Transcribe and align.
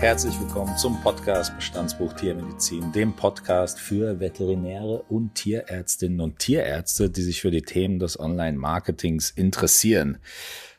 herzlich 0.00 0.40
willkommen 0.40 0.74
zum 0.78 0.98
Podcast 1.02 1.54
Bestandsbuch 1.56 2.14
Tiermedizin, 2.14 2.90
dem 2.90 3.12
Podcast 3.12 3.78
für 3.78 4.18
Veterinäre 4.18 5.02
und 5.10 5.34
Tierärztinnen 5.34 6.22
und 6.22 6.38
Tierärzte, 6.38 7.10
die 7.10 7.20
sich 7.20 7.42
für 7.42 7.50
die 7.50 7.60
Themen 7.60 7.98
des 7.98 8.18
Online-Marketings 8.18 9.30
interessieren. 9.30 10.16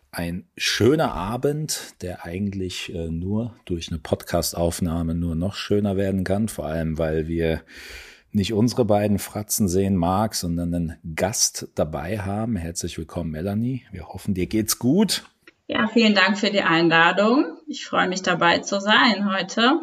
Ein 0.09 0.47
schöner 0.57 1.13
Abend, 1.13 1.93
der 2.01 2.25
eigentlich 2.25 2.95
äh, 2.95 3.09
nur 3.09 3.55
durch 3.65 3.89
eine 3.89 3.99
Podcastaufnahme 3.99 5.13
nur 5.13 5.35
noch 5.35 5.53
schöner 5.53 5.97
werden 5.97 6.23
kann, 6.23 6.47
vor 6.47 6.65
allem 6.65 6.97
weil 6.97 7.27
wir 7.27 7.61
nicht 8.31 8.53
unsere 8.53 8.85
beiden 8.85 9.19
Fratzen 9.19 9.67
sehen 9.67 9.97
mag, 9.97 10.33
sondern 10.33 10.73
einen 10.73 10.95
Gast 11.15 11.67
dabei 11.75 12.17
haben. 12.17 12.55
Herzlich 12.55 12.97
willkommen, 12.97 13.29
Melanie. 13.29 13.83
Wir 13.91 14.07
hoffen, 14.07 14.33
dir 14.33 14.47
geht's 14.47 14.79
gut. 14.79 15.25
Ja, 15.73 15.87
vielen 15.87 16.13
Dank 16.13 16.37
für 16.37 16.51
die 16.51 16.63
Einladung. 16.63 17.45
Ich 17.65 17.85
freue 17.85 18.09
mich 18.09 18.21
dabei 18.21 18.59
zu 18.59 18.81
sein 18.81 19.33
heute. 19.33 19.79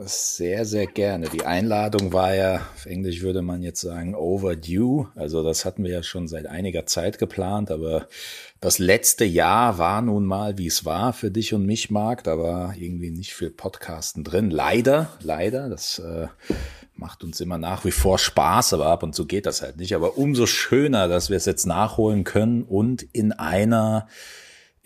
Sehr, 0.00 0.64
sehr 0.64 0.86
gerne. 0.88 1.28
Die 1.28 1.46
Einladung 1.46 2.12
war 2.12 2.34
ja, 2.34 2.56
auf 2.74 2.86
Englisch 2.86 3.22
würde 3.22 3.42
man 3.42 3.62
jetzt 3.62 3.80
sagen, 3.80 4.16
overdue. 4.16 5.06
Also 5.14 5.44
das 5.44 5.64
hatten 5.64 5.84
wir 5.84 5.92
ja 5.92 6.02
schon 6.02 6.26
seit 6.26 6.46
einiger 6.46 6.84
Zeit 6.84 7.18
geplant, 7.18 7.70
aber 7.70 8.08
das 8.60 8.80
letzte 8.80 9.24
Jahr 9.24 9.78
war 9.78 10.02
nun 10.02 10.24
mal, 10.24 10.58
wie 10.58 10.66
es 10.66 10.84
war 10.84 11.12
für 11.12 11.30
dich 11.30 11.54
und 11.54 11.64
mich, 11.64 11.92
Marc. 11.92 12.24
Da 12.24 12.36
war 12.36 12.74
irgendwie 12.76 13.12
nicht 13.12 13.34
viel 13.34 13.50
Podcasten 13.50 14.24
drin. 14.24 14.50
Leider, 14.50 15.12
leider. 15.20 15.68
Das 15.68 16.00
äh, 16.00 16.26
macht 16.96 17.24
uns 17.24 17.40
immer 17.40 17.58
nach 17.58 17.84
wie 17.84 17.90
vor 17.90 18.18
Spaß, 18.18 18.74
aber 18.74 18.86
ab 18.86 19.02
und 19.02 19.14
zu 19.14 19.26
geht 19.26 19.46
das 19.46 19.62
halt 19.62 19.76
nicht. 19.76 19.94
Aber 19.94 20.16
umso 20.16 20.46
schöner, 20.46 21.08
dass 21.08 21.30
wir 21.30 21.36
es 21.36 21.46
jetzt 21.46 21.66
nachholen 21.66 22.24
können 22.24 22.62
und 22.62 23.02
in 23.12 23.32
einer 23.32 24.06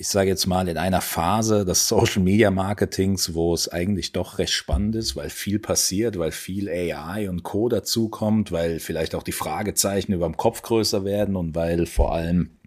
ich 0.01 0.07
sage 0.07 0.31
jetzt 0.31 0.47
mal, 0.47 0.69
in 0.69 0.79
einer 0.79 1.01
Phase 1.01 1.65
des 1.65 1.89
Social 1.89 2.23
Media 2.23 2.53
Marketings, 2.53 3.35
wo 3.35 3.53
es 3.53 3.69
eigentlich 3.69 4.13
doch 4.13 4.39
recht 4.39 4.53
spannend 4.53 4.95
ist, 4.95 5.17
weil 5.17 5.29
viel 5.29 5.59
passiert, 5.59 6.17
weil 6.21 6.31
viel 6.31 6.69
AI 6.69 7.29
und 7.29 7.43
Co. 7.43 7.69
dazukommt, 7.69 8.53
weil 8.53 8.79
vielleicht 8.79 9.17
auch 9.17 9.25
die 9.25 9.33
Fragezeichen 9.33 10.13
über 10.13 10.27
dem 10.27 10.37
Kopf 10.37 10.63
größer 10.63 11.05
werden 11.05 11.35
und 11.35 11.57
weil 11.57 11.87
vor 11.87 12.15
allem 12.15 12.59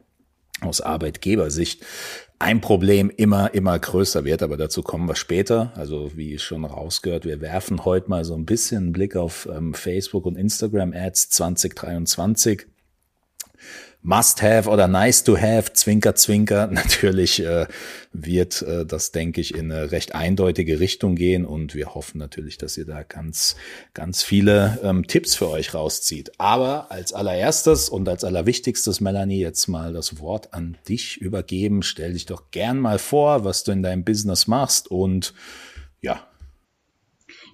aus 0.59 0.81
Arbeitgebersicht 0.81 1.85
ein 2.41 2.59
Problem 2.59 3.11
immer, 3.15 3.53
immer 3.53 3.77
größer 3.77 4.25
wird, 4.25 4.41
aber 4.41 4.57
dazu 4.57 4.81
kommen 4.81 5.07
wir 5.07 5.15
später. 5.15 5.71
Also 5.75 6.11
wie 6.15 6.39
schon 6.39 6.65
rausgehört, 6.65 7.23
wir 7.23 7.39
werfen 7.39 7.85
heute 7.85 8.09
mal 8.09 8.25
so 8.25 8.33
ein 8.33 8.45
bisschen 8.45 8.77
einen 8.77 8.91
Blick 8.93 9.15
auf 9.15 9.47
ähm, 9.51 9.75
Facebook 9.75 10.25
und 10.25 10.37
Instagram 10.37 10.91
Ads 10.91 11.29
2023. 11.29 12.65
Must-have 14.03 14.67
oder 14.67 14.87
nice-to-have, 14.87 15.73
Zwinker, 15.73 16.15
Zwinker. 16.15 16.67
Natürlich 16.71 17.43
äh, 17.43 17.67
wird 18.13 18.61
äh, 18.63 18.85
das, 18.85 19.11
denke 19.11 19.41
ich, 19.41 19.53
in 19.53 19.71
eine 19.71 19.91
recht 19.91 20.15
eindeutige 20.15 20.79
Richtung 20.79 21.15
gehen 21.15 21.45
und 21.45 21.75
wir 21.75 21.93
hoffen 21.93 22.17
natürlich, 22.17 22.57
dass 22.57 22.77
ihr 22.77 22.85
da 22.85 23.03
ganz, 23.03 23.55
ganz 23.93 24.23
viele 24.23 24.79
ähm, 24.83 25.05
Tipps 25.05 25.35
für 25.35 25.49
euch 25.49 25.73
rauszieht. 25.73 26.31
Aber 26.39 26.91
als 26.91 27.13
allererstes 27.13 27.89
und 27.89 28.09
als 28.09 28.23
allerwichtigstes, 28.23 29.01
Melanie, 29.01 29.39
jetzt 29.39 29.67
mal 29.67 29.93
das 29.93 30.19
Wort 30.19 30.53
an 30.53 30.77
dich 30.89 31.17
übergeben. 31.17 31.83
Stell 31.83 32.13
dich 32.13 32.25
doch 32.25 32.51
gern 32.51 32.79
mal 32.79 32.97
vor, 32.97 33.45
was 33.45 33.63
du 33.63 33.71
in 33.71 33.83
deinem 33.83 34.03
Business 34.03 34.47
machst 34.47 34.89
und 34.89 35.33
ja, 36.01 36.27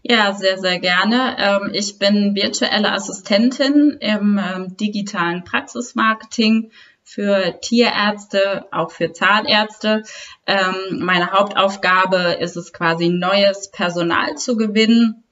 ja, 0.04 0.34
sehr, 0.34 0.58
sehr 0.58 0.80
gerne. 0.80 1.36
Ähm, 1.40 1.72
ich 1.74 2.00
bin 2.00 2.36
virtuelle 2.36 2.92
Assistentin 2.92 3.98
im 4.00 4.40
ähm, 4.40 4.78
digitalen 4.78 5.44
Praxismarketing 5.44 6.72
für 7.04 7.60
Tierärzte, 7.62 8.66
auch 8.72 8.92
für 8.92 9.14
Zahnärzte. 9.14 10.04
Ähm, 10.46 11.00
meine 11.00 11.32
Hauptaufgabe 11.32 12.38
ist 12.40 12.58
es 12.58 12.74
quasi, 12.74 13.10
neues 13.10 13.72
Personal 13.72 14.36
zu 14.36 14.58
gewinnen 14.58 15.24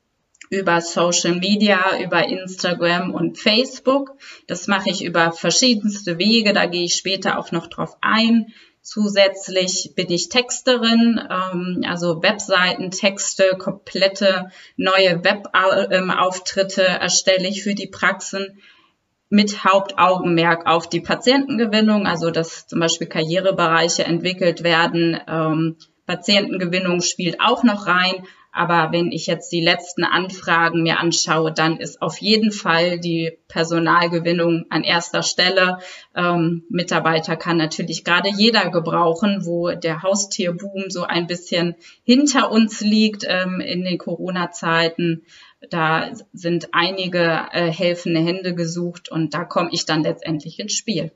über 0.50 0.80
Social 0.80 1.36
Media, 1.36 2.00
über 2.02 2.28
Instagram 2.28 3.14
und 3.14 3.38
Facebook. 3.38 4.12
Das 4.48 4.68
mache 4.68 4.90
ich 4.90 5.04
über 5.04 5.32
verschiedenste 5.32 6.18
Wege, 6.18 6.54
da 6.54 6.66
gehe 6.66 6.86
ich 6.86 6.96
später 6.96 7.38
auch 7.38 7.52
noch 7.52 7.68
drauf 7.68 7.98
ein. 8.02 8.54
Zusätzlich 8.86 9.94
bin 9.96 10.12
ich 10.12 10.30
Texterin, 10.30 11.20
ähm, 11.20 11.82
also 11.88 12.22
Webseitentexte, 12.22 13.58
komplette 13.58 14.52
neue 14.78 15.24
Webauftritte 15.24 16.84
erstelle 16.84 17.48
ich 17.48 17.64
für 17.64 17.74
die 17.74 17.88
Praxen 17.88 18.62
mit 19.30 19.64
Hauptaugenmerk 19.64 20.68
auf 20.68 20.88
die 20.88 21.02
Patientengewinnung, 21.02 22.06
also 22.06 22.30
dass 22.30 22.68
zum 22.68 22.80
Beispiel 22.80 23.08
Karrierebereiche 23.08 24.04
entwickelt 24.04 24.64
werden. 24.64 25.20
Ähm, 25.28 25.78
Patientengewinnung 26.06 27.02
spielt 27.02 27.42
auch 27.42 27.64
noch 27.64 27.88
rein, 27.88 28.28
aber 28.56 28.94
wenn 28.94 29.12
ich 29.12 29.28
jetzt 29.28 29.52
die 29.52 29.60
letzten 29.60 30.06
Anfragen 30.06 30.82
mir 30.82 31.00
anschaue, 31.00 31.52
dann 31.52 31.78
ist 31.78 32.02
auf 32.02 32.20
jeden 32.20 32.54
Fall 32.54 33.00
die 33.00 33.38
Personalgewinnung 33.50 34.66
an 34.70 34.86
erster 34.86 35.24
Stelle. 35.24 35.80
Ähm, 36.16 36.64
Mitarbeiter 36.70 37.36
kann 37.36 37.58
natürlich 37.58 38.06
gerade 38.06 38.30
jeder 38.30 38.70
gebrauchen, 38.70 39.42
wo 39.46 39.72
der 39.72 40.04
Haustierboom 40.04 40.90
so 40.90 41.04
ein 41.04 41.28
bisschen 41.28 41.76
hinter 42.06 42.50
uns 42.50 42.80
liegt 42.80 43.26
ähm, 43.28 43.60
in 43.60 43.84
den 43.84 43.98
Corona-Zeiten. 43.98 45.24
Da 45.70 46.12
sind 46.32 46.70
einige 46.72 47.48
äh, 47.52 47.70
helfende 47.70 48.22
Hände 48.22 48.56
gesucht 48.56 49.12
und 49.12 49.34
da 49.34 49.44
komme 49.44 49.70
ich 49.74 49.86
dann 49.86 50.04
letztendlich 50.04 50.60
ins 50.60 50.74
Spiel. 50.74 51.12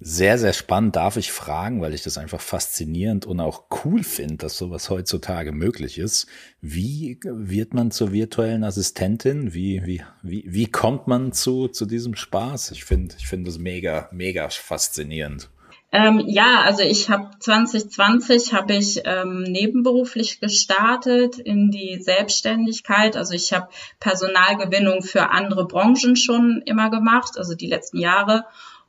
Sehr, 0.00 0.38
sehr 0.38 0.52
spannend 0.52 0.96
darf 0.96 1.16
ich 1.16 1.30
fragen, 1.30 1.80
weil 1.80 1.94
ich 1.94 2.02
das 2.02 2.18
einfach 2.18 2.40
faszinierend 2.40 3.26
und 3.26 3.40
auch 3.40 3.64
cool 3.84 4.02
finde, 4.02 4.36
dass 4.36 4.58
sowas 4.58 4.90
heutzutage 4.90 5.52
möglich 5.52 5.98
ist. 5.98 6.26
Wie 6.60 7.18
wird 7.22 7.74
man 7.74 7.90
zur 7.90 8.12
virtuellen 8.12 8.64
Assistentin? 8.64 9.54
Wie, 9.54 9.82
wie, 9.84 10.02
wie, 10.22 10.44
wie 10.46 10.66
kommt 10.66 11.06
man 11.06 11.32
zu, 11.32 11.68
zu 11.68 11.86
diesem 11.86 12.16
Spaß? 12.16 12.72
Ich 12.72 12.84
finde, 12.84 13.14
ich 13.18 13.28
finde 13.28 13.50
das 13.50 13.58
mega, 13.58 14.08
mega 14.12 14.48
faszinierend. 14.48 15.48
Ähm, 15.92 16.20
ja, 16.26 16.62
also 16.62 16.82
ich 16.82 17.08
habe 17.08 17.30
2020 17.38 18.52
habe 18.52 18.74
ich 18.74 19.02
ähm, 19.04 19.44
nebenberuflich 19.44 20.40
gestartet 20.40 21.38
in 21.38 21.70
die 21.70 22.02
Selbstständigkeit. 22.02 23.16
Also 23.16 23.34
ich 23.34 23.52
habe 23.52 23.68
Personalgewinnung 24.00 25.04
für 25.04 25.30
andere 25.30 25.68
Branchen 25.68 26.16
schon 26.16 26.62
immer 26.66 26.90
gemacht, 26.90 27.38
also 27.38 27.54
die 27.54 27.68
letzten 27.68 27.98
Jahre 27.98 28.44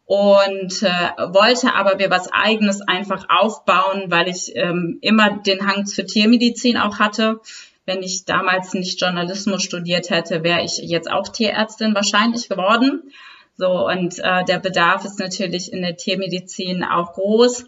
und 0.06 0.84
äh, 0.84 1.10
wollte 1.34 1.74
aber 1.74 1.96
mir 1.96 2.12
was 2.12 2.32
eigenes 2.32 2.82
einfach 2.82 3.26
aufbauen, 3.28 4.06
weil 4.12 4.28
ich 4.28 4.56
ähm, 4.56 5.00
immer 5.02 5.38
den 5.40 5.68
Hang 5.68 5.86
zur 5.86 6.06
Tiermedizin 6.06 6.78
auch 6.78 7.00
hatte. 7.00 7.42
Wenn 7.86 8.04
ich 8.04 8.26
damals 8.26 8.74
nicht 8.74 9.02
Journalismus 9.02 9.64
studiert 9.64 10.10
hätte, 10.10 10.44
wäre 10.44 10.64
ich 10.64 10.78
jetzt 10.78 11.10
auch 11.10 11.28
Tierärztin 11.28 11.96
wahrscheinlich 11.96 12.50
geworden. 12.50 13.12
So 13.58 13.88
und 13.88 14.20
äh, 14.20 14.44
der 14.46 14.60
Bedarf 14.60 15.06
ist 15.06 15.20
natürlich 15.20 15.72
in 15.74 15.82
der 15.82 15.98
Tiermedizin 15.98 16.84
auch 16.84 17.14
groß. 17.14 17.66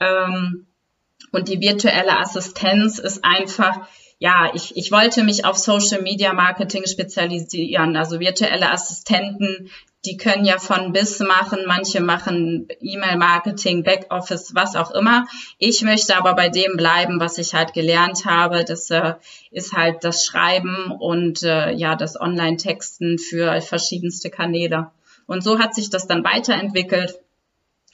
Ähm, 0.00 0.66
und 1.32 1.48
die 1.48 1.60
virtuelle 1.60 2.18
Assistenz 2.18 2.98
ist 2.98 3.24
einfach 3.24 3.88
ja, 4.18 4.50
ich, 4.54 4.76
ich 4.76 4.90
wollte 4.92 5.22
mich 5.22 5.44
auf 5.44 5.58
Social 5.58 6.00
Media 6.00 6.32
Marketing 6.32 6.86
spezialisieren, 6.86 7.96
also 7.96 8.20
virtuelle 8.20 8.70
Assistenten, 8.70 9.70
die 10.04 10.16
können 10.16 10.44
ja 10.44 10.58
von 10.58 10.92
bis 10.92 11.18
machen, 11.20 11.60
manche 11.66 12.00
machen 12.00 12.68
E-Mail-Marketing, 12.80 13.84
Backoffice, 13.84 14.54
was 14.54 14.76
auch 14.76 14.90
immer. 14.90 15.26
Ich 15.58 15.82
möchte 15.82 16.16
aber 16.16 16.34
bei 16.34 16.48
dem 16.48 16.76
bleiben, 16.76 17.20
was 17.20 17.38
ich 17.38 17.54
halt 17.54 17.72
gelernt 17.72 18.26
habe. 18.26 18.64
Das 18.64 18.90
äh, 18.90 19.14
ist 19.50 19.72
halt 19.72 20.04
das 20.04 20.24
Schreiben 20.24 20.90
und 20.90 21.42
äh, 21.42 21.72
ja, 21.72 21.96
das 21.96 22.20
Online-Texten 22.20 23.18
für 23.18 23.60
verschiedenste 23.62 24.30
Kanäle. 24.30 24.90
Und 25.26 25.42
so 25.42 25.58
hat 25.58 25.74
sich 25.74 25.90
das 25.90 26.06
dann 26.06 26.24
weiterentwickelt. 26.24 27.18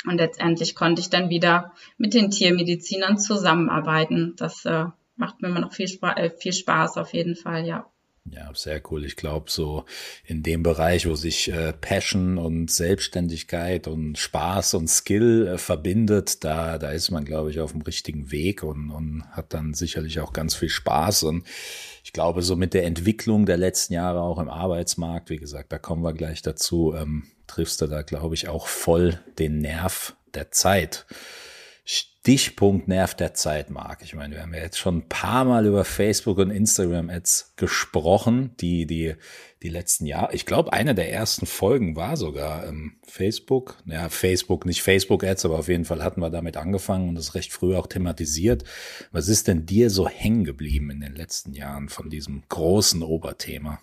Und 0.06 0.16
letztendlich 0.16 0.74
konnte 0.74 1.00
ich 1.00 1.10
dann 1.10 1.28
wieder 1.28 1.72
mit 1.98 2.14
den 2.14 2.30
Tiermedizinern 2.30 3.18
zusammenarbeiten. 3.18 4.34
Das 4.36 4.64
äh, 4.64 4.86
macht 5.16 5.42
mir 5.42 5.48
immer 5.48 5.60
noch 5.60 5.74
viel, 5.74 5.86
Sp 5.92 6.16
äh, 6.16 6.30
viel 6.30 6.54
Spaß 6.54 6.96
auf 6.96 7.12
jeden 7.12 7.36
Fall, 7.36 7.66
ja. 7.66 7.89
Ja, 8.26 8.50
sehr 8.54 8.82
cool. 8.90 9.04
Ich 9.06 9.16
glaube, 9.16 9.50
so 9.50 9.84
in 10.24 10.42
dem 10.42 10.62
Bereich, 10.62 11.08
wo 11.08 11.14
sich 11.14 11.50
äh, 11.50 11.72
Passion 11.72 12.36
und 12.36 12.70
Selbstständigkeit 12.70 13.88
und 13.88 14.18
Spaß 14.18 14.74
und 14.74 14.88
Skill 14.88 15.48
äh, 15.48 15.58
verbindet, 15.58 16.44
da, 16.44 16.78
da 16.78 16.90
ist 16.90 17.10
man, 17.10 17.24
glaube 17.24 17.50
ich, 17.50 17.60
auf 17.60 17.72
dem 17.72 17.80
richtigen 17.80 18.30
Weg 18.30 18.62
und, 18.62 18.90
und 18.90 19.24
hat 19.30 19.54
dann 19.54 19.72
sicherlich 19.72 20.20
auch 20.20 20.32
ganz 20.32 20.54
viel 20.54 20.68
Spaß. 20.68 21.22
Und 21.24 21.46
ich 22.04 22.12
glaube, 22.12 22.42
so 22.42 22.56
mit 22.56 22.74
der 22.74 22.84
Entwicklung 22.84 23.46
der 23.46 23.56
letzten 23.56 23.94
Jahre 23.94 24.20
auch 24.20 24.38
im 24.38 24.50
Arbeitsmarkt, 24.50 25.30
wie 25.30 25.38
gesagt, 25.38 25.72
da 25.72 25.78
kommen 25.78 26.02
wir 26.02 26.12
gleich 26.12 26.42
dazu, 26.42 26.94
ähm, 26.94 27.24
triffst 27.46 27.80
du 27.80 27.86
da, 27.86 28.02
glaube 28.02 28.34
ich, 28.34 28.48
auch 28.48 28.66
voll 28.66 29.18
den 29.38 29.60
Nerv 29.60 30.14
der 30.34 30.50
Zeit. 30.50 31.06
Ich 32.22 32.42
Stichpunkt 32.42 32.86
nervt 32.86 33.18
der 33.18 33.32
Zeit, 33.32 33.70
Marc. 33.70 34.02
Ich 34.02 34.14
meine, 34.14 34.34
wir 34.34 34.42
haben 34.42 34.52
ja 34.52 34.60
jetzt 34.60 34.78
schon 34.78 34.98
ein 34.98 35.08
paar 35.08 35.46
Mal 35.46 35.64
über 35.64 35.86
Facebook 35.86 36.36
und 36.36 36.50
Instagram 36.50 37.08
Ads 37.08 37.54
gesprochen, 37.56 38.54
die, 38.60 38.84
die, 38.86 39.14
die 39.62 39.70
letzten 39.70 40.04
Jahre. 40.04 40.34
Ich 40.34 40.44
glaube, 40.44 40.74
eine 40.74 40.94
der 40.94 41.10
ersten 41.10 41.46
Folgen 41.46 41.96
war 41.96 42.18
sogar 42.18 42.66
ähm, 42.66 42.96
Facebook. 43.06 43.78
Ja, 43.86 44.10
Facebook, 44.10 44.66
nicht 44.66 44.82
Facebook 44.82 45.24
Ads, 45.24 45.46
aber 45.46 45.60
auf 45.60 45.68
jeden 45.68 45.86
Fall 45.86 46.04
hatten 46.04 46.20
wir 46.20 46.28
damit 46.28 46.58
angefangen 46.58 47.08
und 47.08 47.14
das 47.14 47.34
recht 47.34 47.54
früh 47.54 47.74
auch 47.74 47.86
thematisiert. 47.86 48.64
Was 49.12 49.28
ist 49.28 49.48
denn 49.48 49.64
dir 49.64 49.88
so 49.88 50.06
hängen 50.06 50.44
geblieben 50.44 50.90
in 50.90 51.00
den 51.00 51.16
letzten 51.16 51.54
Jahren 51.54 51.88
von 51.88 52.10
diesem 52.10 52.42
großen 52.50 53.02
Oberthema? 53.02 53.80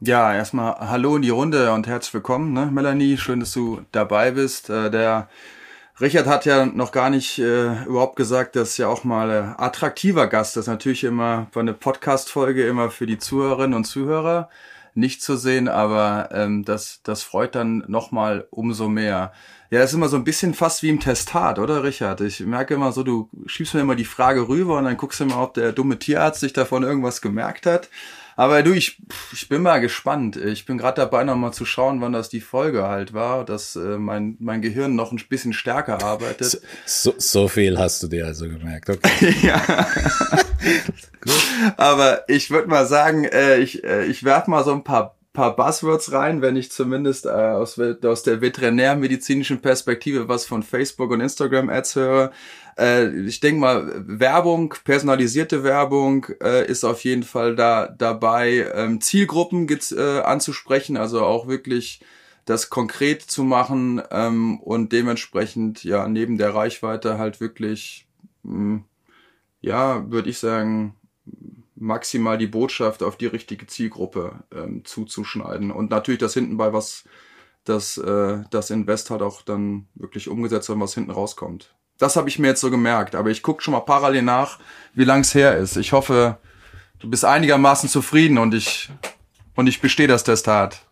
Ja, 0.00 0.34
erstmal 0.34 0.74
Hallo 0.90 1.14
in 1.14 1.22
die 1.22 1.30
Runde 1.30 1.72
und 1.72 1.86
herzlich 1.86 2.14
willkommen, 2.14 2.52
ne, 2.52 2.66
Melanie. 2.66 3.16
Schön, 3.16 3.38
dass 3.38 3.52
du 3.52 3.82
dabei 3.92 4.32
bist. 4.32 4.70
Äh, 4.70 4.90
der 4.90 5.28
Richard 6.00 6.26
hat 6.26 6.46
ja 6.46 6.64
noch 6.64 6.92
gar 6.92 7.10
nicht 7.10 7.38
äh, 7.38 7.84
überhaupt 7.84 8.16
gesagt, 8.16 8.56
dass 8.56 8.78
ja 8.78 8.88
auch 8.88 9.04
mal 9.04 9.30
äh, 9.30 9.62
attraktiver 9.62 10.28
Gast 10.28 10.56
ist. 10.56 10.66
Natürlich 10.66 11.04
immer 11.04 11.48
bei 11.52 11.60
einer 11.60 11.74
Podcast-Folge 11.74 12.66
immer 12.66 12.90
für 12.90 13.04
die 13.04 13.18
Zuhörerinnen 13.18 13.74
und 13.74 13.84
Zuhörer 13.84 14.48
nicht 14.94 15.22
zu 15.22 15.36
sehen, 15.36 15.68
aber 15.68 16.30
ähm, 16.32 16.64
das, 16.64 17.00
das 17.02 17.22
freut 17.22 17.54
dann 17.54 17.84
nochmal 17.86 18.46
umso 18.50 18.88
mehr. 18.88 19.32
Ja, 19.70 19.82
ist 19.82 19.92
immer 19.92 20.08
so 20.08 20.16
ein 20.16 20.24
bisschen 20.24 20.54
fast 20.54 20.82
wie 20.82 20.88
im 20.88 21.00
Testat, 21.00 21.58
oder 21.58 21.84
Richard? 21.84 22.22
Ich 22.22 22.40
merke 22.40 22.74
immer 22.74 22.92
so, 22.92 23.02
du 23.02 23.28
schiebst 23.46 23.74
mir 23.74 23.80
immer 23.80 23.94
die 23.94 24.04
Frage 24.04 24.48
rüber 24.48 24.78
und 24.78 24.84
dann 24.84 24.96
guckst 24.96 25.20
du 25.20 25.24
immer, 25.24 25.42
ob 25.42 25.54
der 25.54 25.72
dumme 25.72 25.98
Tierarzt 25.98 26.40
sich 26.40 26.52
davon 26.52 26.82
irgendwas 26.82 27.20
gemerkt 27.20 27.66
hat. 27.66 27.88
Aber 28.40 28.62
du, 28.62 28.72
ich, 28.72 28.96
ich 29.34 29.50
bin 29.50 29.60
mal 29.60 29.82
gespannt. 29.82 30.36
Ich 30.36 30.64
bin 30.64 30.78
gerade 30.78 30.98
dabei, 30.98 31.24
noch 31.24 31.36
mal 31.36 31.52
zu 31.52 31.66
schauen, 31.66 32.00
wann 32.00 32.14
das 32.14 32.30
die 32.30 32.40
Folge 32.40 32.88
halt 32.88 33.12
war, 33.12 33.44
dass 33.44 33.76
äh, 33.76 33.98
mein, 33.98 34.38
mein 34.40 34.62
Gehirn 34.62 34.94
noch 34.94 35.12
ein 35.12 35.20
bisschen 35.28 35.52
stärker 35.52 36.02
arbeitet. 36.02 36.62
So, 36.86 37.12
so 37.18 37.48
viel 37.48 37.78
hast 37.78 38.02
du 38.02 38.08
dir 38.08 38.24
also 38.24 38.48
gemerkt. 38.48 38.88
Okay. 38.88 39.34
ja. 39.42 39.86
Aber 41.76 42.24
ich 42.28 42.50
würde 42.50 42.68
mal 42.68 42.86
sagen, 42.86 43.24
äh, 43.24 43.58
ich, 43.58 43.84
äh, 43.84 44.06
ich 44.06 44.24
werf 44.24 44.46
mal 44.46 44.64
so 44.64 44.72
ein 44.72 44.84
paar 44.84 45.16
paar 45.32 45.54
Buzzwords 45.54 46.12
rein, 46.12 46.42
wenn 46.42 46.56
ich 46.56 46.72
zumindest 46.72 47.24
äh, 47.26 47.28
aus, 47.28 47.78
aus 47.78 48.22
der 48.24 48.40
veterinärmedizinischen 48.40 49.60
Perspektive 49.60 50.28
was 50.28 50.44
von 50.44 50.62
Facebook 50.62 51.10
und 51.12 51.20
Instagram 51.20 51.68
Ads 51.68 51.94
höre. 51.96 52.32
Äh, 52.78 53.08
ich 53.26 53.40
denke 53.40 53.60
mal, 53.60 54.04
Werbung, 54.06 54.74
personalisierte 54.84 55.62
Werbung 55.64 56.26
äh, 56.42 56.66
ist 56.66 56.84
auf 56.84 57.04
jeden 57.04 57.22
Fall 57.22 57.56
da 57.56 57.88
dabei, 57.88 58.70
ähm, 58.74 59.00
Zielgruppen 59.00 59.68
äh, 59.68 60.20
anzusprechen, 60.20 60.96
also 60.96 61.24
auch 61.24 61.48
wirklich 61.48 62.00
das 62.44 62.70
konkret 62.70 63.22
zu 63.22 63.44
machen 63.44 64.02
ähm, 64.10 64.60
und 64.60 64.92
dementsprechend 64.92 65.84
ja 65.84 66.08
neben 66.08 66.38
der 66.38 66.54
Reichweite 66.54 67.18
halt 67.18 67.40
wirklich, 67.40 68.08
mh, 68.42 68.54
hm, 68.54 68.84
ja, 69.60 70.10
würde 70.10 70.30
ich 70.30 70.38
sagen, 70.38 70.96
maximal 71.76 72.38
die 72.38 72.46
Botschaft 72.46 73.02
auf 73.02 73.16
die 73.16 73.26
richtige 73.26 73.66
Zielgruppe 73.66 74.44
ähm, 74.54 74.84
zuzuschneiden 74.84 75.70
und 75.70 75.90
natürlich 75.90 76.20
das 76.20 76.34
hinten 76.34 76.56
bei 76.56 76.72
was 76.72 77.04
das 77.64 77.98
äh, 77.98 78.42
das 78.50 78.70
Invest 78.70 79.10
halt 79.10 79.22
auch 79.22 79.42
dann 79.42 79.88
wirklich 79.94 80.28
umgesetzt 80.28 80.68
wird, 80.68 80.80
was 80.80 80.94
hinten 80.94 81.10
rauskommt. 81.10 81.74
Das 82.00 82.16
habe 82.16 82.28
ich 82.28 82.38
mir 82.38 82.48
jetzt 82.48 82.62
so 82.62 82.70
gemerkt. 82.70 83.14
Aber 83.14 83.30
ich 83.30 83.42
gucke 83.42 83.62
schon 83.62 83.72
mal 83.72 83.80
parallel 83.80 84.22
nach, 84.22 84.58
wie 84.94 85.04
lang 85.04 85.20
es 85.20 85.34
her 85.34 85.56
ist. 85.56 85.76
Ich 85.76 85.92
hoffe, 85.92 86.38
du 86.98 87.08
bist 87.08 87.24
einigermaßen 87.24 87.88
zufrieden 87.88 88.38
und 88.38 88.54
ich, 88.54 88.88
und 89.54 89.68
ich 89.68 89.80
bestehe 89.80 90.08
das 90.08 90.24
Testat. 90.24 90.86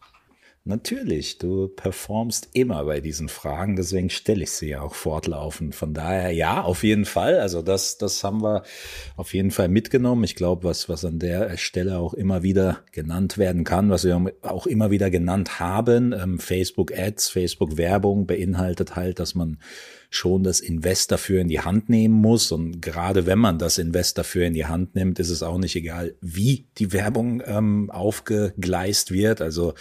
Natürlich, 0.64 1.38
du 1.38 1.68
performst 1.68 2.50
immer 2.52 2.84
bei 2.84 3.00
diesen 3.00 3.30
Fragen, 3.30 3.74
deswegen 3.74 4.10
stelle 4.10 4.42
ich 4.42 4.50
sie 4.50 4.68
ja 4.68 4.82
auch 4.82 4.94
fortlaufend. 4.94 5.74
Von 5.74 5.94
daher 5.94 6.30
ja, 6.30 6.60
auf 6.60 6.82
jeden 6.82 7.06
Fall. 7.06 7.40
Also 7.40 7.62
das, 7.62 7.96
das 7.96 8.22
haben 8.22 8.42
wir 8.42 8.64
auf 9.16 9.32
jeden 9.32 9.50
Fall 9.50 9.68
mitgenommen. 9.68 10.24
Ich 10.24 10.36
glaube, 10.36 10.64
was, 10.64 10.90
was 10.90 11.06
an 11.06 11.20
der 11.20 11.56
Stelle 11.56 11.98
auch 11.98 12.12
immer 12.12 12.42
wieder 12.42 12.80
genannt 12.92 13.38
werden 13.38 13.64
kann, 13.64 13.88
was 13.88 14.04
wir 14.04 14.22
auch 14.42 14.66
immer 14.66 14.90
wieder 14.90 15.08
genannt 15.08 15.58
haben, 15.58 16.12
ähm, 16.12 16.38
Facebook 16.38 16.92
Ads, 16.92 17.30
Facebook 17.30 17.78
Werbung 17.78 18.26
beinhaltet 18.26 18.94
halt, 18.94 19.20
dass 19.20 19.34
man 19.34 19.56
schon 20.10 20.42
das 20.42 20.60
Invest 20.60 21.12
dafür 21.12 21.40
in 21.40 21.48
die 21.48 21.60
Hand 21.60 21.88
nehmen 21.88 22.14
muss. 22.14 22.50
Und 22.50 22.80
gerade 22.80 23.26
wenn 23.26 23.38
man 23.38 23.58
das 23.58 23.78
Invest 23.78 24.18
dafür 24.18 24.46
in 24.46 24.54
die 24.54 24.66
Hand 24.66 24.94
nimmt, 24.94 25.18
ist 25.18 25.30
es 25.30 25.42
auch 25.42 25.58
nicht 25.58 25.76
egal, 25.76 26.14
wie 26.20 26.66
die 26.78 26.92
Werbung 26.92 27.42
ähm, 27.44 27.90
aufgegleist 27.90 29.10
wird. 29.10 29.40
Also 29.40 29.74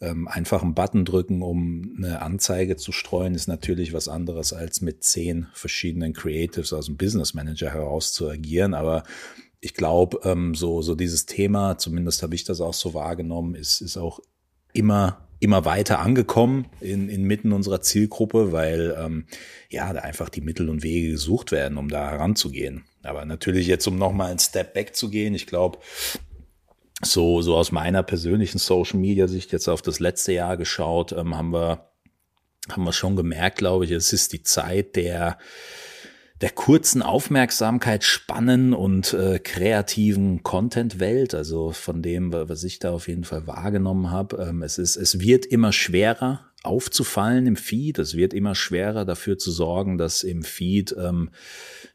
ähm, 0.00 0.28
einfach 0.28 0.62
einen 0.62 0.74
Button 0.74 1.04
drücken, 1.04 1.42
um 1.42 1.94
eine 1.96 2.22
Anzeige 2.22 2.76
zu 2.76 2.92
streuen, 2.92 3.34
ist 3.34 3.48
natürlich 3.48 3.92
was 3.92 4.08
anderes 4.08 4.52
als 4.52 4.82
mit 4.82 5.02
zehn 5.02 5.46
verschiedenen 5.52 6.12
Creatives 6.12 6.72
aus 6.72 6.86
dem 6.86 6.96
Business 6.96 7.34
Manager 7.34 7.72
heraus 7.72 8.12
zu 8.12 8.28
agieren. 8.28 8.74
Aber 8.74 9.02
ich 9.60 9.74
glaube, 9.74 10.20
ähm, 10.24 10.54
so, 10.54 10.82
so 10.82 10.94
dieses 10.94 11.26
Thema, 11.26 11.78
zumindest 11.78 12.22
habe 12.22 12.34
ich 12.34 12.44
das 12.44 12.60
auch 12.60 12.74
so 12.74 12.94
wahrgenommen, 12.94 13.54
ist, 13.54 13.80
ist 13.80 13.96
auch 13.96 14.20
immer 14.72 15.25
immer 15.38 15.64
weiter 15.64 16.00
angekommen 16.00 16.66
in, 16.80 17.08
inmitten 17.08 17.52
unserer 17.52 17.80
Zielgruppe, 17.80 18.52
weil 18.52 18.96
ähm, 18.98 19.26
ja 19.68 19.92
da 19.92 20.00
einfach 20.00 20.28
die 20.28 20.40
Mittel 20.40 20.68
und 20.68 20.82
Wege 20.82 21.10
gesucht 21.10 21.52
werden, 21.52 21.78
um 21.78 21.88
da 21.88 22.10
heranzugehen. 22.10 22.84
Aber 23.02 23.24
natürlich 23.24 23.66
jetzt, 23.66 23.86
um 23.86 23.98
nochmal 23.98 24.30
einen 24.30 24.38
Step 24.38 24.74
back 24.74 24.96
zu 24.96 25.10
gehen, 25.10 25.34
ich 25.34 25.46
glaube, 25.46 25.78
so, 27.02 27.42
so 27.42 27.56
aus 27.56 27.72
meiner 27.72 28.02
persönlichen 28.02 28.58
Social 28.58 28.98
Media 28.98 29.28
Sicht 29.28 29.52
jetzt 29.52 29.68
auf 29.68 29.82
das 29.82 30.00
letzte 30.00 30.32
Jahr 30.32 30.56
geschaut, 30.56 31.12
ähm, 31.12 31.36
haben 31.36 31.50
wir, 31.50 31.90
haben 32.70 32.84
wir 32.84 32.92
schon 32.92 33.16
gemerkt, 33.16 33.58
glaube 33.58 33.84
ich, 33.84 33.90
es 33.90 34.12
ist 34.12 34.32
die 34.32 34.42
Zeit 34.42 34.96
der, 34.96 35.38
der 36.40 36.50
kurzen 36.50 37.00
Aufmerksamkeitsspannen 37.02 38.74
und 38.74 39.14
äh, 39.14 39.38
kreativen 39.38 40.42
Content-Welt, 40.42 41.34
also 41.34 41.70
von 41.70 42.02
dem, 42.02 42.32
was 42.32 42.62
ich 42.62 42.78
da 42.78 42.92
auf 42.92 43.08
jeden 43.08 43.24
Fall 43.24 43.46
wahrgenommen 43.46 44.10
habe. 44.10 44.46
Ähm, 44.48 44.62
es 44.62 44.76
ist, 44.76 44.96
es 44.96 45.20
wird 45.20 45.46
immer 45.46 45.72
schwerer 45.72 46.46
aufzufallen 46.62 47.46
im 47.46 47.56
Feed. 47.56 47.98
Es 47.98 48.16
wird 48.16 48.34
immer 48.34 48.54
schwerer 48.54 49.04
dafür 49.04 49.38
zu 49.38 49.50
sorgen, 49.50 49.96
dass 49.96 50.24
im 50.24 50.42
Feed 50.42 50.94
ähm, 50.98 51.30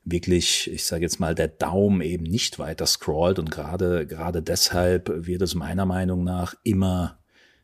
wirklich, 0.04 0.72
ich 0.72 0.86
sage 0.86 1.04
jetzt 1.04 1.20
mal, 1.20 1.36
der 1.36 1.50
Daumen 1.50 2.02
eben 2.02 2.24
nicht 2.24 2.58
weiter 2.58 2.88
scrollt. 2.88 3.38
Und 3.38 3.52
gerade, 3.52 4.08
gerade 4.08 4.42
deshalb 4.42 5.12
wird 5.28 5.42
es 5.44 5.54
meiner 5.54 5.86
Meinung 5.86 6.24
nach 6.24 6.56
immer 6.64 7.21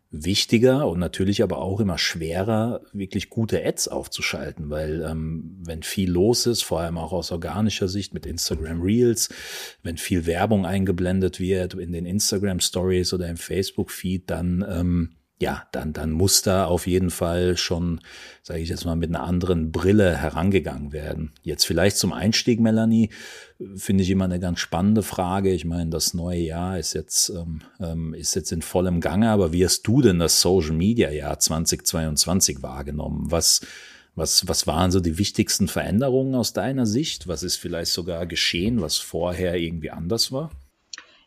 wichtiger 0.09 0.87
und 0.87 0.99
natürlich 0.99 1.43
aber 1.43 1.57
auch 1.57 1.79
immer 1.79 1.97
schwerer, 1.97 2.81
wirklich 2.93 3.29
gute 3.29 3.63
Ads 3.65 3.89
aufzuschalten, 3.89 4.69
weil 4.69 5.05
ähm, 5.07 5.57
wenn 5.63 5.83
viel 5.83 6.09
los 6.09 6.45
ist, 6.45 6.63
vor 6.63 6.79
allem 6.79 6.97
auch 6.97 7.11
aus 7.11 7.31
organischer 7.31 7.89
Sicht 7.89 8.13
mit 8.13 8.25
Instagram 8.25 8.81
Reels, 8.81 9.29
wenn 9.83 9.97
viel 9.97 10.25
Werbung 10.25 10.65
eingeblendet 10.65 11.39
wird 11.39 11.73
in 11.73 11.91
den 11.91 12.05
Instagram 12.05 12.61
Stories 12.61 13.13
oder 13.13 13.27
im 13.27 13.37
Facebook 13.37 13.91
Feed, 13.91 14.29
dann 14.29 14.65
ähm, 14.67 15.16
ja, 15.39 15.67
dann, 15.71 15.93
dann 15.93 16.11
muss 16.11 16.41
da 16.41 16.65
auf 16.65 16.87
jeden 16.87 17.11
Fall 17.11 17.57
schon, 17.57 18.01
sage 18.41 18.59
ich 18.59 18.69
jetzt 18.69 18.85
mal, 18.85 18.95
mit 18.95 19.09
einer 19.09 19.23
anderen 19.23 19.71
Brille 19.71 20.17
herangegangen 20.17 20.91
werden. 20.91 21.31
Jetzt 21.43 21.65
vielleicht 21.65 21.97
zum 21.97 22.11
Einstieg, 22.11 22.59
Melanie, 22.59 23.11
finde 23.75 24.03
ich 24.03 24.09
immer 24.09 24.25
eine 24.25 24.39
ganz 24.39 24.59
spannende 24.59 25.03
Frage. 25.03 25.51
Ich 25.51 25.63
meine, 25.63 25.91
das 25.91 26.15
neue 26.15 26.39
Jahr 26.39 26.79
ist 26.79 26.93
jetzt, 26.93 27.29
ähm, 27.29 27.61
ähm 27.79 28.15
ist 28.15 28.35
jetzt 28.35 28.51
in 28.51 28.63
vollem 28.63 28.99
Gange, 28.99 29.29
aber 29.29 29.53
wie 29.53 29.63
hast 29.63 29.83
du 29.83 30.01
denn 30.01 30.17
das 30.17 30.41
Social 30.41 30.73
Media 30.73 31.11
Jahr 31.11 31.37
2022 31.37 32.63
wahrgenommen? 32.63 33.25
Was, 33.29 33.61
was, 34.15 34.47
was 34.47 34.65
waren 34.65 34.89
so 34.89 34.99
die 34.99 35.19
wichtigsten 35.19 35.67
Veränderungen 35.67 36.33
aus 36.33 36.51
deiner 36.51 36.87
Sicht? 36.87 37.27
Was 37.27 37.43
ist 37.43 37.57
vielleicht 37.57 37.91
sogar 37.91 38.25
geschehen, 38.25 38.81
was 38.81 38.97
vorher 38.97 39.55
irgendwie 39.55 39.91
anders 39.91 40.31
war? 40.31 40.49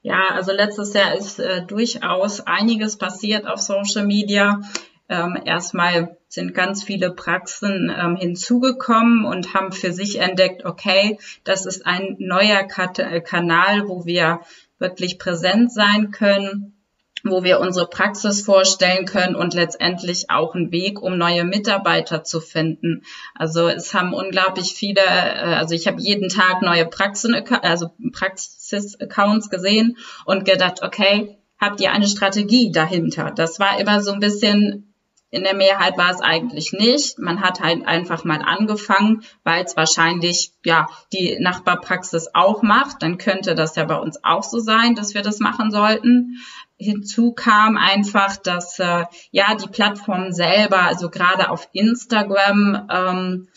Ja, 0.03 0.29
also 0.31 0.53
letztes 0.53 0.95
Jahr 0.95 1.15
ist 1.15 1.39
äh, 1.39 1.65
durchaus 1.67 2.41
einiges 2.41 2.97
passiert 2.97 3.47
auf 3.47 3.61
Social 3.61 4.07
Media. 4.07 4.61
Ähm, 5.09 5.39
erstmal 5.45 6.17
sind 6.29 6.55
ganz 6.55 6.85
viele 6.85 7.11
Praxen 7.11 7.93
ähm, 7.95 8.17
hinzugekommen 8.17 9.25
und 9.25 9.53
haben 9.55 9.73
für 9.73 9.93
sich 9.93 10.21
entdeckt, 10.21 10.65
okay, 10.65 11.19
das 11.45 11.67
ist 11.67 11.85
ein 11.85 12.17
neuer 12.19 12.63
Kat 12.65 13.01
Kanal, 13.25 13.89
wo 13.89 14.07
wir 14.07 14.41
wirklich 14.79 15.19
präsent 15.19 15.73
sein 15.73 16.11
können 16.13 16.80
wo 17.25 17.43
wir 17.43 17.61
unsere 17.61 17.87
Praxis 17.87 18.43
vorstellen 18.43 19.05
können 19.05 19.35
und 19.35 19.55
letztendlich 19.55 20.31
auch 20.31 20.55
einen 20.55 20.73
Weg, 20.73 21.03
um 21.03 21.19
neue 21.19 21.45
Mitarbeiter 21.45 22.25
zu 22.25 22.41
finden. 22.41 23.03
Also 23.35 23.69
es 23.69 23.95
haben 23.95 24.15
unglaublich 24.15 24.75
viele, 24.75 25.01
äh, 25.01 25.55
also 25.55 25.75
ich 25.75 25.87
habe 25.87 26.01
jeden 26.01 26.29
Tag 26.29 26.63
neue 26.63 26.87
Praxen, 26.87 27.35
also 27.63 27.91
Praxis-Accounts 28.13 29.51
gesehen 29.51 29.97
und 30.25 30.45
gedacht, 30.45 30.83
okay, 30.83 31.39
habt 31.59 31.81
ihr 31.81 31.93
eine 31.93 32.07
Strategie 32.07 32.73
dahinter? 32.73 33.33
Das 33.35 33.61
war 33.61 33.79
immer 33.79 34.03
so 34.03 34.13
ein 34.13 34.21
bisschen 34.21 34.91
in 35.31 35.45
der 35.45 35.55
Mehrheit 35.55 35.97
war 35.97 36.11
es 36.11 36.21
eigentlich 36.21 36.73
nicht. 36.73 37.19
Man 37.19 37.41
hat 37.41 37.61
halt 37.61 37.87
einfach 37.87 38.25
mal 38.25 38.43
angefangen, 38.43 39.23
weil 39.45 39.65
es 39.65 39.77
wahrscheinlich 39.77 40.53
ja 40.65 40.89
die 41.13 41.39
Nachbarpraxis 41.41 42.31
auch 42.35 42.63
macht. 42.63 43.03
Dann 43.03 43.17
könnte 43.17 43.55
das 43.55 43.77
ja 43.77 43.85
bei 43.85 43.97
uns 43.97 44.25
auch 44.25 44.43
so 44.43 44.59
sein, 44.59 44.97
dass 44.97 45.15
wir 45.15 45.23
das 45.23 45.39
machen 45.39 45.71
sollten 45.71 46.39
hinzu 46.81 47.33
kam 47.33 47.77
einfach, 47.77 48.37
dass 48.37 48.79
äh, 48.79 49.05
ja 49.31 49.55
die 49.55 49.69
Plattform 49.69 50.33
selber, 50.33 50.83
also 50.83 51.11
gerade 51.11 51.51
auf 51.51 51.69
Instagram, 51.73 52.89
ähm, 52.91 53.49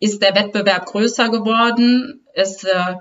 ist 0.00 0.22
der 0.22 0.34
Wettbewerb 0.34 0.86
größer 0.86 1.28
geworden. 1.28 2.26
Es 2.34 2.64
äh, 2.64 2.94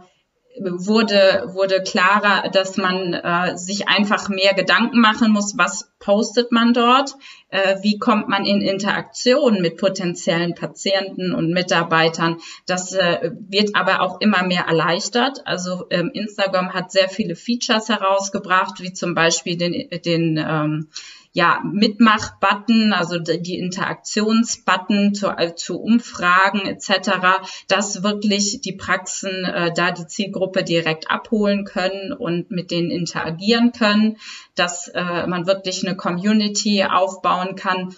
wurde, 0.60 1.50
wurde 1.54 1.84
klarer, 1.84 2.50
dass 2.50 2.78
man 2.78 3.14
äh, 3.14 3.58
sich 3.58 3.88
einfach 3.88 4.30
mehr 4.30 4.54
Gedanken 4.54 5.00
machen 5.00 5.32
muss, 5.32 5.58
was 5.58 5.92
postet 6.00 6.52
man 6.52 6.74
dort, 6.74 7.16
äh, 7.50 7.78
wie 7.82 7.98
kommt 7.98 8.30
man 8.30 8.46
in 8.46 8.62
Interaktion 8.62 9.62
mit 9.62 9.78
potenziellen 9.78 10.56
Patienten 10.56 11.34
und 11.34 11.52
Mitarbeitern. 11.52 12.38
Das 12.66 12.94
äh, 12.94 13.32
wird 13.50 13.76
aber 13.76 14.02
auch 14.02 14.22
immer 14.22 14.44
mehr 14.44 14.66
erleichtert. 14.66 15.42
Also 15.46 15.86
ähm, 15.90 16.12
Instagram 16.14 16.74
hat 16.74 16.92
sehr 16.92 17.10
viele 17.10 17.36
Features 17.36 17.90
herausgebracht, 17.90 18.82
wie 18.82 18.94
zum 18.94 19.14
Beispiel 19.14 19.58
den, 19.58 19.90
den 20.06 20.38
ähm, 20.38 20.90
ja, 21.36 21.60
Mitmach-Button, 21.66 22.94
also 22.94 23.20
die 23.20 23.60
Interaktionsbutton 23.60 25.14
zu, 25.14 25.28
äh, 25.28 25.54
zu 25.54 25.82
Umfragen 25.82 26.62
etc., 26.62 27.44
dass 27.68 28.04
wirklich 28.04 28.62
die 28.62 28.72
Praxen 28.72 29.44
äh, 29.44 29.74
da 29.76 29.92
die 29.92 30.08
Zielgruppe 30.08 30.64
direkt 30.64 31.12
abholen 31.12 31.66
können 31.66 32.14
und 32.14 32.52
mit 32.52 32.72
denen 32.72 32.90
interagieren 32.90 33.74
können, 33.74 34.16
dass 34.56 34.88
äh, 34.88 35.28
man 35.28 35.46
wirklich 35.46 35.86
eine 35.86 35.98
Community 35.98 36.86
aufbauen 36.86 37.58
kann, 37.58 37.94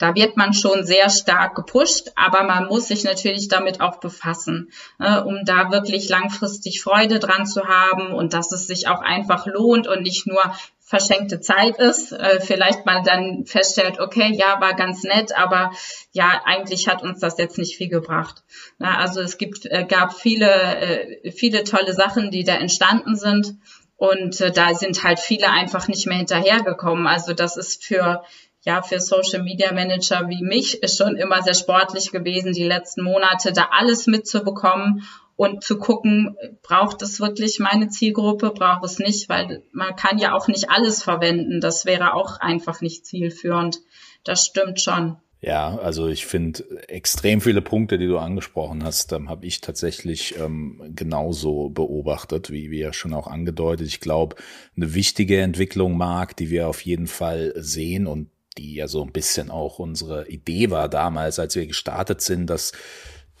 da 0.00 0.14
wird 0.14 0.36
man 0.36 0.54
schon 0.54 0.84
sehr 0.84 1.10
stark 1.10 1.54
gepusht, 1.54 2.10
aber 2.16 2.42
man 2.42 2.66
muss 2.66 2.88
sich 2.88 3.04
natürlich 3.04 3.48
damit 3.48 3.80
auch 3.80 4.00
befassen, 4.00 4.72
äh, 4.98 5.20
um 5.20 5.44
da 5.44 5.70
wirklich 5.70 6.08
langfristig 6.08 6.82
Freude 6.82 7.18
dran 7.18 7.46
zu 7.46 7.68
haben 7.68 8.12
und 8.12 8.32
dass 8.32 8.50
es 8.50 8.66
sich 8.66 8.88
auch 8.88 9.02
einfach 9.02 9.46
lohnt 9.46 9.86
und 9.86 10.02
nicht 10.02 10.26
nur 10.26 10.42
verschenkte 10.80 11.38
Zeit 11.40 11.78
ist. 11.78 12.12
Äh, 12.12 12.40
vielleicht 12.40 12.86
mal 12.86 13.02
dann 13.04 13.44
feststellt, 13.44 14.00
okay, 14.00 14.32
ja, 14.32 14.60
war 14.60 14.74
ganz 14.74 15.04
nett, 15.04 15.36
aber 15.36 15.70
ja, 16.12 16.40
eigentlich 16.46 16.88
hat 16.88 17.02
uns 17.02 17.20
das 17.20 17.36
jetzt 17.36 17.58
nicht 17.58 17.76
viel 17.76 17.88
gebracht. 17.88 18.42
Na, 18.78 18.98
also 18.98 19.20
es 19.20 19.36
gibt, 19.36 19.66
äh, 19.66 19.84
gab 19.84 20.14
viele, 20.14 20.50
äh, 20.50 21.30
viele 21.30 21.62
tolle 21.62 21.92
Sachen, 21.92 22.30
die 22.30 22.42
da 22.42 22.54
entstanden 22.54 23.16
sind. 23.16 23.54
Und 23.96 24.40
äh, 24.40 24.50
da 24.50 24.74
sind 24.74 25.04
halt 25.04 25.20
viele 25.20 25.50
einfach 25.50 25.86
nicht 25.86 26.06
mehr 26.06 26.16
hinterhergekommen. 26.16 27.06
Also 27.06 27.34
das 27.34 27.58
ist 27.58 27.84
für, 27.84 28.24
ja, 28.62 28.82
für 28.82 29.00
Social 29.00 29.42
Media 29.42 29.72
Manager 29.72 30.28
wie 30.28 30.42
mich 30.42 30.82
ist 30.82 30.98
schon 30.98 31.16
immer 31.16 31.42
sehr 31.42 31.54
sportlich 31.54 32.12
gewesen, 32.12 32.52
die 32.52 32.64
letzten 32.64 33.02
Monate 33.02 33.52
da 33.52 33.68
alles 33.72 34.06
mitzubekommen 34.06 35.02
und 35.36 35.64
zu 35.64 35.78
gucken, 35.78 36.36
braucht 36.62 37.00
es 37.00 37.18
wirklich 37.18 37.58
meine 37.58 37.88
Zielgruppe, 37.88 38.50
braucht 38.50 38.84
es 38.84 38.98
nicht, 38.98 39.30
weil 39.30 39.62
man 39.72 39.96
kann 39.96 40.18
ja 40.18 40.34
auch 40.34 40.48
nicht 40.48 40.68
alles 40.68 41.02
verwenden. 41.02 41.62
Das 41.62 41.86
wäre 41.86 42.12
auch 42.12 42.38
einfach 42.40 42.82
nicht 42.82 43.06
zielführend. 43.06 43.78
Das 44.22 44.44
stimmt 44.44 44.82
schon. 44.82 45.16
Ja, 45.40 45.78
also 45.78 46.08
ich 46.08 46.26
finde 46.26 46.86
extrem 46.88 47.40
viele 47.40 47.62
Punkte, 47.62 47.96
die 47.96 48.06
du 48.06 48.18
angesprochen 48.18 48.84
hast, 48.84 49.12
ähm, 49.12 49.30
habe 49.30 49.46
ich 49.46 49.62
tatsächlich 49.62 50.38
ähm, 50.38 50.92
genauso 50.94 51.70
beobachtet, 51.70 52.50
wie 52.50 52.70
wir 52.70 52.92
schon 52.92 53.14
auch 53.14 53.26
angedeutet. 53.26 53.86
Ich 53.86 54.00
glaube, 54.00 54.36
eine 54.76 54.92
wichtige 54.92 55.40
Entwicklung 55.40 55.96
mag, 55.96 56.36
die 56.36 56.50
wir 56.50 56.68
auf 56.68 56.82
jeden 56.82 57.06
Fall 57.06 57.54
sehen 57.56 58.06
und 58.06 58.28
die 58.58 58.74
ja 58.74 58.88
so 58.88 59.02
ein 59.02 59.12
bisschen 59.12 59.50
auch 59.50 59.78
unsere 59.78 60.28
Idee 60.28 60.70
war 60.70 60.88
damals, 60.88 61.38
als 61.38 61.54
wir 61.54 61.66
gestartet 61.66 62.20
sind, 62.20 62.48
dass 62.48 62.72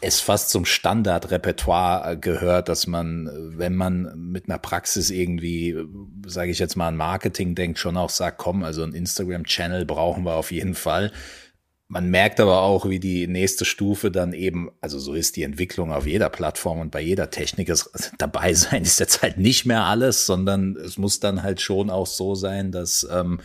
es 0.00 0.20
fast 0.20 0.50
zum 0.50 0.64
Standardrepertoire 0.64 2.12
äh, 2.12 2.16
gehört, 2.16 2.68
dass 2.68 2.86
man, 2.86 3.30
wenn 3.56 3.74
man 3.74 4.12
mit 4.16 4.48
einer 4.48 4.58
Praxis 4.58 5.10
irgendwie, 5.10 5.76
sage 6.26 6.50
ich 6.50 6.58
jetzt 6.58 6.76
mal, 6.76 6.88
an 6.88 6.96
Marketing 6.96 7.54
denkt, 7.54 7.78
schon 7.78 7.96
auch 7.96 8.10
sagt, 8.10 8.38
komm, 8.38 8.64
also 8.64 8.82
ein 8.82 8.94
Instagram-Channel 8.94 9.84
brauchen 9.84 10.24
wir 10.24 10.34
auf 10.34 10.52
jeden 10.52 10.74
Fall. 10.74 11.12
Man 11.88 12.08
merkt 12.08 12.38
aber 12.38 12.62
auch, 12.62 12.88
wie 12.88 13.00
die 13.00 13.26
nächste 13.26 13.64
Stufe 13.64 14.12
dann 14.12 14.32
eben, 14.32 14.70
also 14.80 14.98
so 14.98 15.12
ist 15.12 15.36
die 15.36 15.42
Entwicklung 15.42 15.92
auf 15.92 16.06
jeder 16.06 16.30
Plattform 16.30 16.78
und 16.78 16.92
bei 16.92 17.00
jeder 17.00 17.30
Technik 17.30 17.68
ist 17.68 17.90
dabei 18.18 18.54
sein 18.54 18.82
ist 18.82 19.00
jetzt 19.00 19.22
halt 19.22 19.38
nicht 19.38 19.66
mehr 19.66 19.84
alles, 19.84 20.24
sondern 20.24 20.76
es 20.76 20.96
muss 20.96 21.20
dann 21.20 21.42
halt 21.42 21.60
schon 21.60 21.90
auch 21.90 22.06
so 22.06 22.34
sein, 22.34 22.72
dass 22.72 23.06
ähm, 23.10 23.40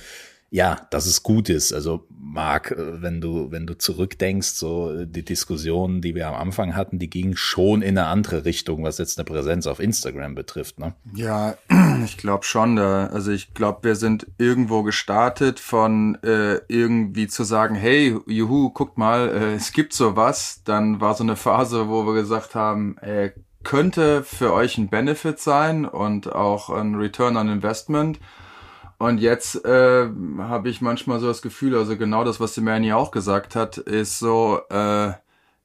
ja, 0.50 0.88
dass 0.90 1.06
es 1.06 1.24
gut 1.24 1.50
ist. 1.50 1.74
Also 1.74 2.08
Marc, 2.10 2.72
äh, 2.72 3.02
wenn 3.02 3.22
du, 3.22 3.52
wenn 3.52 3.66
du 3.66 3.78
zurückdenkst, 3.78 4.50
so 4.50 4.92
äh, 4.92 5.08
die 5.08 5.25
Diskussionen, 5.25 6.02
die 6.02 6.16
wir 6.16 6.28
am 6.28 6.36
Anfang 6.36 6.75
hatten, 6.75 7.00
die 7.00 7.10
gingen 7.10 7.36
schon 7.36 7.82
in 7.82 7.98
eine 7.98 8.08
andere 8.08 8.46
Richtung, 8.46 8.84
was 8.84 8.98
jetzt 8.98 9.18
eine 9.18 9.25
Präsenz 9.25 9.68
auf 9.68 9.80
Instagram 9.80 10.36
betrifft, 10.36 10.80
ne? 10.80 10.94
Ja, 11.14 11.56
ich 12.06 12.18
glaube 12.18 12.44
schon. 12.44 12.75
Da, 12.75 13.08
also 13.08 13.32
ich 13.32 13.54
glaube, 13.54 13.80
wir 13.84 13.96
sind 13.96 14.28
irgendwo 14.38 14.84
gestartet 14.84 15.60
von 15.60 16.16
äh, 16.24 16.60
irgendwie 16.68 17.28
zu 17.28 17.44
sagen, 17.44 17.75
hey, 17.75 18.18
juhu, 18.28 18.70
guckt 18.70 18.98
mal, 18.98 19.30
äh, 19.30 19.54
es 19.56 19.72
gibt 19.72 19.94
sowas. 19.94 20.62
Dann 20.64 21.02
war 21.02 21.16
so 21.16 21.24
eine 21.24 21.36
Phase, 21.36 21.90
wo 21.90 22.06
wir 22.06 22.14
gesagt 22.14 22.54
haben, 22.54 22.98
äh, 23.00 23.32
könnte 23.64 24.24
für 24.24 24.54
euch 24.54 24.78
ein 24.78 24.90
Benefit 24.90 25.40
sein 25.40 25.86
und 25.86 26.32
auch 26.32 26.70
ein 26.70 26.96
Return 26.96 27.36
on 27.36 27.50
Investment. 27.50 28.20
Und 28.98 29.20
jetzt 29.20 29.66
äh, 29.66 30.08
habe 30.40 30.70
ich 30.70 30.82
manchmal 30.82 31.20
so 31.20 31.28
das 31.28 31.42
Gefühl, 31.42 31.75
also 31.75 31.98
genau 31.98 32.24
das, 32.24 32.40
was 32.40 32.54
die 32.54 32.62
Manny 32.62 32.94
auch 32.94 33.12
gesagt 33.12 33.56
hat, 33.56 33.78
ist 33.78 34.20
so, 34.20 34.62
äh, 34.70 35.12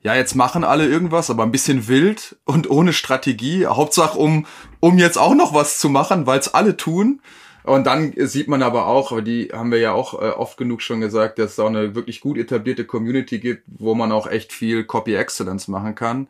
ja, 0.02 0.14
jetzt 0.14 0.34
machen 0.34 0.64
alle 0.64 0.86
irgendwas, 0.86 1.30
aber 1.30 1.42
ein 1.44 1.52
bisschen 1.52 1.86
wild 1.86 2.36
und 2.44 2.70
ohne 2.70 2.92
Strategie. 2.92 3.66
Hauptsache, 3.66 4.18
um, 4.18 4.46
um 4.80 4.98
jetzt 4.98 5.18
auch 5.18 5.34
noch 5.34 5.54
was 5.54 5.78
zu 5.78 5.88
machen, 5.88 6.26
weil 6.26 6.40
es 6.40 6.52
alle 6.54 6.76
tun. 6.76 7.20
Und 7.62 7.86
dann 7.86 8.14
sieht 8.16 8.48
man 8.48 8.62
aber 8.62 8.86
auch, 8.86 9.12
aber 9.12 9.22
die 9.22 9.50
haben 9.52 9.70
wir 9.70 9.78
ja 9.78 9.92
auch 9.92 10.14
äh, 10.14 10.30
oft 10.30 10.56
genug 10.56 10.80
schon 10.80 11.00
gesagt, 11.00 11.38
dass 11.38 11.52
es 11.52 11.58
auch 11.60 11.68
eine 11.68 11.94
wirklich 11.94 12.20
gut 12.20 12.38
etablierte 12.38 12.86
Community 12.86 13.38
gibt, 13.38 13.64
wo 13.66 13.94
man 13.94 14.12
auch 14.12 14.26
echt 14.26 14.52
viel 14.52 14.84
Copy 14.84 15.14
Excellence 15.14 15.68
machen 15.68 15.94
kann. 15.94 16.28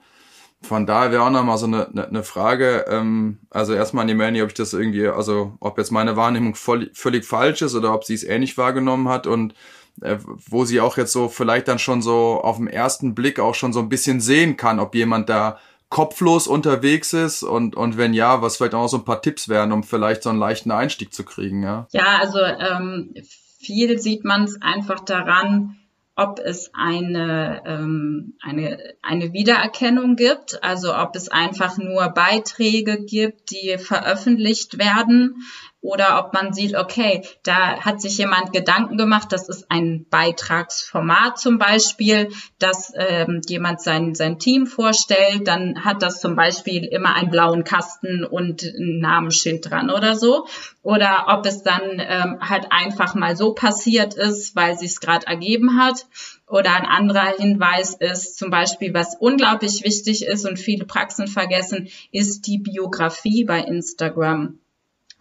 Von 0.62 0.86
daher 0.86 1.10
wäre 1.10 1.22
auch 1.22 1.30
nochmal 1.30 1.56
so 1.56 1.66
eine, 1.66 1.88
eine, 1.88 2.08
eine 2.08 2.22
Frage, 2.22 2.84
ähm, 2.88 3.38
also 3.48 3.72
erstmal 3.72 4.02
an 4.02 4.08
die 4.08 4.14
Manny, 4.14 4.42
ob 4.42 4.48
ich 4.48 4.54
das 4.54 4.74
irgendwie, 4.74 5.08
also 5.08 5.56
ob 5.60 5.78
jetzt 5.78 5.90
meine 5.90 6.16
Wahrnehmung 6.16 6.54
voll, 6.54 6.90
völlig 6.92 7.24
falsch 7.24 7.62
ist 7.62 7.74
oder 7.74 7.94
ob 7.94 8.04
sie 8.04 8.14
es 8.14 8.24
ähnlich 8.24 8.58
wahrgenommen 8.58 9.08
hat 9.08 9.26
und 9.26 9.54
äh, 10.02 10.18
wo 10.48 10.64
sie 10.64 10.80
auch 10.80 10.98
jetzt 10.98 11.12
so 11.12 11.28
vielleicht 11.28 11.68
dann 11.68 11.78
schon 11.78 12.02
so 12.02 12.40
auf 12.42 12.58
den 12.58 12.68
ersten 12.68 13.14
Blick 13.14 13.40
auch 13.40 13.54
schon 13.54 13.72
so 13.72 13.80
ein 13.80 13.88
bisschen 13.88 14.20
sehen 14.20 14.56
kann, 14.56 14.80
ob 14.80 14.94
jemand 14.94 15.28
da 15.30 15.58
kopflos 15.88 16.46
unterwegs 16.46 17.12
ist 17.12 17.42
und, 17.42 17.74
und 17.74 17.96
wenn 17.96 18.14
ja, 18.14 18.42
was 18.42 18.56
vielleicht 18.56 18.74
auch 18.74 18.86
so 18.86 18.98
ein 18.98 19.04
paar 19.04 19.22
Tipps 19.22 19.48
wären, 19.48 19.72
um 19.72 19.82
vielleicht 19.82 20.22
so 20.22 20.30
einen 20.30 20.38
leichten 20.38 20.70
Einstieg 20.70 21.12
zu 21.12 21.24
kriegen, 21.24 21.62
ja? 21.62 21.88
Ja, 21.90 22.18
also 22.20 22.38
ähm, 22.38 23.12
viel 23.58 23.98
sieht 23.98 24.24
man 24.24 24.44
es 24.44 24.62
einfach 24.62 25.00
daran, 25.00 25.79
ob 26.16 26.38
es 26.38 26.70
eine, 26.74 27.62
ähm, 27.64 28.34
eine, 28.42 28.94
eine 29.02 29.32
Wiedererkennung 29.32 30.16
gibt, 30.16 30.62
also 30.62 30.94
ob 30.94 31.16
es 31.16 31.28
einfach 31.28 31.78
nur 31.78 32.08
Beiträge 32.10 33.04
gibt, 33.04 33.50
die 33.50 33.78
veröffentlicht 33.78 34.78
werden 34.78 35.42
oder 35.82 36.18
ob 36.18 36.34
man 36.34 36.52
sieht, 36.52 36.76
okay, 36.76 37.22
da 37.42 37.80
hat 37.80 38.02
sich 38.02 38.18
jemand 38.18 38.52
Gedanken 38.52 38.98
gemacht, 38.98 39.32
das 39.32 39.48
ist 39.48 39.70
ein 39.70 40.04
Beitragsformat 40.10 41.38
zum 41.38 41.58
Beispiel, 41.58 42.28
dass 42.58 42.92
ähm, 42.94 43.40
jemand 43.48 43.80
sein, 43.80 44.14
sein 44.14 44.38
Team 44.38 44.66
vorstellt, 44.66 45.48
dann 45.48 45.82
hat 45.82 46.02
das 46.02 46.20
zum 46.20 46.36
Beispiel 46.36 46.84
immer 46.84 47.14
einen 47.14 47.30
blauen 47.30 47.64
Kasten 47.64 48.24
und 48.24 48.62
ein 48.62 48.98
Namensschild 49.00 49.70
dran 49.70 49.90
oder 49.90 50.16
so. 50.16 50.46
Oder 50.82 51.26
ob 51.28 51.46
es 51.46 51.62
dann 51.62 51.82
ähm, 51.98 52.38
halt 52.40 52.66
einfach 52.70 53.14
mal 53.14 53.34
so 53.34 53.54
passiert 53.54 54.14
ist, 54.14 54.54
weil 54.56 54.78
sich 54.78 54.92
es 54.92 55.00
gerade 55.00 55.26
ergeben 55.26 55.78
hat. 55.80 56.06
Oder 56.46 56.74
ein 56.74 56.86
anderer 56.86 57.36
Hinweis 57.38 57.94
ist 57.94 58.38
zum 58.38 58.50
Beispiel, 58.50 58.92
was 58.92 59.16
unglaublich 59.18 59.82
wichtig 59.84 60.26
ist 60.26 60.46
und 60.46 60.58
viele 60.58 60.84
Praxen 60.84 61.26
vergessen, 61.26 61.88
ist 62.12 62.46
die 62.46 62.58
Biografie 62.58 63.44
bei 63.44 63.60
Instagram. 63.60 64.59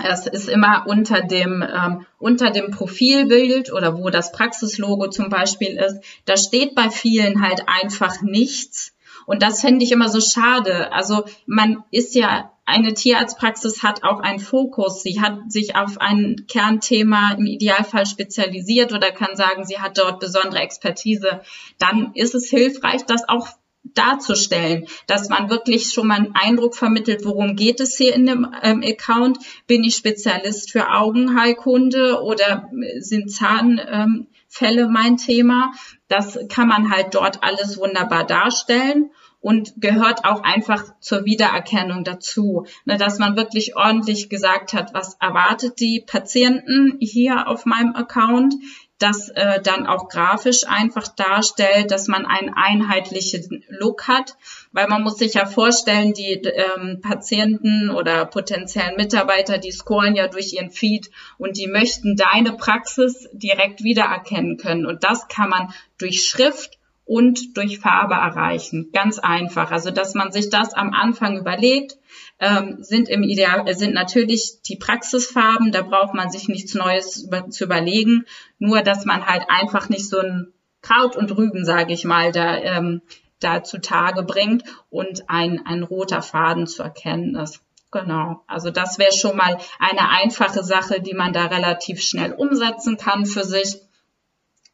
Es 0.02 0.28
ist 0.28 0.48
immer 0.48 0.86
unter 0.88 1.22
dem, 1.22 1.62
ähm, 1.62 2.06
unter 2.20 2.52
dem 2.52 2.72
Profilbild 2.72 3.74
oder 3.74 3.98
wo 3.98 4.10
das 4.10 4.32
Praxislogo 4.32 5.08
zum 5.08 5.30
Beispiel 5.30 5.78
ist. 5.78 6.02
Da 6.26 6.38
steht 6.38 6.74
bei 6.74 6.90
vielen 6.90 7.42
halt 7.42 7.64
einfach 7.68 8.22
nichts. 8.22 8.94
Und 9.26 9.44
das 9.44 9.62
fände 9.62 9.84
ich 9.84 9.92
immer 9.92 10.08
so 10.08 10.22
schade. 10.22 10.94
Also 10.94 11.26
man 11.46 11.84
ist 11.92 12.16
ja, 12.16 12.52
eine 12.66 12.94
Tierarztpraxis 12.94 13.84
hat 13.84 14.04
auch 14.04 14.22
einen 14.22 14.40
Fokus. 14.40 15.04
Sie 15.04 15.20
hat 15.20 15.52
sich 15.52 15.76
auf 15.76 16.00
ein 16.00 16.46
Kernthema 16.48 17.34
im 17.38 17.46
Idealfall 17.46 18.06
spezialisiert 18.06 18.94
oder 18.94 19.12
kann 19.12 19.36
sagen, 19.36 19.66
sie 19.66 19.80
hat 19.80 19.98
dort 19.98 20.20
besondere 20.20 20.62
Expertise. 20.62 21.42
Dann 21.78 22.12
ist 22.14 22.36
es 22.36 22.50
hilfreich, 22.50 23.06
das 23.06 23.28
auch 23.28 23.50
darzustellen, 23.84 24.88
dass 25.08 25.30
man 25.30 25.50
wirklich 25.50 25.92
schon 25.92 26.08
mal 26.08 26.18
einen 26.18 26.36
Eindruck 26.36 26.76
vermittelt, 26.76 27.26
worum 27.26 27.56
geht 27.56 27.80
es 27.80 27.98
hier 27.98 28.14
in 28.14 28.26
dem 28.26 28.48
ähm, 28.62 28.84
Account? 28.86 29.40
Bin 29.68 29.84
ich 29.84 29.96
Spezialist 29.96 30.72
für 30.72 30.92
Augenheilkunde 30.92 32.22
oder 32.22 32.70
sind 33.00 33.32
Zahnfälle 33.32 34.82
ähm, 34.82 34.92
mein 34.92 35.18
Thema? 35.18 35.72
Das 36.08 36.38
kann 36.50 36.68
man 36.68 36.92
halt 36.92 37.16
dort 37.16 37.44
alles 37.44 37.78
wunderbar 37.78 38.26
darstellen 38.26 39.12
und 39.42 39.74
gehört 39.78 40.26
auch 40.26 40.44
einfach 40.44 40.84
zur 41.00 41.24
Wiedererkennung 41.24 42.04
dazu, 42.04 42.66
ne, 42.86 42.98
dass 42.98 43.20
man 43.20 43.38
wirklich 43.38 43.76
ordentlich 43.76 44.30
gesagt 44.30 44.74
hat, 44.74 44.94
was 44.94 45.16
erwartet 45.20 45.80
die 45.80 46.04
Patienten 46.06 46.98
hier 47.00 47.48
auf 47.48 47.66
meinem 47.66 47.96
Account, 47.96 48.54
das 49.00 49.30
äh, 49.30 49.62
dann 49.62 49.88
auch 49.88 50.10
grafisch 50.10 50.68
einfach 50.68 51.08
darstellt, 51.08 51.90
dass 51.90 52.08
man 52.08 52.26
einen 52.26 52.54
einheitlichen 52.54 53.64
Look 53.70 54.08
hat, 54.08 54.36
weil 54.72 54.88
man 54.88 55.04
muss 55.04 55.18
sich 55.18 55.34
ja 55.36 55.46
vorstellen, 55.46 56.14
die 56.14 56.34
ähm, 56.34 57.00
Patienten 57.02 57.90
oder 57.90 58.26
potenziellen 58.26 58.98
Mitarbeiter, 58.98 59.58
die 59.58 59.72
scoren 59.72 60.16
ja 60.16 60.28
durch 60.28 60.54
ihren 60.54 60.70
Feed 60.70 61.10
und 61.38 61.58
die 61.58 61.68
möchten 61.68 62.18
deine 62.18 62.54
Praxis 62.54 63.30
direkt 63.32 63.84
wiedererkennen 63.84 64.58
können 64.58 64.86
und 64.86 65.04
das 65.04 65.28
kann 65.30 65.50
man 65.50 65.74
durch 65.98 66.24
Schrift 66.24 66.78
und 67.06 67.58
durch 67.58 67.80
Farbe 67.80 68.14
erreichen. 68.14 68.92
Ganz 68.94 69.18
einfach. 69.18 69.72
Also, 69.72 69.90
dass 69.90 70.14
man 70.14 70.32
sich 70.32 70.52
das 70.52 70.76
am 70.76 70.94
Anfang 70.94 71.40
überlegt, 71.40 71.98
ähm, 72.40 72.78
sind 72.80 73.10
im 73.10 73.24
Ideal, 73.24 73.74
sind 73.76 73.94
natürlich 73.94 74.62
die 74.62 74.78
Praxisfarben, 74.78 75.72
da 75.72 75.82
braucht 75.82 76.14
man 76.14 76.32
sich 76.32 76.48
nichts 76.48 76.74
Neues 76.74 77.24
über, 77.24 77.50
zu 77.50 77.66
überlegen, 77.66 78.26
nur 78.58 78.82
dass 78.82 79.06
man 79.06 79.26
halt 79.26 79.44
einfach 79.50 79.90
nicht 79.90 80.08
so 80.08 80.20
ein 80.20 80.54
Kraut 80.82 81.18
und 81.18 81.36
Rüben, 81.36 81.66
sage 81.66 81.94
ich 81.94 82.06
mal, 82.06 82.32
da, 82.32 82.58
ähm, 82.58 83.02
da 83.40 83.64
zutage 83.64 84.24
bringt 84.24 84.64
und 84.90 85.30
ein, 85.30 85.66
ein 85.66 85.84
roter 85.84 86.22
Faden 86.22 86.68
zu 86.68 86.84
erkennen 86.84 87.36
ist. 87.36 87.62
Genau. 87.92 88.44
Also 88.48 88.70
das 88.70 89.00
wäre 89.00 89.12
schon 89.12 89.36
mal 89.36 89.58
eine 89.80 90.10
einfache 90.10 90.64
Sache, 90.64 91.02
die 91.02 91.16
man 91.16 91.34
da 91.34 91.46
relativ 91.46 92.02
schnell 92.02 92.34
umsetzen 92.34 92.98
kann 92.98 93.26
für 93.26 93.44
sich. 93.44 93.78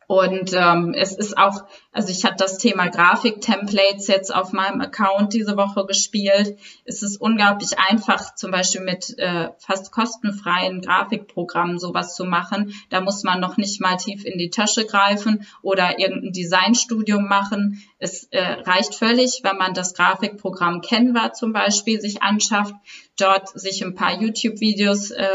Und 0.08 0.54
ähm, 0.54 0.94
es 0.96 1.14
ist 1.14 1.38
auch, 1.38 1.64
also 1.92 2.10
ich 2.10 2.24
hatte 2.26 2.36
das 2.38 2.60
Thema 2.60 2.90
Grafik-Templates 2.90 4.08
jetzt 4.08 4.34
auf 4.34 4.54
meinem 4.54 4.82
Account 4.82 5.34
diese 5.34 5.58
Woche 5.58 5.86
gespielt. 5.86 6.60
Es 6.86 7.02
ist 7.02 7.18
unglaublich 7.18 7.80
einfach, 7.80 8.36
zum 8.36 8.52
Beispiel 8.52 8.82
mit 8.82 9.18
äh, 9.18 9.50
fast 9.58 9.92
kostenfreien 9.92 10.82
Grafikprogrammen 10.82 11.80
sowas 11.80 12.16
zu 12.16 12.26
machen. 12.26 12.74
Da 12.90 13.02
muss 13.02 13.24
man 13.24 13.40
noch 13.40 13.58
nicht 13.58 13.82
mal 13.82 13.98
tief 13.98 14.26
in 14.26 14.38
die 14.38 14.52
Tasche 14.52 14.86
greifen 14.86 15.48
oder 15.64 15.98
irgendein 15.98 16.34
Designstudium 16.34 17.28
machen. 17.28 17.82
Es 17.98 18.26
äh, 18.26 18.42
reicht 18.42 18.94
völlig, 18.94 19.40
wenn 19.44 19.58
man 19.58 19.74
das 19.74 19.96
Grafikprogramm 19.96 20.82
Canva 20.82 21.34
zum 21.34 21.52
Beispiel 21.52 22.00
sich 22.00 22.22
anschafft, 22.22 22.76
dort 23.18 23.50
sich 23.60 23.84
ein 23.84 23.96
paar 23.96 24.22
YouTube-Videos 24.22 25.12
äh, 25.12 25.28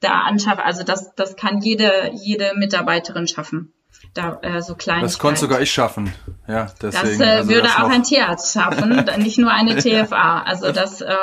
da 0.00 0.22
anschafft. 0.22 0.62
Also 0.64 0.82
das, 0.82 1.14
das 1.14 1.36
kann 1.36 1.60
jede, 1.60 2.10
jede 2.14 2.54
Mitarbeiterin 2.56 3.28
schaffen 3.28 3.72
da 4.14 4.40
äh, 4.42 4.62
so 4.62 4.74
klein. 4.74 5.02
Das 5.02 5.18
konnte 5.18 5.40
sogar 5.40 5.60
ich 5.60 5.70
schaffen. 5.70 6.12
Ja, 6.48 6.72
deswegen. 6.82 7.18
Das 7.18 7.28
äh, 7.28 7.30
also 7.30 7.48
würde 7.48 7.62
das 7.62 7.76
auch 7.76 7.90
ein 7.90 8.02
Tierarzt 8.02 8.52
schaffen, 8.52 9.04
nicht 9.22 9.38
nur 9.38 9.52
eine 9.52 9.76
TFA. 9.76 10.42
Also 10.42 10.72
das 10.72 11.00
äh, 11.00 11.14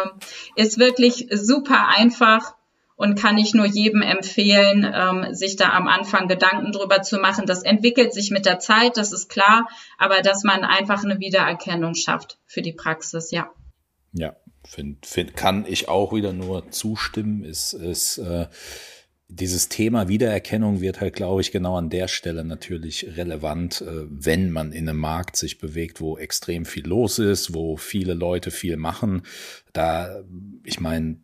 ist 0.55 0.79
wirklich 0.79 1.27
super 1.31 1.89
einfach 1.95 2.55
und 2.97 3.17
kann 3.17 3.37
ich 3.37 3.53
nur 3.53 3.65
jedem 3.65 4.01
empfehlen, 4.01 4.91
ähm, 4.91 5.33
sich 5.33 5.55
da 5.55 5.69
am 5.69 5.87
Anfang 5.87 6.27
Gedanken 6.27 6.71
drüber 6.71 7.03
zu 7.03 7.19
machen. 7.19 7.45
Das 7.45 7.63
entwickelt 7.63 8.13
sich 8.13 8.31
mit 8.31 8.45
der 8.45 8.59
Zeit, 8.59 8.97
das 8.97 9.13
ist 9.13 9.29
klar, 9.29 9.67
aber 9.97 10.21
dass 10.21 10.43
man 10.43 10.63
einfach 10.63 11.03
eine 11.03 11.19
Wiedererkennung 11.19 11.93
schafft 11.93 12.39
für 12.45 12.61
die 12.61 12.73
Praxis, 12.73 13.31
ja. 13.31 13.51
Ja, 14.13 14.35
find, 14.65 15.05
find, 15.05 15.35
kann 15.35 15.65
ich 15.67 15.89
auch 15.89 16.11
wieder 16.11 16.33
nur 16.33 16.71
zustimmen. 16.71 17.43
Ist, 17.43 17.73
ist 17.73 18.17
äh, 18.17 18.47
dieses 19.29 19.67
Thema 19.67 20.07
Wiedererkennung 20.07 20.79
wird 20.79 21.01
halt, 21.01 21.15
glaube 21.15 21.41
ich, 21.41 21.51
genau 21.51 21.77
an 21.77 21.89
der 21.89 22.07
Stelle 22.07 22.45
natürlich 22.45 23.17
relevant, 23.17 23.81
äh, 23.81 24.05
wenn 24.09 24.51
man 24.51 24.71
in 24.71 24.87
einem 24.87 24.99
Markt 24.99 25.35
sich 25.35 25.57
bewegt, 25.57 25.99
wo 25.99 26.17
extrem 26.17 26.65
viel 26.65 26.87
los 26.87 27.19
ist, 27.19 27.53
wo 27.53 27.77
viele 27.77 28.13
Leute 28.13 28.51
viel 28.51 28.77
machen. 28.77 29.23
Da, 29.73 30.23
ich 30.63 30.79
meine, 30.79 31.17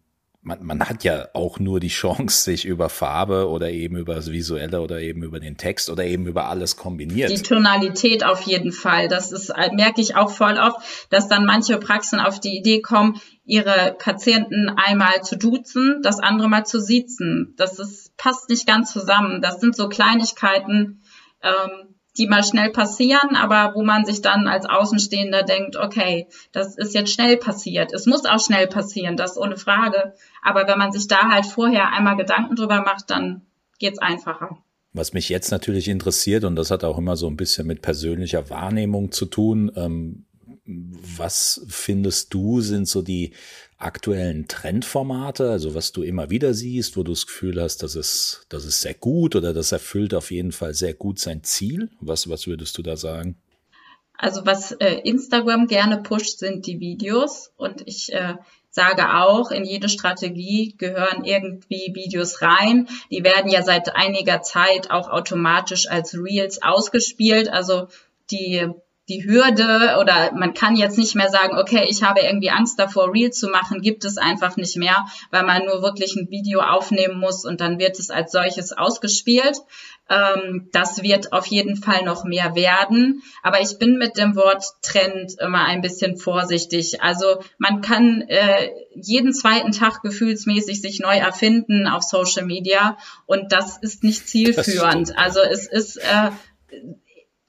man, 0.43 0.63
man 0.63 0.79
hat 0.81 1.03
ja 1.03 1.29
auch 1.33 1.59
nur 1.59 1.79
die 1.79 1.88
Chance, 1.88 2.43
sich 2.43 2.65
über 2.65 2.89
Farbe 2.89 3.50
oder 3.50 3.71
eben 3.71 3.97
über 3.97 4.15
das 4.15 4.31
Visuelle 4.31 4.81
oder 4.81 5.00
eben 5.00 5.23
über 5.23 5.39
den 5.39 5.57
Text 5.57 5.89
oder 5.89 6.05
eben 6.05 6.27
über 6.27 6.45
alles 6.45 6.75
kombiniert. 6.75 7.31
Die 7.31 7.41
Tonalität 7.41 8.23
auf 8.23 8.41
jeden 8.41 8.71
Fall. 8.71 9.07
Das 9.07 9.31
ist, 9.31 9.50
äh, 9.50 9.71
merke 9.73 10.01
ich 10.01 10.15
auch 10.15 10.29
voll 10.29 10.57
oft, 10.57 10.77
dass 11.09 11.27
dann 11.27 11.45
manche 11.45 11.77
Praxen 11.77 12.19
auf 12.19 12.39
die 12.39 12.57
Idee 12.57 12.81
kommen, 12.81 13.19
ihre 13.45 13.95
Patienten 13.97 14.69
einmal 14.69 15.23
zu 15.23 15.38
duzen, 15.38 16.01
das 16.01 16.19
andere 16.19 16.50
mal 16.50 16.65
zu 16.65 16.79
siezen. 16.79 17.53
Das 17.57 17.79
ist, 17.79 18.15
passt 18.17 18.50
nicht 18.50 18.67
ganz 18.67 18.91
zusammen. 18.91 19.41
Das 19.41 19.59
sind 19.59 19.75
so 19.75 19.89
Kleinigkeiten, 19.89 21.01
ähm, 21.41 21.92
die 22.17 22.27
mal 22.27 22.43
schnell 22.43 22.69
passieren, 22.69 23.35
aber 23.35 23.73
wo 23.75 23.83
man 23.83 24.05
sich 24.05 24.21
dann 24.21 24.47
als 24.47 24.65
Außenstehender 24.65 25.43
denkt, 25.43 25.75
okay, 25.75 26.27
das 26.51 26.77
ist 26.77 26.93
jetzt 26.93 27.11
schnell 27.11 27.37
passiert. 27.37 27.91
Es 27.93 28.05
muss 28.05 28.25
auch 28.25 28.39
schnell 28.39 28.67
passieren, 28.67 29.17
das 29.17 29.37
ohne 29.37 29.57
Frage. 29.57 30.13
Aber 30.43 30.67
wenn 30.67 30.77
man 30.77 30.91
sich 30.91 31.07
da 31.07 31.29
halt 31.29 31.45
vorher 31.45 31.91
einmal 31.91 32.15
Gedanken 32.15 32.55
drüber 32.55 32.81
macht, 32.81 33.09
dann 33.09 33.41
geht's 33.79 33.99
einfacher. 33.99 34.57
Was 34.93 35.13
mich 35.13 35.27
jetzt 35.29 35.49
natürlich 35.49 35.87
interessiert, 35.87 36.43
und 36.43 36.55
das 36.55 36.69
hat 36.69 36.83
auch 36.83 36.99
immer 36.99 37.17
so 37.17 37.27
ein 37.27 37.35
bisschen 37.35 37.65
mit 37.65 37.81
persönlicher 37.81 38.51
Wahrnehmung 38.51 39.11
zu 39.11 39.25
tun, 39.25 39.71
ähm, 39.75 40.25
was 40.65 41.65
findest 41.67 42.33
du 42.33 42.61
sind 42.61 42.87
so 42.87 43.01
die 43.01 43.33
aktuellen 43.83 44.48
Trendformate, 44.48 45.50
also 45.50 45.75
was 45.75 45.91
du 45.91 46.03
immer 46.03 46.29
wieder 46.29 46.53
siehst, 46.53 46.98
wo 46.98 47.03
du 47.03 47.11
das 47.11 47.27
Gefühl 47.27 47.61
hast, 47.61 47.83
das 47.83 47.96
ist, 47.96 48.46
das 48.50 48.65
ist 48.65 48.81
sehr 48.81 48.93
gut 48.93 49.35
oder 49.35 49.53
das 49.53 49.72
erfüllt 49.72 50.13
auf 50.13 50.31
jeden 50.31 50.51
Fall 50.51 50.74
sehr 50.74 50.93
gut 50.93 51.19
sein 51.19 51.43
Ziel? 51.43 51.89
Was, 52.00 52.29
was 52.29 52.48
würdest 52.48 52.77
du 52.77 52.81
da 52.81 52.96
sagen? 52.98 53.37
Also 54.17 54.46
was 54.46 54.72
äh, 54.74 55.01
Instagram 55.03 55.67
gerne 55.67 56.01
pusht, 56.01 56.39
sind 56.39 56.65
die 56.67 56.79
Videos 56.79 57.51
und 57.57 57.83
ich 57.85 58.13
äh, 58.13 58.35
sage 58.69 59.15
auch, 59.15 59.51
in 59.51 59.65
jede 59.65 59.87
Strategie 59.87 60.75
gehören 60.77 61.25
irgendwie 61.25 61.91
Videos 61.93 62.41
rein. 62.41 62.87
Die 63.11 63.24
werden 63.24 63.51
ja 63.51 63.61
seit 63.63 63.96
einiger 63.96 64.41
Zeit 64.41 64.89
auch 64.89 65.09
automatisch 65.09 65.87
als 65.89 66.15
Reels 66.15 66.63
ausgespielt. 66.63 67.50
Also 67.50 67.87
die 68.31 68.67
die 69.09 69.25
Hürde 69.25 69.98
oder 70.00 70.31
man 70.33 70.53
kann 70.53 70.77
jetzt 70.77 70.98
nicht 70.98 71.13
mehr 71.16 71.29
sagen, 71.29 71.57
okay, 71.57 71.85
ich 71.89 72.03
habe 72.03 72.22
irgendwie 72.22 72.51
Angst 72.51 72.79
davor, 72.79 73.13
Real 73.13 73.31
zu 73.31 73.50
machen, 73.50 73.81
gibt 73.81 74.05
es 74.05 74.18
einfach 74.18 74.55
nicht 74.55 74.77
mehr, 74.77 75.05
weil 75.29 75.44
man 75.44 75.66
nur 75.66 75.81
wirklich 75.81 76.16
ein 76.16 76.29
Video 76.29 76.61
aufnehmen 76.61 77.20
muss 77.20 77.44
und 77.44 77.59
dann 77.59 77.79
wird 77.79 78.00
es 78.00 78.09
als 78.09 78.31
solches 78.31 78.72
ausgespielt. 78.72 79.57
Ähm, 80.09 80.70
das 80.72 81.03
wird 81.03 81.33
auf 81.33 81.48
jeden 81.48 81.75
Fall 81.75 82.03
noch 82.05 82.24
mehr 82.24 82.55
werden. 82.55 83.24
Aber 83.42 83.59
ich 83.59 83.77
bin 83.77 83.98
mit 83.98 84.18
dem 84.18 84.37
Wort 84.37 84.63
Trend 84.81 85.33
immer 85.39 85.66
ein 85.66 85.81
bisschen 85.81 86.18
vorsichtig. 86.18 87.01
Also 87.01 87.39
man 87.57 87.81
kann 87.81 88.22
äh, 88.27 88.70
jeden 88.96 89.33
zweiten 89.33 89.74
Tag 89.74 90.01
gefühlsmäßig 90.01 90.81
sich 90.81 91.00
neu 91.00 91.18
erfinden 91.18 91.87
auf 91.87 92.03
Social 92.03 92.46
Media 92.46 92.98
und 93.25 93.51
das 93.51 93.77
ist 93.77 94.03
nicht 94.03 94.29
zielführend. 94.29 95.18
Also 95.18 95.42
es 95.42 95.68
ist 95.68 95.98
äh, 95.98 96.31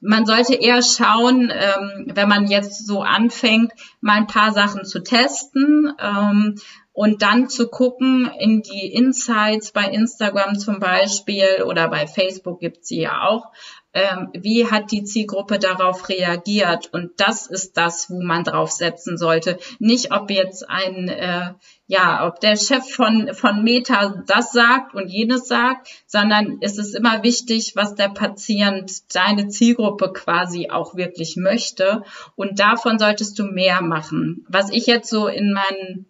man 0.05 0.25
sollte 0.25 0.55
eher 0.55 0.81
schauen, 0.81 1.51
ähm, 1.53 2.11
wenn 2.13 2.29
man 2.29 2.47
jetzt 2.47 2.85
so 2.85 3.01
anfängt, 3.01 3.71
mal 4.01 4.17
ein 4.17 4.27
paar 4.27 4.51
Sachen 4.53 4.85
zu 4.85 5.03
testen 5.03 5.93
ähm, 5.99 6.55
und 6.93 7.21
dann 7.21 7.49
zu 7.49 7.67
gucken 7.67 8.31
in 8.39 8.61
die 8.61 8.93
Insights 8.93 9.71
bei 9.71 9.85
Instagram 9.85 10.57
zum 10.57 10.79
Beispiel 10.79 11.63
oder 11.65 11.89
bei 11.89 12.07
Facebook 12.07 12.59
gibt's 12.59 12.87
sie 12.87 13.01
ja 13.01 13.23
auch, 13.23 13.51
ähm, 13.95 14.29
wie 14.33 14.69
hat 14.69 14.91
die 14.91 15.05
Zielgruppe 15.05 15.57
darauf 15.57 16.09
reagiert? 16.09 16.89
Und 16.91 17.11
das 17.17 17.47
ist 17.47 17.77
das, 17.77 18.09
wo 18.09 18.21
man 18.21 18.43
drauf 18.43 18.69
setzen 18.69 19.17
sollte. 19.17 19.57
Nicht, 19.79 20.11
ob 20.11 20.29
jetzt 20.29 20.69
ein, 20.69 21.07
äh, 21.07 21.53
ja, 21.87 22.27
ob 22.27 22.41
der 22.41 22.57
Chef 22.57 22.83
von, 22.93 23.33
von 23.33 23.63
Meta 23.63 24.21
das 24.27 24.51
sagt 24.51 24.95
und 24.95 25.07
jenes 25.07 25.47
sagt, 25.47 25.87
sondern 26.07 26.57
es 26.59 26.77
ist 26.77 26.93
immer 26.93 27.23
wichtig, 27.23 27.77
was 27.77 27.95
der 27.95 28.09
Patient, 28.09 29.15
deine 29.15 29.47
Zielgruppe 29.47 30.11
quasi 30.11 30.69
auch 30.69 30.95
wirklich 30.95 31.37
möchte. 31.37 32.03
Und 32.35 32.59
davon 32.59 32.99
solltest 32.99 33.39
du 33.39 33.45
mehr 33.45 33.81
machen. 33.81 34.45
Was 34.49 34.71
ich 34.71 34.87
jetzt 34.87 35.09
so 35.09 35.27
in 35.27 35.53
meinen 35.53 36.05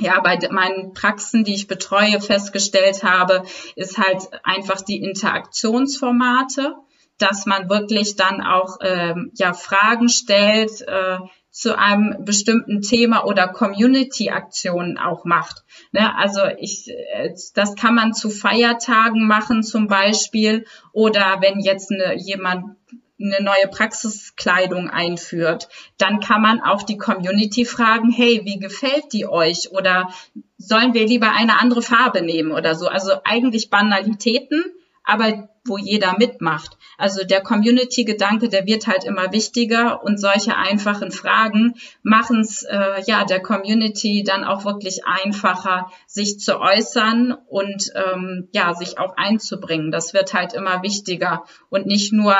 ja, 0.00 0.18
bei 0.20 0.38
meinen 0.50 0.94
Praxen, 0.94 1.44
die 1.44 1.54
ich 1.54 1.68
betreue, 1.68 2.20
festgestellt 2.20 3.04
habe, 3.04 3.44
ist 3.76 3.98
halt 3.98 4.22
einfach 4.42 4.80
die 4.80 4.96
Interaktionsformate 4.96 6.74
dass 7.22 7.46
man 7.46 7.70
wirklich 7.70 8.16
dann 8.16 8.40
auch 8.40 8.78
ähm, 8.82 9.30
ja 9.34 9.52
Fragen 9.52 10.08
stellt 10.08 10.82
äh, 10.82 11.18
zu 11.50 11.78
einem 11.78 12.24
bestimmten 12.24 12.80
Thema 12.80 13.24
oder 13.24 13.46
Community-Aktionen 13.46 14.98
auch 14.98 15.24
macht. 15.24 15.62
Ne? 15.92 16.16
Also 16.16 16.40
ich, 16.58 16.88
äh, 16.88 17.34
das 17.54 17.76
kann 17.76 17.94
man 17.94 18.12
zu 18.14 18.30
Feiertagen 18.30 19.26
machen 19.26 19.62
zum 19.62 19.86
Beispiel 19.86 20.64
oder 20.92 21.38
wenn 21.40 21.60
jetzt 21.60 21.92
eine, 21.92 22.16
jemand 22.16 22.76
eine 23.20 23.40
neue 23.40 23.68
Praxiskleidung 23.70 24.90
einführt, 24.90 25.68
dann 25.98 26.18
kann 26.18 26.42
man 26.42 26.60
auch 26.60 26.82
die 26.82 26.96
Community 26.96 27.64
fragen, 27.64 28.10
hey, 28.10 28.40
wie 28.44 28.58
gefällt 28.58 29.12
die 29.12 29.26
euch? 29.26 29.70
Oder 29.70 30.08
sollen 30.56 30.94
wir 30.94 31.06
lieber 31.06 31.30
eine 31.30 31.60
andere 31.60 31.82
Farbe 31.82 32.22
nehmen 32.22 32.50
oder 32.50 32.74
so? 32.74 32.88
Also 32.88 33.12
eigentlich 33.24 33.70
Banalitäten, 33.70 34.64
aber 35.04 35.48
wo 35.64 35.78
jeder 35.78 36.16
mitmacht. 36.18 36.76
Also 36.98 37.24
der 37.24 37.40
Community-Gedanke, 37.40 38.48
der 38.48 38.66
wird 38.66 38.86
halt 38.86 39.04
immer 39.04 39.32
wichtiger 39.32 40.02
und 40.02 40.18
solche 40.18 40.56
einfachen 40.56 41.12
Fragen 41.12 41.74
machen 42.02 42.40
es 42.40 42.64
äh, 42.64 43.02
ja 43.06 43.24
der 43.24 43.40
Community 43.40 44.24
dann 44.26 44.42
auch 44.44 44.64
wirklich 44.64 45.06
einfacher, 45.06 45.90
sich 46.06 46.40
zu 46.40 46.58
äußern 46.58 47.36
und 47.46 47.92
ähm, 47.94 48.48
ja 48.52 48.74
sich 48.74 48.98
auch 48.98 49.16
einzubringen. 49.16 49.92
Das 49.92 50.14
wird 50.14 50.34
halt 50.34 50.52
immer 50.54 50.82
wichtiger 50.82 51.44
und 51.70 51.86
nicht 51.86 52.12
nur 52.12 52.34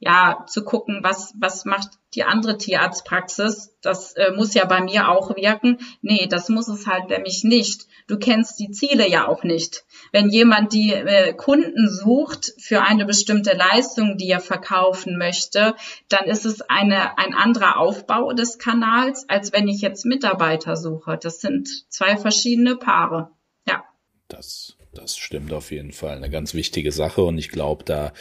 ja, 0.00 0.44
zu 0.46 0.62
gucken, 0.64 1.00
was, 1.02 1.34
was 1.38 1.64
macht 1.64 1.88
die 2.14 2.22
andere 2.22 2.56
Tierarztpraxis. 2.56 3.76
Das 3.82 4.12
äh, 4.12 4.30
muss 4.30 4.54
ja 4.54 4.64
bei 4.64 4.80
mir 4.80 5.08
auch 5.08 5.34
wirken. 5.34 5.78
Nee, 6.02 6.26
das 6.28 6.48
muss 6.48 6.68
es 6.68 6.86
halt 6.86 7.10
nämlich 7.10 7.42
nicht. 7.42 7.86
Du 8.06 8.16
kennst 8.16 8.60
die 8.60 8.70
Ziele 8.70 9.08
ja 9.08 9.26
auch 9.26 9.42
nicht. 9.42 9.84
Wenn 10.12 10.30
jemand 10.30 10.72
die 10.72 10.92
äh, 10.92 11.34
Kunden 11.34 11.90
sucht 11.90 12.52
für 12.58 12.82
eine 12.82 13.04
bestimmte 13.06 13.56
Leistung, 13.56 14.16
die 14.16 14.30
er 14.30 14.40
verkaufen 14.40 15.18
möchte, 15.18 15.74
dann 16.08 16.26
ist 16.26 16.46
es 16.46 16.62
eine, 16.62 17.18
ein 17.18 17.34
anderer 17.34 17.78
Aufbau 17.78 18.32
des 18.32 18.58
Kanals, 18.58 19.28
als 19.28 19.52
wenn 19.52 19.66
ich 19.66 19.80
jetzt 19.80 20.06
Mitarbeiter 20.06 20.76
suche. 20.76 21.18
Das 21.20 21.40
sind 21.40 21.68
zwei 21.88 22.16
verschiedene 22.16 22.76
Paare. 22.76 23.32
Ja. 23.66 23.82
Das 24.28 24.77
das 24.92 25.16
stimmt 25.16 25.52
auf 25.52 25.70
jeden 25.70 25.92
Fall. 25.92 26.16
Eine 26.16 26.30
ganz 26.30 26.54
wichtige 26.54 26.92
Sache. 26.92 27.22
Und 27.22 27.38
ich 27.38 27.50
glaube, 27.50 27.84
da, 27.84 28.12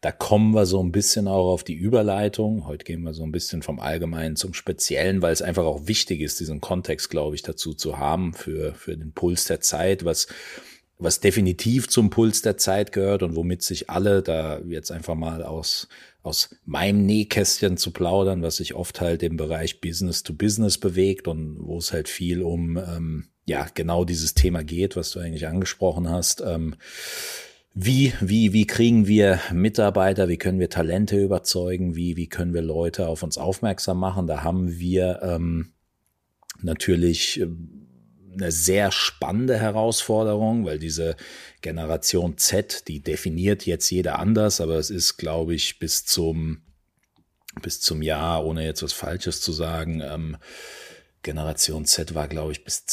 da 0.00 0.12
kommen 0.12 0.54
wir 0.54 0.66
so 0.66 0.82
ein 0.82 0.92
bisschen 0.92 1.26
auch 1.28 1.52
auf 1.52 1.64
die 1.64 1.74
Überleitung. 1.74 2.66
Heute 2.66 2.84
gehen 2.84 3.02
wir 3.02 3.14
so 3.14 3.24
ein 3.24 3.32
bisschen 3.32 3.62
vom 3.62 3.80
Allgemeinen 3.80 4.36
zum 4.36 4.54
Speziellen, 4.54 5.22
weil 5.22 5.32
es 5.32 5.42
einfach 5.42 5.64
auch 5.64 5.86
wichtig 5.86 6.20
ist, 6.20 6.40
diesen 6.40 6.60
Kontext, 6.60 7.10
glaube 7.10 7.34
ich, 7.34 7.42
dazu 7.42 7.74
zu 7.74 7.98
haben 7.98 8.34
für, 8.34 8.74
für 8.74 8.96
den 8.96 9.12
Puls 9.12 9.46
der 9.46 9.60
Zeit, 9.60 10.04
was, 10.04 10.28
was 10.98 11.20
definitiv 11.20 11.88
zum 11.88 12.10
Puls 12.10 12.42
der 12.42 12.56
Zeit 12.56 12.92
gehört 12.92 13.22
und 13.22 13.34
womit 13.34 13.62
sich 13.62 13.90
alle 13.90 14.22
da 14.22 14.60
jetzt 14.60 14.92
einfach 14.92 15.14
mal 15.14 15.42
aus, 15.42 15.88
aus 16.22 16.54
meinem 16.64 17.04
Nähkästchen 17.04 17.76
zu 17.76 17.90
plaudern, 17.90 18.42
was 18.42 18.56
sich 18.56 18.74
oft 18.74 19.00
halt 19.00 19.22
im 19.22 19.36
Bereich 19.36 19.80
Business 19.80 20.22
to 20.22 20.34
Business 20.34 20.78
bewegt 20.78 21.26
und 21.26 21.56
wo 21.58 21.78
es 21.78 21.92
halt 21.92 22.08
viel 22.08 22.42
um, 22.42 22.76
ähm, 22.76 23.28
ja 23.44 23.66
genau 23.74 24.04
dieses 24.04 24.34
Thema 24.34 24.62
geht, 24.62 24.96
was 24.96 25.10
du 25.10 25.20
eigentlich 25.20 25.46
angesprochen 25.46 26.08
hast. 26.08 26.40
Ähm, 26.40 26.76
wie, 27.74 28.12
wie, 28.20 28.52
wie 28.52 28.66
kriegen 28.66 29.06
wir 29.06 29.40
Mitarbeiter, 29.50 30.28
wie 30.28 30.36
können 30.36 30.60
wir 30.60 30.68
Talente 30.68 31.18
überzeugen, 31.18 31.96
wie, 31.96 32.16
wie 32.16 32.28
können 32.28 32.52
wir 32.52 32.62
Leute 32.62 33.08
auf 33.08 33.22
uns 33.22 33.38
aufmerksam 33.38 33.98
machen? 33.98 34.26
Da 34.26 34.42
haben 34.42 34.78
wir 34.78 35.20
ähm, 35.22 35.72
natürlich 36.60 37.40
äh, 37.40 37.46
eine 38.34 38.52
sehr 38.52 38.92
spannende 38.92 39.58
Herausforderung, 39.58 40.64
weil 40.64 40.78
diese 40.78 41.16
Generation 41.60 42.36
Z, 42.38 42.88
die 42.88 43.00
definiert 43.00 43.66
jetzt 43.66 43.90
jeder 43.90 44.18
anders, 44.18 44.60
aber 44.60 44.76
es 44.76 44.90
ist, 44.90 45.16
glaube 45.16 45.54
ich, 45.54 45.78
bis 45.78 46.04
zum, 46.04 46.62
bis 47.62 47.80
zum 47.80 48.02
Jahr, 48.02 48.44
ohne 48.44 48.64
jetzt 48.64 48.82
was 48.82 48.92
Falsches 48.92 49.40
zu 49.40 49.52
sagen, 49.52 50.02
ähm, 50.04 50.36
Generation 51.22 51.84
Z 51.84 52.14
war, 52.14 52.28
glaube 52.28 52.52
ich, 52.52 52.64
bis, 52.64 52.84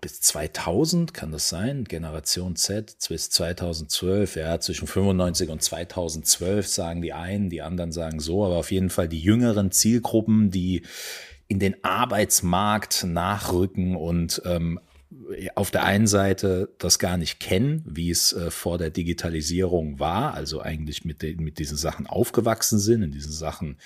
bis 0.00 0.20
2000, 0.20 1.14
kann 1.14 1.32
das 1.32 1.48
sein? 1.48 1.84
Generation 1.84 2.56
Z 2.56 2.96
bis 3.08 3.30
2012, 3.30 4.36
ja, 4.36 4.60
zwischen 4.60 4.86
95 4.86 5.50
und 5.50 5.62
2012 5.62 6.66
sagen 6.66 7.02
die 7.02 7.12
einen, 7.12 7.50
die 7.50 7.62
anderen 7.62 7.92
sagen 7.92 8.20
so, 8.20 8.44
aber 8.44 8.56
auf 8.56 8.72
jeden 8.72 8.90
Fall 8.90 9.08
die 9.08 9.20
jüngeren 9.20 9.70
Zielgruppen, 9.70 10.50
die 10.50 10.82
in 11.48 11.58
den 11.58 11.82
Arbeitsmarkt 11.82 13.04
nachrücken 13.04 13.96
und 13.96 14.42
ähm, 14.44 14.80
auf 15.56 15.70
der 15.70 15.84
einen 15.84 16.06
Seite 16.06 16.72
das 16.78 16.98
gar 16.98 17.16
nicht 17.16 17.40
kennen, 17.40 17.82
wie 17.84 18.10
es 18.10 18.32
äh, 18.32 18.50
vor 18.50 18.78
der 18.78 18.90
Digitalisierung 18.90 19.98
war, 19.98 20.34
also 20.34 20.60
eigentlich 20.60 21.04
mit, 21.04 21.22
den, 21.22 21.42
mit 21.42 21.58
diesen 21.58 21.76
Sachen 21.76 22.06
aufgewachsen 22.06 22.78
sind, 22.78 23.02
in 23.02 23.10
diesen 23.10 23.32
Sachen 23.32 23.76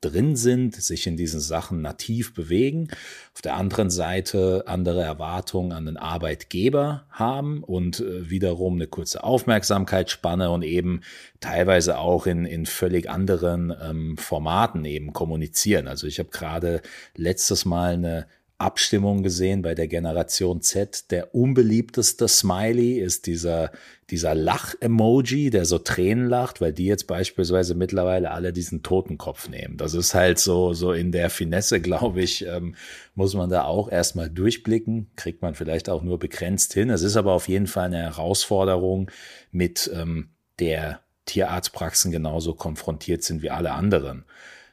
drin 0.00 0.36
sind, 0.36 0.74
sich 0.76 1.06
in 1.06 1.16
diesen 1.16 1.40
Sachen 1.40 1.82
nativ 1.82 2.34
bewegen. 2.34 2.88
Auf 3.34 3.42
der 3.42 3.56
anderen 3.56 3.90
Seite 3.90 4.64
andere 4.66 5.02
Erwartungen 5.02 5.72
an 5.72 5.86
den 5.86 5.96
Arbeitgeber 5.96 7.06
haben 7.10 7.62
und 7.62 8.00
äh, 8.00 8.30
wiederum 8.30 8.74
eine 8.74 8.86
kurze 8.86 9.22
Aufmerksamkeitsspanne 9.24 10.50
und 10.50 10.62
eben 10.62 11.02
teilweise 11.40 11.98
auch 11.98 12.26
in, 12.26 12.44
in 12.46 12.66
völlig 12.66 13.10
anderen 13.10 13.74
ähm, 13.82 14.16
Formaten 14.16 14.84
eben 14.84 15.12
kommunizieren. 15.12 15.88
Also 15.88 16.06
ich 16.06 16.18
habe 16.18 16.30
gerade 16.30 16.82
letztes 17.14 17.64
Mal 17.64 17.94
eine 17.94 18.26
Abstimmung 18.60 19.22
gesehen 19.22 19.62
bei 19.62 19.74
der 19.74 19.88
Generation 19.88 20.60
Z. 20.60 21.10
Der 21.10 21.34
unbeliebteste 21.34 22.28
Smiley 22.28 22.98
ist 22.98 23.26
dieser, 23.26 23.72
dieser 24.10 24.34
Lach-Emoji, 24.34 25.50
der 25.50 25.64
so 25.64 25.78
Tränen 25.78 26.28
lacht, 26.28 26.60
weil 26.60 26.72
die 26.72 26.86
jetzt 26.86 27.06
beispielsweise 27.06 27.74
mittlerweile 27.74 28.30
alle 28.30 28.52
diesen 28.52 28.82
Totenkopf 28.82 29.48
nehmen. 29.48 29.76
Das 29.76 29.94
ist 29.94 30.14
halt 30.14 30.38
so, 30.38 30.72
so 30.74 30.92
in 30.92 31.12
der 31.12 31.30
Finesse, 31.30 31.80
glaube 31.80 32.20
ich, 32.20 32.46
ähm, 32.46 32.74
muss 33.14 33.34
man 33.34 33.50
da 33.50 33.64
auch 33.64 33.90
erstmal 33.90 34.28
durchblicken. 34.28 35.10
Kriegt 35.16 35.42
man 35.42 35.54
vielleicht 35.54 35.88
auch 35.88 36.02
nur 36.02 36.18
begrenzt 36.18 36.74
hin. 36.74 36.90
Es 36.90 37.02
ist 37.02 37.16
aber 37.16 37.32
auf 37.32 37.48
jeden 37.48 37.66
Fall 37.66 37.86
eine 37.86 38.02
Herausforderung, 38.02 39.10
mit 39.52 39.90
ähm, 39.94 40.30
der 40.58 41.00
Tierarztpraxen 41.26 42.10
genauso 42.10 42.54
konfrontiert 42.54 43.22
sind 43.22 43.42
wie 43.42 43.50
alle 43.50 43.72
anderen. 43.72 44.24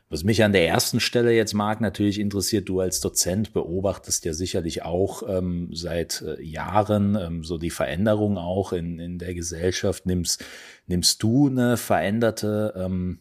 Was 0.09 0.23
mich 0.23 0.41
an 0.41 0.53
der 0.53 0.65
ersten 0.65 1.01
Stelle 1.01 1.33
jetzt 1.33 1.53
mag, 1.53 1.81
natürlich 1.81 2.19
interessiert, 2.19 2.69
du 2.69 2.79
als 2.79 3.01
Dozent 3.01 3.51
beobachtest 3.51 4.23
ja 4.23 4.31
sicherlich 4.31 4.83
auch 4.83 5.23
ähm, 5.27 5.69
seit 5.73 6.21
äh, 6.21 6.41
Jahren 6.41 7.15
ähm, 7.15 7.43
so 7.43 7.57
die 7.57 7.71
Veränderung 7.71 8.37
auch 8.37 8.71
in, 8.71 8.99
in 8.99 9.19
der 9.19 9.33
Gesellschaft. 9.33 10.05
Nimmst, 10.05 10.45
nimmst 10.85 11.21
du 11.23 11.49
eine 11.49 11.75
veränderte 11.75 12.73
ähm, 12.77 13.19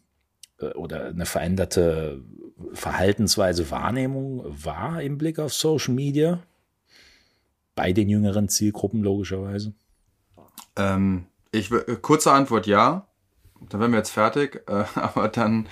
äh, 0.60 0.66
oder 0.74 1.06
eine 1.06 1.26
veränderte 1.26 2.22
Verhaltensweise, 2.72 3.68
Wahrnehmung 3.72 4.44
wahr 4.46 5.02
im 5.02 5.18
Blick 5.18 5.40
auf 5.40 5.52
Social 5.52 5.92
Media? 5.92 6.40
Bei 7.74 7.92
den 7.92 8.08
jüngeren 8.08 8.48
Zielgruppen 8.48 9.02
logischerweise? 9.02 9.74
Ähm, 10.76 11.26
ich, 11.50 11.68
kurze 12.00 12.30
Antwort 12.30 12.68
ja. 12.68 13.08
Dann 13.70 13.80
wären 13.80 13.90
wir 13.90 13.98
jetzt 13.98 14.10
fertig. 14.10 14.62
Äh, 14.68 14.84
aber 14.94 15.28
dann 15.28 15.66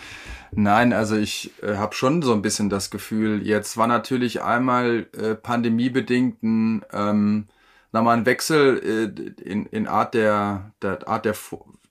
Nein, 0.56 0.92
also 0.92 1.16
ich 1.16 1.50
äh, 1.62 1.76
habe 1.76 1.94
schon 1.94 2.22
so 2.22 2.32
ein 2.32 2.42
bisschen 2.42 2.70
das 2.70 2.90
Gefühl, 2.90 3.44
jetzt 3.44 3.76
war 3.76 3.88
natürlich 3.88 4.42
einmal 4.42 5.06
äh, 5.12 5.34
pandemiebedingt 5.34 6.42
ein, 6.44 6.84
ähm, 6.92 7.48
nochmal 7.90 8.16
ein 8.16 8.26
Wechsel 8.26 8.78
äh, 8.78 9.42
in, 9.42 9.66
in 9.66 9.88
Art 9.88 10.14
der, 10.14 10.72
der 10.80 11.08
Art 11.08 11.24
der, 11.24 11.34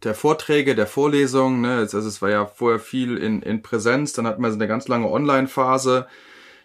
der 0.04 0.16
Vorträge, 0.16 0.76
der 0.76 0.88
Vorlesungen. 0.88 1.62
Ne? 1.62 1.76
Also 1.76 1.98
es 2.00 2.22
war 2.22 2.30
ja 2.30 2.46
vorher 2.46 2.80
viel 2.80 3.18
in, 3.18 3.42
in 3.42 3.62
Präsenz, 3.62 4.14
dann 4.14 4.28
hatten 4.28 4.42
wir 4.42 4.52
so 4.52 4.58
eine 4.58 4.68
ganz 4.68 4.88
lange 4.88 5.10
Online-Phase. 5.10 6.08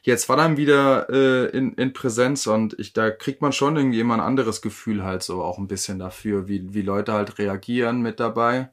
Jetzt 0.03 0.29
war 0.29 0.37
dann 0.37 0.57
wieder 0.57 1.11
äh, 1.11 1.47
in, 1.57 1.75
in 1.75 1.93
Präsenz 1.93 2.47
und 2.47 2.79
ich, 2.79 2.93
da 2.93 3.11
kriegt 3.11 3.43
man 3.43 3.53
schon 3.53 3.77
irgendwie 3.77 4.01
immer 4.01 4.15
ein 4.15 4.21
anderes 4.21 4.63
Gefühl 4.63 5.03
halt 5.03 5.25
so 5.25 5.43
auch 5.43 5.59
ein 5.59 5.69
bisschen 5.69 5.99
dafür, 5.99 6.47
wie, 6.49 6.73
wie 6.75 6.83
Leute 6.83 7.13
halt 7.13 7.39
reagieren 7.39 8.03
mit 8.03 8.21
dabei. 8.21 8.71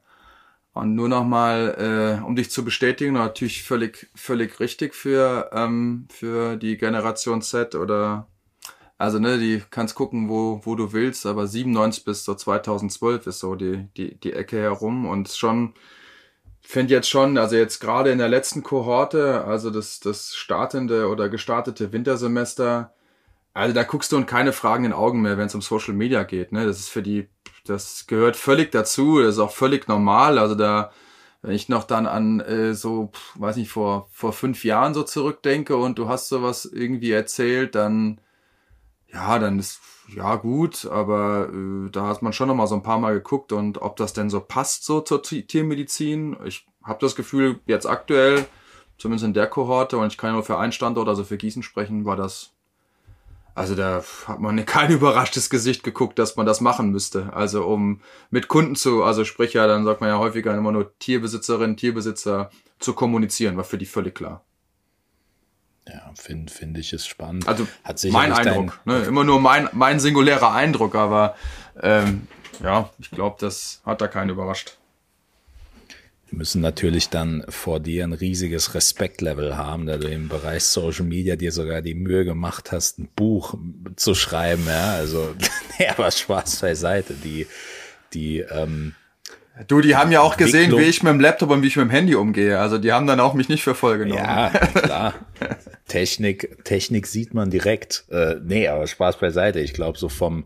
Und 0.76 0.94
nur 0.94 1.08
nochmal, 1.08 2.20
äh, 2.22 2.26
um 2.26 2.36
dich 2.36 2.52
zu 2.52 2.66
bestätigen, 2.66 3.14
natürlich 3.14 3.64
völlig, 3.64 4.10
völlig 4.14 4.60
richtig 4.60 4.94
für, 4.94 5.50
ähm, 5.54 6.06
für 6.12 6.58
die 6.58 6.78
Generation 6.78 7.42
Z 7.42 7.76
oder, 7.76 8.28
also 8.98 9.18
ne, 9.18 9.38
die 9.40 9.64
kannst 9.70 9.96
gucken, 9.96 10.28
wo, 10.28 10.60
wo 10.66 10.76
du 10.76 10.92
willst, 10.92 11.26
aber 11.28 11.48
97 11.48 12.04
bis 12.04 12.26
so 12.26 12.36
2012 12.36 13.26
ist 13.28 13.40
so 13.40 13.56
die, 13.56 13.88
die, 13.96 14.20
die 14.20 14.34
Ecke 14.34 14.58
herum 14.58 15.06
und 15.08 15.30
schon, 15.30 15.76
finde 16.62 16.94
jetzt 16.94 17.10
schon, 17.10 17.38
also 17.38 17.56
jetzt 17.56 17.80
gerade 17.80 18.12
in 18.12 18.18
der 18.18 18.28
letzten 18.28 18.62
Kohorte, 18.62 19.46
also 19.46 19.70
das, 19.70 20.02
das 20.02 20.36
startende 20.36 21.08
oder 21.08 21.30
gestartete 21.30 21.94
Wintersemester, 21.94 22.94
also 23.56 23.74
da 23.74 23.82
guckst 23.84 24.12
du 24.12 24.18
und 24.18 24.28
keine 24.28 24.54
fragenden 24.54 24.94
Augen 24.94 25.22
mehr, 25.22 25.40
wenn 25.40 25.48
es 25.48 25.56
um 25.56 25.62
Social 25.62 25.96
Media 25.96 26.22
geht. 26.24 26.52
Ne? 26.52 26.66
Das 26.66 26.78
ist 26.78 26.90
für 26.90 27.02
die 27.02 27.30
das 27.66 28.08
gehört 28.08 28.36
völlig 28.36 28.72
dazu, 28.72 29.20
das 29.20 29.36
ist 29.36 29.40
auch 29.40 29.52
völlig 29.52 29.88
normal. 29.88 30.38
Also 30.38 30.56
da, 30.56 30.92
wenn 31.42 31.52
ich 31.54 31.70
noch 31.70 31.84
dann 31.84 32.06
an 32.06 32.40
äh, 32.40 32.74
so, 32.74 33.12
weiß 33.36 33.58
nicht, 33.58 33.70
vor, 33.70 34.08
vor 34.12 34.34
fünf 34.34 34.64
Jahren 34.64 34.94
so 34.94 35.04
zurückdenke 35.04 35.76
und 35.76 35.98
du 35.98 36.08
hast 36.08 36.30
sowas 36.30 36.66
irgendwie 36.66 37.12
erzählt, 37.12 37.76
dann, 37.76 38.22
ja, 39.12 39.40
dann 39.40 39.60
ist, 39.60 39.80
ja 40.16 40.36
gut, 40.36 40.86
aber 40.86 41.50
äh, 41.52 41.90
da 41.90 42.08
hat 42.08 42.22
man 42.22 42.34
schon 42.34 42.48
noch 42.48 42.56
mal 42.56 42.68
so 42.68 42.76
ein 42.76 42.84
paar 42.84 43.00
Mal 43.00 43.16
geguckt 43.16 43.52
und 43.52 43.82
ob 43.82 43.96
das 43.96 44.14
denn 44.14 44.30
so 44.30 44.40
passt 44.40 44.86
so 44.86 45.02
zur 45.02 45.24
Tiermedizin. 45.24 46.38
Ich 46.46 46.68
habe 46.84 47.00
das 47.02 47.16
Gefühl, 47.16 47.60
jetzt 47.66 47.88
aktuell, 47.88 48.46
zumindest 48.98 49.26
in 49.26 49.34
der 49.34 49.48
Kohorte, 49.48 49.98
und 49.98 50.08
ich 50.08 50.18
kann 50.18 50.30
ja 50.30 50.34
nur 50.34 50.44
für 50.44 50.60
einen 50.60 50.72
Standort, 50.72 51.08
also 51.08 51.24
für 51.24 51.38
Gießen 51.38 51.64
sprechen, 51.64 52.06
war 52.06 52.16
das 52.16 52.55
also 53.56 53.74
da 53.74 54.04
hat 54.28 54.40
man 54.40 54.64
kein 54.66 54.92
überraschtes 54.92 55.50
Gesicht 55.50 55.84
geguckt, 55.84 56.20
dass 56.20 56.36
man 56.36 56.46
das 56.46 56.62
machen 56.62 56.92
müsste. 56.92 57.34
Also 57.34 57.66
um 57.66 58.02
mit 58.30 58.50
Kunden 58.50 58.76
zu, 58.76 59.04
also 59.04 59.24
sprich 59.26 59.54
ja, 59.54 59.66
dann 59.66 59.86
sagt 59.86 60.02
man 60.02 60.10
ja 60.10 60.20
häufiger 60.20 60.56
immer 60.56 60.74
nur 60.74 60.98
Tierbesitzerin, 61.00 61.78
Tierbesitzer 61.78 62.52
zu 62.80 62.94
kommunizieren, 62.94 63.58
war 63.58 63.64
für 63.64 63.78
die 63.78 63.86
völlig 63.86 64.14
klar. 64.14 64.44
Ja, 65.88 66.12
finde 66.16 66.52
find 66.52 66.78
ich 66.78 66.94
es 66.94 67.06
spannend. 67.06 67.48
Also 67.48 67.68
Hat 67.84 68.04
mein 68.10 68.34
Eindruck, 68.34 68.80
ne? 68.86 69.04
immer 69.04 69.24
nur 69.24 69.40
mein, 69.40 69.70
mein 69.72 70.00
singulärer 70.00 70.52
Eindruck, 70.52 70.96
aber 70.96 71.36
ähm, 71.82 72.28
ja, 72.62 72.90
ich 72.98 73.12
glaube, 73.12 73.38
das 73.40 73.82
hat 73.86 74.02
da 74.02 74.08
keinen 74.08 74.30
überrascht. 74.32 74.78
Wir 76.30 76.40
müssen 76.40 76.62
natürlich 76.62 77.10
dann 77.10 77.46
vor 77.50 77.80
dir 77.80 78.04
ein 78.04 78.14
riesiges 78.14 78.74
Respektlevel 78.74 79.58
haben, 79.58 79.86
da 79.86 79.98
du 79.98 80.08
im 80.08 80.28
Bereich 80.28 80.64
Social 80.64 81.06
Media 81.06 81.36
dir 81.36 81.52
sogar 81.52 81.82
die 81.82 81.94
Mühe 81.94 82.26
gemacht 82.26 82.72
hast, 82.72 83.00
ein 83.00 83.10
Buch 83.16 83.56
zu 83.96 84.16
schreiben. 84.16 84.66
Ja, 84.68 84.96
also, 84.96 85.36
ja, 85.80 85.94
was 85.98 86.20
Spaß 86.20 86.62
beiseite. 86.62 87.14
Die, 87.14 87.46
die, 88.14 88.40
ähm, 88.40 88.96
Du, 89.68 89.80
die 89.80 89.96
haben 89.96 90.12
ja 90.12 90.20
auch 90.20 90.36
gesehen, 90.36 90.78
wie 90.78 90.84
ich 90.84 91.02
mit 91.02 91.12
dem 91.12 91.22
Laptop 91.22 91.50
und 91.50 91.64
wie 91.64 91.68
ich 91.68 91.78
mit 91.78 91.86
dem 91.86 91.90
Handy 91.90 92.16
umgehe. 92.16 92.60
Also 92.60 92.78
die 92.78 92.92
haben 92.92 93.08
dann 93.08 93.22
auch 93.22 93.34
mich 93.34 93.48
nicht 93.48 93.64
für 93.64 93.74
voll 93.74 93.98
genommen. 93.98 94.20
Ja, 94.20 94.50
klar. 94.50 95.14
Technik, 95.88 96.66
Technik 96.66 97.08
sieht 97.08 97.34
man 97.34 97.52
direkt. 97.52 98.04
Äh, 98.10 98.36
nee, 98.44 98.68
aber 98.68 98.86
Spaß 98.86 99.18
beiseite. 99.18 99.62
Ich 99.62 99.74
glaube, 99.74 99.98
so 99.98 100.10
vom 100.10 100.44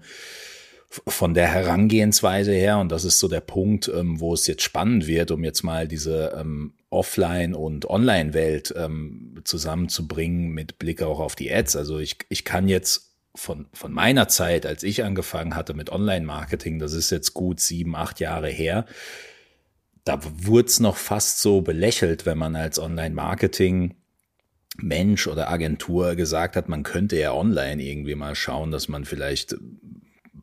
von 0.89 1.35
der 1.35 1.47
Herangehensweise 1.47 2.51
her, 2.51 2.79
und 2.79 2.91
das 2.91 3.03
ist 3.03 3.19
so 3.19 3.27
der 3.27 3.41
Punkt, 3.41 3.87
ähm, 3.87 4.19
wo 4.19 4.33
es 4.33 4.47
jetzt 4.47 4.63
spannend 4.63 5.05
wird, 5.05 5.29
um 5.29 5.43
jetzt 5.43 5.63
mal 5.63 5.87
diese 5.87 6.35
ähm, 6.39 6.73
Offline- 6.89 7.53
und 7.53 7.87
Online-Welt 7.87 8.73
ähm, 8.75 9.35
zusammenzubringen 9.43 10.49
mit 10.49 10.79
Blick 10.79 11.03
auch 11.03 11.19
auf 11.19 11.35
die 11.35 11.53
Ads. 11.53 11.75
Also 11.75 11.99
ich, 11.99 12.17
ich 12.29 12.43
kann 12.43 12.67
jetzt 12.67 13.11
von, 13.35 13.67
von 13.73 13.91
meiner 13.91 14.27
Zeit, 14.27 14.65
als 14.65 14.81
ich 14.81 15.03
angefangen 15.03 15.55
hatte 15.55 15.75
mit 15.75 15.91
Online-Marketing, 15.91 16.79
das 16.79 16.93
ist 16.93 17.11
jetzt 17.11 17.35
gut 17.35 17.59
sieben, 17.59 17.95
acht 17.95 18.19
Jahre 18.19 18.49
her, 18.49 18.85
da 20.05 20.19
wurde 20.23 20.67
es 20.67 20.79
noch 20.79 20.97
fast 20.97 21.39
so 21.39 21.61
belächelt, 21.61 22.25
wenn 22.25 22.39
man 22.39 22.55
als 22.55 22.79
Online-Marketing 22.79 23.95
Mensch 24.77 25.27
oder 25.27 25.49
Agentur 25.49 26.15
gesagt 26.15 26.55
hat, 26.55 26.69
man 26.69 26.83
könnte 26.83 27.17
ja 27.17 27.33
online 27.33 27.83
irgendwie 27.83 28.15
mal 28.15 28.33
schauen, 28.33 28.71
dass 28.71 28.87
man 28.87 29.05
vielleicht 29.05 29.55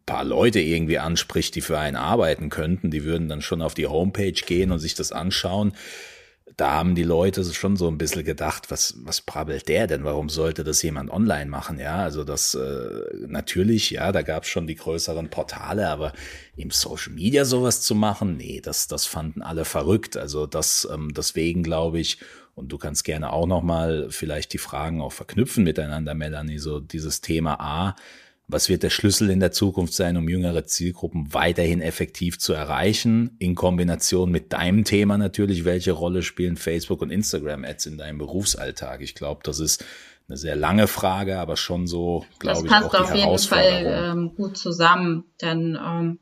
paar 0.07 0.25
Leute 0.25 0.61
irgendwie 0.61 0.99
anspricht, 0.99 1.55
die 1.57 1.61
für 1.61 1.79
einen 1.79 1.97
arbeiten 1.97 2.49
könnten, 2.49 2.91
die 2.91 3.05
würden 3.05 3.29
dann 3.29 3.43
schon 3.43 3.61
auf 3.61 3.75
die 3.75 3.89
Homepage 3.89 4.33
gehen 4.33 4.71
und 4.71 4.79
sich 4.79 4.95
das 4.95 5.13
anschauen. 5.13 5.73
Da 6.57 6.71
haben 6.71 6.95
die 6.95 7.03
Leute 7.03 7.45
schon 7.45 7.77
so 7.77 7.89
ein 7.89 7.99
bisschen 7.99 8.25
gedacht, 8.25 8.71
was, 8.71 8.95
was 8.99 9.21
brabbelt 9.21 9.69
der 9.69 9.89
denn? 9.89 10.05
Warum 10.05 10.29
sollte 10.29 10.63
das 10.63 10.81
jemand 10.81 11.11
online 11.11 11.51
machen? 11.51 11.79
Ja, 11.81 11.97
also 11.97 12.23
das 12.23 12.55
äh, 12.55 13.27
natürlich, 13.27 13.91
ja, 13.91 14.13
da 14.13 14.23
gab 14.23 14.45
es 14.45 14.49
schon 14.49 14.69
die 14.69 14.77
größeren 14.77 15.29
Portale, 15.29 15.89
aber 15.89 16.13
im 16.57 16.71
Social 16.71 17.13
Media 17.13 17.45
sowas 17.45 17.83
zu 17.83 17.97
machen, 17.97 18.37
nee, 18.37 18.61
das, 18.63 18.87
das 18.87 19.07
fanden 19.07 19.43
alle 19.43 19.65
verrückt. 19.65 20.17
Also 20.17 20.47
das, 20.47 20.89
ähm, 20.91 21.13
deswegen 21.15 21.65
glaube 21.65 21.99
ich, 21.99 22.19
und 22.55 22.73
du 22.73 22.79
kannst 22.79 23.05
gerne 23.05 23.33
auch 23.33 23.47
nochmal 23.47 24.07
vielleicht 24.09 24.53
die 24.55 24.59
Fragen 24.59 25.03
auch 25.03 25.13
verknüpfen 25.13 25.65
miteinander, 25.65 26.15
Melanie, 26.15 26.59
so 26.59 26.81
dieses 26.81 27.21
Thema 27.21 27.61
A, 27.61 27.97
was 28.49 28.69
wird 28.69 28.85
der 28.85 28.91
Schlüssel 28.91 29.31
in 29.31 29.41
der 29.41 29.51
Zukunft 29.51 29.95
sein, 29.95 30.17
um 30.17 30.29
jüngere 30.29 30.65
Zielgruppen 30.65 31.35
weiterhin 31.35 31.81
effektiv 31.81 32.39
zu 32.39 32.53
erreichen? 32.53 33.35
In 33.39 33.55
Kombination 33.57 34.31
mit 34.31 34.53
deinem 34.53 34.85
Thema 34.85 35.19
natürlich, 35.19 35.65
welche 35.65 35.93
Rolle 35.93 36.23
spielen 36.23 36.57
Facebook 36.57 37.03
und 37.03 37.11
Instagram 37.11 37.65
Ads 37.65 37.87
in 37.87 37.99
deinem 37.99 38.19
Berufsalltag? 38.19 39.01
Ich 39.01 39.15
glaube, 39.15 39.41
das 39.43 39.59
ist 39.59 39.85
eine 40.29 40.37
sehr 40.37 40.55
lange 40.55 40.87
Frage, 40.87 41.39
aber 41.39 41.57
schon 41.57 41.87
so, 41.87 42.25
glaube 42.39 42.67
ich, 42.67 42.73
auch 42.73 42.79
die 42.79 42.83
Das 42.83 42.91
passt 42.91 43.11
auf 43.11 43.15
jeden 43.15 43.39
Fall 43.39 44.13
ähm, 44.13 44.35
gut 44.37 44.57
zusammen, 44.57 45.25
denn 45.41 45.79
ähm, 45.85 46.19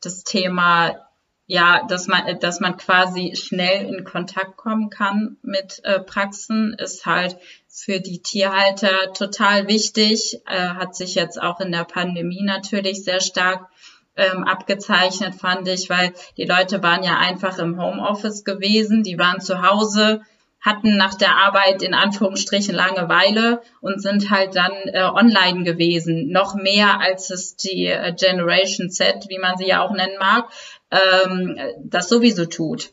das 0.00 0.24
Thema 0.24 1.08
ja, 1.50 1.86
dass 1.88 2.08
man, 2.08 2.38
dass 2.40 2.60
man 2.60 2.76
quasi 2.76 3.34
schnell 3.34 3.86
in 3.86 4.04
Kontakt 4.04 4.58
kommen 4.58 4.90
kann 4.90 5.38
mit 5.42 5.80
äh, 5.82 5.98
Praxen, 5.98 6.74
ist 6.74 7.06
halt 7.06 7.38
für 7.68 8.00
die 8.00 8.22
Tierhalter 8.22 9.12
total 9.12 9.68
wichtig. 9.68 10.40
Äh, 10.46 10.56
hat 10.56 10.96
sich 10.96 11.14
jetzt 11.14 11.40
auch 11.40 11.60
in 11.60 11.72
der 11.72 11.84
Pandemie 11.84 12.42
natürlich 12.42 13.04
sehr 13.04 13.20
stark 13.20 13.68
ähm, 14.16 14.44
abgezeichnet, 14.44 15.34
fand 15.36 15.68
ich, 15.68 15.88
weil 15.88 16.12
die 16.36 16.44
Leute 16.44 16.82
waren 16.82 17.04
ja 17.04 17.18
einfach 17.18 17.58
im 17.58 17.80
Homeoffice 17.80 18.44
gewesen, 18.44 19.04
die 19.04 19.18
waren 19.18 19.40
zu 19.40 19.62
Hause, 19.62 20.22
hatten 20.60 20.96
nach 20.96 21.14
der 21.14 21.36
Arbeit 21.36 21.82
in 21.82 21.94
Anführungsstrichen 21.94 22.74
Langeweile 22.74 23.62
und 23.80 24.02
sind 24.02 24.30
halt 24.30 24.56
dann 24.56 24.72
äh, 24.86 25.02
online 25.02 25.62
gewesen. 25.62 26.30
Noch 26.30 26.56
mehr 26.56 27.00
als 27.00 27.30
es 27.30 27.54
die 27.54 27.86
äh, 27.86 28.12
Generation 28.12 28.90
Z, 28.90 29.26
wie 29.28 29.38
man 29.38 29.56
sie 29.56 29.68
ja 29.68 29.82
auch 29.82 29.92
nennen 29.92 30.18
mag, 30.18 30.50
ähm, 30.90 31.56
das 31.84 32.08
sowieso 32.08 32.46
tut. 32.46 32.90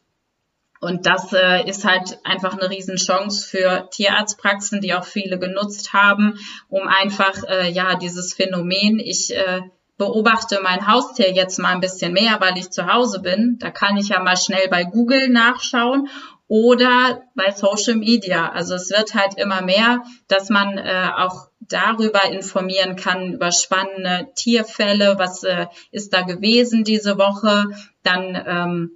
Und 0.86 1.08
das 1.08 1.34
äh, 1.34 1.68
ist 1.68 1.84
halt 1.84 2.20
einfach 2.24 2.54
eine 2.54 2.70
Riesenchance 2.70 3.48
für 3.48 3.90
Tierarztpraxen, 3.90 4.82
die 4.82 4.94
auch 4.94 5.04
viele 5.04 5.40
genutzt 5.40 5.94
haben, 5.94 6.38
um 6.70 6.88
einfach 6.88 7.44
äh, 7.50 7.72
ja 7.72 7.96
dieses 7.96 8.36
Phänomen, 8.36 9.00
ich 9.00 9.36
äh, 9.36 9.62
beobachte 9.98 10.60
mein 10.62 10.88
Haustier 10.88 11.34
jetzt 11.34 11.58
mal 11.58 11.74
ein 11.74 11.82
bisschen 11.82 12.14
mehr, 12.14 12.38
weil 12.40 12.58
ich 12.60 12.70
zu 12.70 12.86
Hause 12.86 13.20
bin. 13.20 13.58
Da 13.60 13.72
kann 13.72 13.98
ich 13.98 14.10
ja 14.10 14.22
mal 14.22 14.38
schnell 14.38 14.68
bei 14.70 14.84
Google 14.84 15.30
nachschauen 15.30 16.08
oder 16.48 17.24
bei 17.34 17.52
Social 17.52 17.96
Media. 17.96 18.52
Also 18.52 18.76
es 18.76 18.92
wird 18.92 19.16
halt 19.16 19.40
immer 19.40 19.64
mehr, 19.64 20.04
dass 20.28 20.50
man 20.50 20.78
äh, 20.78 21.10
auch 21.18 21.48
darüber 21.62 22.26
informieren 22.26 22.96
kann, 22.96 23.34
über 23.34 23.52
spannende 23.52 24.28
Tierfälle, 24.36 25.18
was 25.18 25.44
äh, 25.44 25.66
ist 25.90 26.14
da 26.14 26.22
gewesen 26.22 26.84
diese 26.84 27.18
Woche. 27.18 27.66
Dann 28.04 28.44
ähm, 28.46 28.92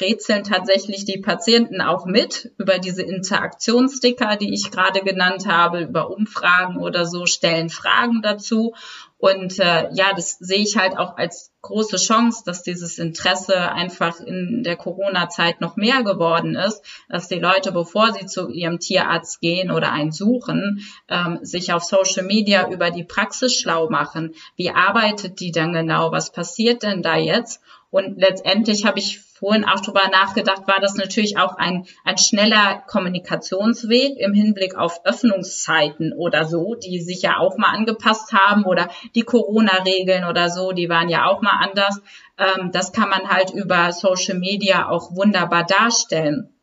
rätseln 0.00 0.44
tatsächlich 0.44 1.04
die 1.04 1.18
Patienten 1.18 1.80
auch 1.80 2.06
mit 2.06 2.52
über 2.58 2.78
diese 2.78 3.02
Interaktionssticker, 3.02 4.36
die 4.36 4.52
ich 4.54 4.70
gerade 4.70 5.00
genannt 5.00 5.46
habe, 5.46 5.82
über 5.82 6.10
Umfragen 6.10 6.78
oder 6.78 7.06
so, 7.06 7.26
stellen 7.26 7.70
Fragen 7.70 8.22
dazu. 8.22 8.74
Und 9.18 9.60
äh, 9.60 9.88
ja, 9.92 10.12
das 10.16 10.38
sehe 10.40 10.58
ich 10.58 10.76
halt 10.76 10.98
auch 10.98 11.16
als 11.16 11.52
große 11.60 11.96
Chance, 11.96 12.42
dass 12.44 12.64
dieses 12.64 12.98
Interesse 12.98 13.56
einfach 13.56 14.18
in 14.18 14.64
der 14.64 14.74
Corona-Zeit 14.74 15.60
noch 15.60 15.76
mehr 15.76 16.02
geworden 16.02 16.56
ist, 16.56 16.82
dass 17.08 17.28
die 17.28 17.38
Leute, 17.38 17.70
bevor 17.70 18.12
sie 18.12 18.26
zu 18.26 18.48
ihrem 18.48 18.80
Tierarzt 18.80 19.40
gehen 19.40 19.70
oder 19.70 19.92
einen 19.92 20.10
suchen, 20.10 20.84
ähm, 21.08 21.38
sich 21.42 21.72
auf 21.72 21.84
Social 21.84 22.24
Media 22.24 22.68
über 22.68 22.90
die 22.90 23.04
Praxis 23.04 23.54
schlau 23.54 23.88
machen. 23.88 24.34
Wie 24.56 24.70
arbeitet 24.70 25.38
die 25.38 25.52
denn 25.52 25.72
genau? 25.72 26.10
Was 26.10 26.32
passiert 26.32 26.82
denn 26.82 27.02
da 27.02 27.16
jetzt? 27.16 27.60
Und 27.90 28.18
letztendlich 28.18 28.86
habe 28.86 28.98
ich 28.98 29.20
vorhin 29.42 29.64
auch 29.64 29.80
drüber 29.80 30.08
nachgedacht, 30.12 30.68
war 30.68 30.78
das 30.80 30.94
natürlich 30.94 31.36
auch 31.36 31.56
ein, 31.56 31.84
ein 32.04 32.16
schneller 32.16 32.80
Kommunikationsweg 32.86 34.16
im 34.16 34.34
Hinblick 34.34 34.76
auf 34.76 35.04
Öffnungszeiten 35.04 36.12
oder 36.12 36.44
so, 36.44 36.76
die 36.76 37.00
sich 37.00 37.22
ja 37.22 37.38
auch 37.38 37.58
mal 37.58 37.70
angepasst 37.70 38.32
haben 38.32 38.62
oder 38.62 38.88
die 39.16 39.24
Corona-Regeln 39.24 40.24
oder 40.26 40.48
so, 40.48 40.70
die 40.70 40.88
waren 40.88 41.08
ja 41.08 41.26
auch 41.26 41.42
mal 41.42 41.58
anders. 41.60 42.00
Ähm, 42.38 42.70
das 42.70 42.92
kann 42.92 43.08
man 43.08 43.28
halt 43.28 43.50
über 43.50 43.90
Social 43.90 44.38
Media 44.38 44.88
auch 44.88 45.16
wunderbar 45.16 45.64
darstellen. 45.64 46.54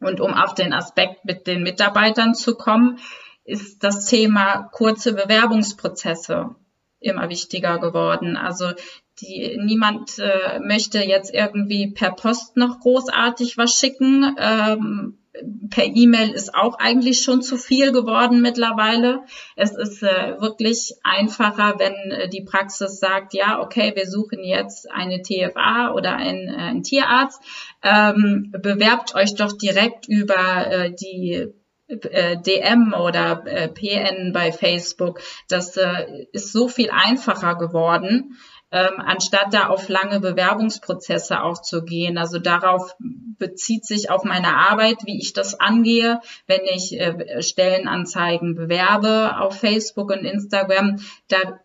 Und 0.00 0.18
um 0.18 0.32
auf 0.32 0.54
den 0.54 0.72
Aspekt 0.72 1.26
mit 1.26 1.46
den 1.46 1.62
Mitarbeitern 1.62 2.34
zu 2.34 2.56
kommen, 2.56 2.98
ist 3.44 3.84
das 3.84 4.06
Thema 4.06 4.70
kurze 4.72 5.12
Bewerbungsprozesse 5.12 6.54
immer 6.98 7.28
wichtiger 7.28 7.78
geworden. 7.78 8.38
Also 8.38 8.72
die, 9.20 9.58
niemand 9.62 10.18
äh, 10.18 10.58
möchte 10.60 11.00
jetzt 11.00 11.32
irgendwie 11.32 11.92
per 11.92 12.12
Post 12.12 12.56
noch 12.56 12.80
großartig 12.80 13.58
was 13.58 13.74
schicken. 13.74 14.36
Ähm, 14.38 15.18
per 15.70 15.84
E-Mail 15.84 16.30
ist 16.30 16.54
auch 16.54 16.78
eigentlich 16.78 17.22
schon 17.22 17.42
zu 17.42 17.56
viel 17.56 17.92
geworden 17.92 18.42
mittlerweile. 18.42 19.20
Es 19.56 19.72
ist 19.76 20.02
äh, 20.02 20.40
wirklich 20.40 20.94
einfacher, 21.04 21.78
wenn 21.78 21.94
äh, 22.10 22.28
die 22.28 22.42
Praxis 22.42 22.98
sagt, 23.00 23.32
ja, 23.32 23.60
okay, 23.60 23.92
wir 23.94 24.06
suchen 24.06 24.44
jetzt 24.44 24.90
eine 24.90 25.22
TFA 25.22 25.92
oder 25.92 26.16
einen, 26.16 26.48
äh, 26.48 26.56
einen 26.56 26.82
Tierarzt. 26.82 27.40
Ähm, 27.82 28.52
bewerbt 28.52 29.14
euch 29.14 29.34
doch 29.34 29.52
direkt 29.52 30.06
über 30.06 30.66
äh, 30.70 30.92
die 30.94 31.48
äh, 31.88 32.36
DM 32.38 32.94
oder 32.94 33.42
äh, 33.46 33.68
PN 33.68 34.32
bei 34.32 34.52
Facebook. 34.52 35.20
Das 35.48 35.78
ist 36.32 36.52
so 36.52 36.68
viel 36.68 36.90
einfacher 36.90 37.54
geworden 37.56 38.36
ähm, 38.72 38.94
anstatt 38.96 39.52
da 39.52 39.68
auf 39.68 39.88
lange 39.88 40.18
Bewerbungsprozesse 40.18 41.42
auch 41.42 41.60
zu 41.60 41.84
gehen. 41.84 42.16
Also 42.16 42.38
darauf 42.38 42.96
bezieht 43.38 43.84
sich 43.84 44.10
auch 44.10 44.24
meine 44.24 44.56
Arbeit, 44.56 44.98
wie 45.04 45.20
ich 45.20 45.34
das 45.34 45.60
angehe, 45.60 46.20
wenn 46.46 46.62
ich 46.64 46.98
äh, 46.98 47.42
Stellenanzeigen 47.42 48.54
bewerbe 48.54 49.38
auf 49.38 49.60
Facebook 49.60 50.10
und 50.10 50.24
Instagram. 50.24 50.96
Da 51.28 51.60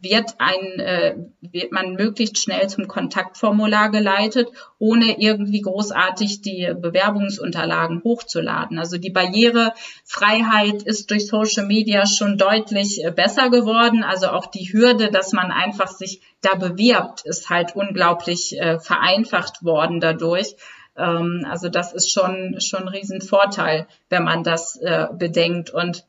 wird 0.00 0.34
ein 0.38 0.80
äh, 0.80 1.16
wird 1.40 1.72
man 1.72 1.94
möglichst 1.94 2.38
schnell 2.38 2.68
zum 2.68 2.88
Kontaktformular 2.88 3.90
geleitet, 3.90 4.48
ohne 4.78 5.20
irgendwie 5.20 5.60
großartig 5.60 6.42
die 6.42 6.72
Bewerbungsunterlagen 6.74 8.02
hochzuladen. 8.02 8.78
Also 8.78 8.98
die 8.98 9.10
Barrierefreiheit 9.10 10.82
ist 10.82 11.10
durch 11.10 11.26
Social 11.26 11.66
Media 11.66 12.06
schon 12.06 12.38
deutlich 12.38 13.04
äh, 13.04 13.10
besser 13.10 13.50
geworden. 13.50 14.02
Also 14.02 14.28
auch 14.28 14.46
die 14.46 14.72
Hürde, 14.72 15.10
dass 15.10 15.32
man 15.32 15.50
einfach 15.50 15.88
sich 15.88 16.20
da 16.40 16.54
bewirbt, 16.54 17.22
ist 17.26 17.50
halt 17.50 17.76
unglaublich 17.76 18.58
äh, 18.58 18.78
vereinfacht 18.78 19.62
worden 19.64 20.00
dadurch. 20.00 20.56
Ähm, 20.96 21.46
also 21.48 21.68
das 21.68 21.92
ist 21.92 22.12
schon 22.12 22.60
schon 22.60 22.82
ein 22.82 22.88
Riesenvorteil, 22.88 23.86
wenn 24.08 24.24
man 24.24 24.44
das 24.44 24.76
äh, 24.76 25.08
bedenkt 25.12 25.70
und 25.70 26.04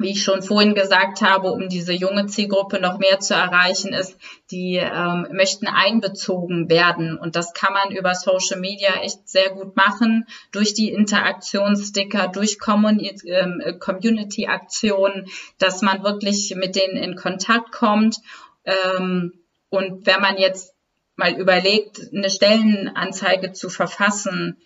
wie 0.00 0.12
ich 0.12 0.22
schon 0.22 0.42
vorhin 0.42 0.74
gesagt 0.74 1.20
habe, 1.20 1.52
um 1.52 1.68
diese 1.68 1.92
junge 1.92 2.26
Zielgruppe 2.26 2.80
noch 2.80 2.98
mehr 2.98 3.20
zu 3.20 3.34
erreichen, 3.34 3.92
ist, 3.92 4.16
die 4.50 4.76
ähm, 4.76 5.26
möchten 5.30 5.66
einbezogen 5.66 6.70
werden. 6.70 7.18
Und 7.18 7.36
das 7.36 7.52
kann 7.52 7.74
man 7.74 7.94
über 7.94 8.14
Social 8.14 8.58
Media 8.58 9.02
echt 9.02 9.28
sehr 9.28 9.50
gut 9.50 9.76
machen, 9.76 10.26
durch 10.52 10.72
die 10.72 10.90
Interaktionssticker, 10.90 12.28
durch 12.28 12.56
ähm, 12.66 13.62
Community-Aktionen, 13.78 15.26
dass 15.58 15.82
man 15.82 16.02
wirklich 16.02 16.54
mit 16.56 16.76
denen 16.76 16.96
in 16.96 17.14
Kontakt 17.14 17.70
kommt. 17.70 18.16
Ähm, 18.64 19.34
und 19.68 20.06
wenn 20.06 20.22
man 20.22 20.38
jetzt 20.38 20.72
mal 21.16 21.34
überlegt, 21.34 22.00
eine 22.14 22.30
Stellenanzeige 22.30 23.52
zu 23.52 23.68
verfassen, 23.68 24.56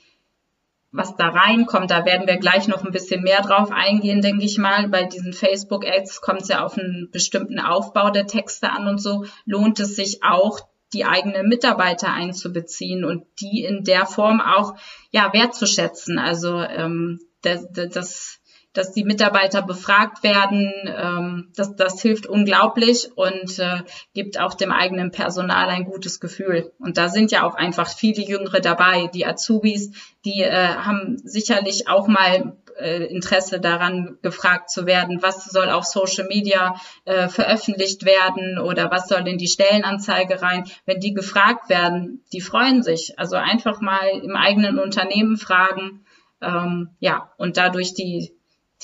was 0.95 1.17
da 1.17 1.29
reinkommt. 1.29 1.91
Da 1.91 2.05
werden 2.05 2.27
wir 2.29 2.37
gleich 2.37 2.69
noch 2.69 2.85
ein 2.85 2.93
bisschen 2.93 3.23
mehr 3.23 3.43
drauf 3.43 3.71
eingehen, 3.73 4.23
denke 4.23 4.45
ich 4.45 4.59
mal. 4.59 4.89
Bei 4.89 5.03
diesen 5.03 5.33
Facebook-Ads 5.33 6.21
kommt 6.21 6.43
es 6.43 6.49
ja 6.49 6.65
auf 6.65 6.79
einen 6.79 7.11
bestimmten 7.11 7.59
Aufbau 7.59 8.11
der 8.11 8.29
Texte 8.29 8.71
an 8.71 8.87
und 8.87 9.03
so. 9.03 9.25
Lohnt 9.45 9.81
es 9.81 9.97
sich 9.97 10.23
auch, 10.23 10.61
die 10.93 11.05
eigenen 11.05 11.49
Mitarbeiter 11.49 12.13
einzubeziehen 12.13 13.05
und 13.05 13.25
die 13.41 13.65
in 13.65 13.83
der 13.83 14.07
Form 14.07 14.41
auch 14.41 14.77
ja 15.11 15.33
wertzuschätzen. 15.33 16.21
Also 16.21 16.61
ähm, 16.61 17.19
das, 17.43 17.67
das 17.73 18.39
dass 18.75 18.93
die 18.93 19.05
Mitarbeiter 19.05 19.63
befragt 19.63 20.23
werden. 20.23 20.73
Ähm, 20.87 21.53
das, 21.57 21.75
das 21.77 22.03
hilft 22.03 22.27
unglaublich 22.27 23.09
und 23.15 23.59
äh, 23.59 23.79
gibt 24.13 24.39
auch 24.39 24.55
dem 24.55 24.73
eigenen 24.73 25.11
Personal 25.11 25.69
ein 25.69 25.85
gutes 25.85 26.21
Gefühl. 26.21 26.73
Und 26.79 26.99
da 26.99 27.09
sind 27.09 27.31
ja 27.31 27.45
auch 27.45 27.55
einfach 27.55 27.89
viele 27.89 28.23
Jüngere 28.23 28.61
dabei. 28.61 29.09
Die 29.15 29.25
Azubis, 29.25 29.93
die 30.25 30.43
äh, 30.43 30.75
haben 30.75 31.17
sicherlich 31.25 31.89
auch 31.89 32.09
mal 32.09 32.57
äh, 32.79 33.05
Interesse 33.05 33.61
daran, 33.61 34.19
gefragt 34.23 34.71
zu 34.71 34.87
werden, 34.87 35.23
was 35.23 35.45
soll 35.45 35.71
auf 35.71 35.85
Social 35.85 36.27
Media 36.27 36.75
äh, 37.05 37.29
veröffentlicht 37.29 38.05
werden 38.05 38.59
oder 38.59 38.91
was 38.91 39.09
soll 39.09 39.27
in 39.29 39.39
die 39.39 39.49
Stellenanzeige 39.49 40.43
rein. 40.43 40.65
Wenn 40.85 41.01
die 41.01 41.15
gefragt 41.15 41.69
werden, 41.69 42.25
die 42.33 42.41
freuen 42.41 42.83
sich. 42.83 43.19
Also 43.19 43.37
einfach 43.37 43.81
mal 43.81 44.09
im 44.23 44.37
eigenen 44.37 44.79
Unternehmen 44.79 45.37
fragen. 45.37 46.05
Ähm, 46.41 46.91
ja, 46.99 47.31
und 47.39 47.57
dadurch 47.57 47.95
die, 47.95 48.34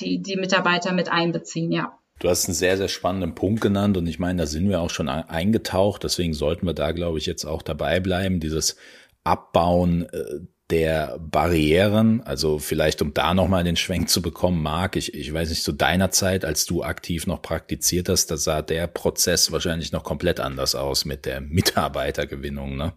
die, 0.01 0.23
die 0.23 0.37
Mitarbeiter 0.37 0.93
mit 0.93 1.11
einbeziehen, 1.11 1.73
ja. 1.73 1.97
Du 2.21 2.29
hast 2.29 2.47
einen 2.47 2.55
sehr, 2.55 2.77
sehr 2.77 2.89
spannenden 2.89 3.35
Punkt 3.35 3.63
genannt 3.63 3.97
und 3.97 4.07
ich 4.07 4.19
meine, 4.19 4.43
da 4.43 4.47
sind 4.47 4.69
wir 4.69 4.81
auch 4.81 4.91
schon 4.91 5.09
eingetaucht. 5.09 6.05
Deswegen 6.05 6.35
sollten 6.35 6.67
wir 6.67 6.75
da, 6.75 6.93
glaube 6.93 7.17
ich, 7.17 7.25
jetzt 7.25 7.47
auch 7.47 7.63
dabei 7.63 7.99
bleiben. 7.99 8.41
Dieses 8.41 8.77
Abbauen 9.25 10.07
äh, 10.13 10.41
der 10.71 11.19
Barrieren, 11.19 12.21
also 12.23 12.59
vielleicht 12.59 13.03
um 13.03 13.13
da 13.13 13.35
nochmal 13.35 13.65
den 13.65 13.77
Schwenk 13.77 14.09
zu 14.09 14.23
bekommen, 14.23 14.63
Marc, 14.63 14.97
ich, 14.97 15.15
ich 15.15 15.33
weiß 15.33 15.49
nicht, 15.49 15.63
zu 15.63 15.73
deiner 15.73 16.11
Zeit, 16.11 16.45
als 16.45 16.65
du 16.65 16.83
aktiv 16.83 17.27
noch 17.27 17.43
praktiziert 17.43 18.09
hast, 18.09 18.31
da 18.31 18.37
sah 18.37 18.63
der 18.63 18.87
Prozess 18.87 19.51
wahrscheinlich 19.51 19.91
noch 19.93 20.05
komplett 20.05 20.41
anders 20.41 20.75
aus 20.75 21.05
mit 21.05 21.27
der 21.27 21.41
Mitarbeitergewinnung, 21.41 22.77
ne? 22.77 22.93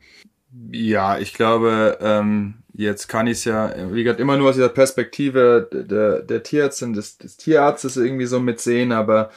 Ja, 0.72 1.18
ich 1.18 1.34
glaube, 1.34 1.98
ähm, 2.02 2.56
jetzt 2.74 3.08
kann 3.08 3.28
ich 3.28 3.40
es 3.40 3.46
ja, 3.46 3.74
wie 3.92 4.04
gesagt, 4.04 4.20
immer 4.20 4.38
nur 4.38 4.50
aus 4.50 4.56
dieser 4.56 4.70
Perspektive 4.70 5.68
der, 5.72 6.22
der 6.22 6.44
Tierärztin, 6.44 6.94
des, 6.94 7.18
des 7.18 7.38
Tierarztes 7.38 7.98
irgendwie 7.98 8.26
so 8.26 8.40
mitsehen, 8.40 8.92
aber 8.92 9.32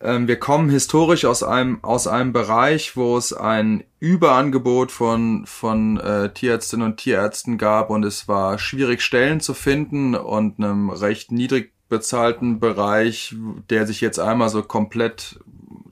ähm, 0.00 0.28
wir 0.28 0.38
kommen 0.38 0.70
historisch 0.70 1.24
aus 1.24 1.42
einem, 1.42 1.82
aus 1.82 2.06
einem 2.06 2.32
Bereich, 2.32 2.96
wo 2.96 3.16
es 3.16 3.32
ein 3.32 3.84
Überangebot 3.98 4.92
von, 4.92 5.44
von 5.46 5.98
äh, 5.98 6.32
Tierärztinnen 6.32 6.86
und 6.86 6.96
Tierärzten 6.98 7.58
gab 7.58 7.90
und 7.90 8.04
es 8.04 8.28
war 8.28 8.58
schwierig, 8.58 9.02
Stellen 9.02 9.40
zu 9.40 9.54
finden 9.54 10.14
und 10.14 10.58
einem 10.58 10.90
recht 10.90 11.32
niedrig 11.32 11.72
bezahlten 11.88 12.60
Bereich, 12.60 13.34
der 13.70 13.86
sich 13.86 14.00
jetzt 14.00 14.20
einmal 14.20 14.50
so 14.50 14.62
komplett 14.62 15.40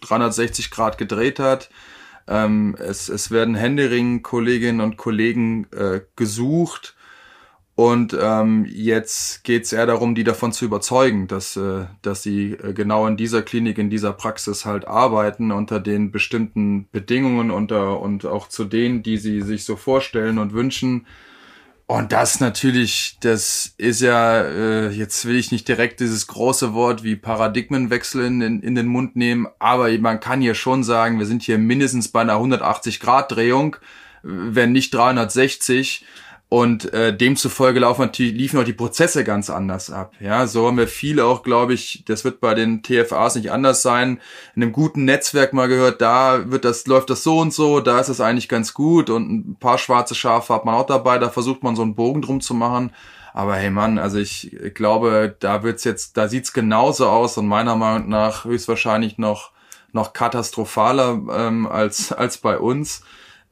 360 0.01 0.71
Grad 0.71 0.99
gedreht 0.99 1.39
hat 1.39 1.69
ähm, 2.29 2.77
es, 2.79 3.09
es 3.09 3.31
werden 3.31 3.55
Händering 3.55 4.23
Kolleginnen 4.23 4.81
und 4.81 4.97
Kollegen 4.97 5.67
äh, 5.73 6.01
gesucht. 6.17 6.97
Und 7.75 8.17
ähm, 8.21 8.67
jetzt 8.69 9.45
geht 9.45 9.65
es 9.65 9.73
eher 9.73 9.87
darum, 9.87 10.15
die 10.15 10.25
davon 10.25 10.53
zu 10.53 10.67
überzeugen, 10.67 11.27
dass, 11.27 11.57
äh, 11.57 11.87
dass 12.03 12.23
sie 12.23 12.53
äh, 12.53 12.75
genau 12.75 13.07
in 13.07 13.17
dieser 13.17 13.43
Klinik, 13.43 13.79
in 13.79 13.89
dieser 13.89 14.13
Praxis 14.13 14.67
halt 14.67 14.87
arbeiten, 14.87 15.53
unter 15.53 15.81
den 15.81 16.11
bestimmten 16.13 16.89
Bedingungen 16.93 17.51
unter, 17.51 18.01
und 18.01 18.27
auch 18.27 18.49
zu 18.49 18.65
denen, 18.65 19.03
die 19.03 19.17
sie 19.17 19.41
sich 19.41 19.65
so 19.65 19.77
vorstellen 19.77 20.39
und 20.39 20.53
wünschen. 20.53 21.07
Und 21.93 22.11
das 22.11 22.41
natürlich, 22.41 23.19
das 23.21 23.75
ist 23.77 24.01
ja, 24.01 24.41
äh, 24.41 24.89
jetzt 24.89 25.27
will 25.27 25.37
ich 25.37 25.53
nicht 25.53 25.69
direkt 25.69 26.01
dieses 26.01 26.27
große 26.27 26.73
Wort 26.73 27.03
wie 27.03 27.17
Paradigmenwechsel 27.17 28.25
in, 28.25 28.41
in 28.41 28.75
den 28.75 28.87
Mund 28.87 29.15
nehmen, 29.15 29.47
aber 29.59 29.91
man 29.99 30.19
kann 30.19 30.41
hier 30.41 30.55
schon 30.55 30.85
sagen, 30.85 31.19
wir 31.19 31.27
sind 31.27 31.43
hier 31.43 31.59
mindestens 31.59 32.09
bei 32.09 32.23
einer 32.23 32.37
180-Grad-Drehung, 32.37 33.77
wenn 34.23 34.73
nicht 34.73 34.95
360. 34.95 36.07
Und 36.53 36.93
äh, 36.93 37.17
demzufolge 37.17 37.81
laufen 37.81 38.03
natürlich, 38.03 38.35
liefen 38.35 38.61
auch 38.61 38.65
die 38.65 38.75
Prozesse 38.75 39.25
ganz 39.25 39.49
anders 39.49 39.91
ab. 39.91 40.13
Ja, 40.21 40.47
so 40.47 40.67
haben 40.67 40.77
wir 40.77 40.87
viele 40.87 41.25
auch, 41.25 41.43
glaube 41.43 41.73
ich, 41.73 42.03
das 42.07 42.25
wird 42.25 42.43
bei 42.43 42.53
den 42.53 42.83
TFAs 42.83 43.37
nicht 43.37 43.51
anders 43.51 43.81
sein, 43.81 44.21
in 44.55 44.63
einem 44.63 44.73
guten 44.73 45.07
Netzwerk 45.07 45.55
mal 45.55 45.67
gehört, 45.67 46.03
da 46.03 46.51
wird 46.51 46.67
das, 46.67 46.87
läuft 46.87 47.09
das 47.09 47.23
so 47.23 47.39
und 47.39 47.55
so, 47.55 47.81
da 47.81 48.01
ist 48.01 48.11
es 48.11 48.21
eigentlich 48.21 48.51
ganz 48.51 48.75
gut 48.75 49.09
und 49.09 49.31
ein 49.31 49.57
paar 49.59 49.79
schwarze 49.79 50.15
Schafe 50.15 50.53
hat 50.53 50.67
man 50.67 50.75
auch 50.75 50.85
dabei, 50.85 51.19
da 51.19 51.31
versucht 51.31 51.63
man 51.63 51.75
so 51.75 51.81
einen 51.81 51.95
Bogen 51.95 52.21
drum 52.21 52.43
zu 52.43 52.53
machen. 52.53 52.93
Aber 53.33 53.55
hey 53.55 53.71
Mann, 53.71 53.99
also 53.99 54.19
ich 54.19 54.55
glaube, 54.75 55.35
da 55.41 55.63
wird's 55.63 55.85
jetzt, 55.85 56.19
da 56.19 56.29
sieht's 56.29 56.53
genauso 56.53 57.09
aus 57.09 57.39
und 57.39 57.47
meiner 57.47 57.77
Meinung 57.77 58.11
nach 58.11 58.45
höchstwahrscheinlich 58.45 59.17
noch, 59.17 59.53
noch 59.93 60.13
katastrophaler 60.13 61.19
ähm, 61.35 61.67
als, 61.67 62.13
als 62.13 62.37
bei 62.37 62.59
uns. 62.59 63.05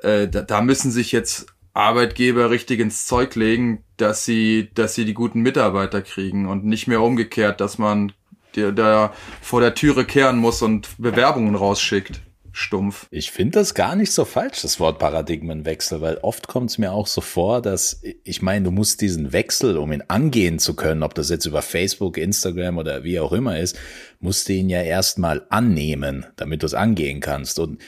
Äh, 0.03 0.29
da, 0.29 0.43
da 0.43 0.61
müssen 0.61 0.91
sich 0.91 1.13
jetzt 1.13 1.47
Arbeitgeber 1.73 2.51
richtig 2.51 2.81
ins 2.81 3.07
Zeug 3.07 3.35
legen, 3.37 3.85
dass 3.97 4.25
sie, 4.25 4.71
dass 4.75 4.95
sie 4.95 5.05
die 5.05 5.15
guten 5.15 5.41
Mitarbeiter 5.41 6.03
kriegen 6.03 6.49
und 6.49 6.65
nicht 6.65 6.87
mehr 6.87 7.01
umgekehrt, 7.01 7.61
dass 7.61 7.79
man 7.79 8.13
der, 8.57 8.73
der 8.73 9.13
vor 9.41 9.61
der 9.61 9.75
Türe 9.75 10.05
kehren 10.05 10.39
muss 10.39 10.63
und 10.63 10.89
Bewerbungen 10.99 11.55
rausschickt. 11.55 12.23
Stumpf. 12.53 13.07
Ich 13.13 13.31
finde 13.31 13.61
das 13.61 13.75
gar 13.75 13.95
nicht 13.95 14.13
so 14.13 14.25
falsch, 14.25 14.63
das 14.63 14.81
Wort 14.81 14.99
Paradigmenwechsel, 14.99 16.01
weil 16.01 16.17
oft 16.19 16.49
kommt 16.49 16.71
es 16.71 16.79
mir 16.79 16.93
auch 16.93 17.07
so 17.07 17.21
vor, 17.21 17.63
dass 17.63 18.03
ich 18.25 18.43
meine, 18.43 18.65
du 18.65 18.71
musst 18.73 19.01
diesen 19.01 19.33
Wechsel, 19.33 19.77
um 19.77 19.93
ihn 19.93 20.03
angehen 20.09 20.59
zu 20.59 20.75
können, 20.75 21.05
ob 21.05 21.15
das 21.15 21.31
jetzt 21.31 21.47
über 21.47 21.63
Facebook, 21.63 22.17
Instagram 22.19 22.79
oder 22.79 23.05
wie 23.05 23.21
auch 23.21 23.33
immer 23.33 23.59
ist, 23.59 23.79
musst 24.19 24.49
du 24.49 24.55
ihn 24.55 24.69
ja 24.69 24.83
erstmal 24.83 25.47
annehmen, 25.49 26.27
damit 26.37 26.63
du 26.63 26.67
es 26.67 26.75
angehen 26.75 27.21
kannst. 27.21 27.61
Und 27.61 27.81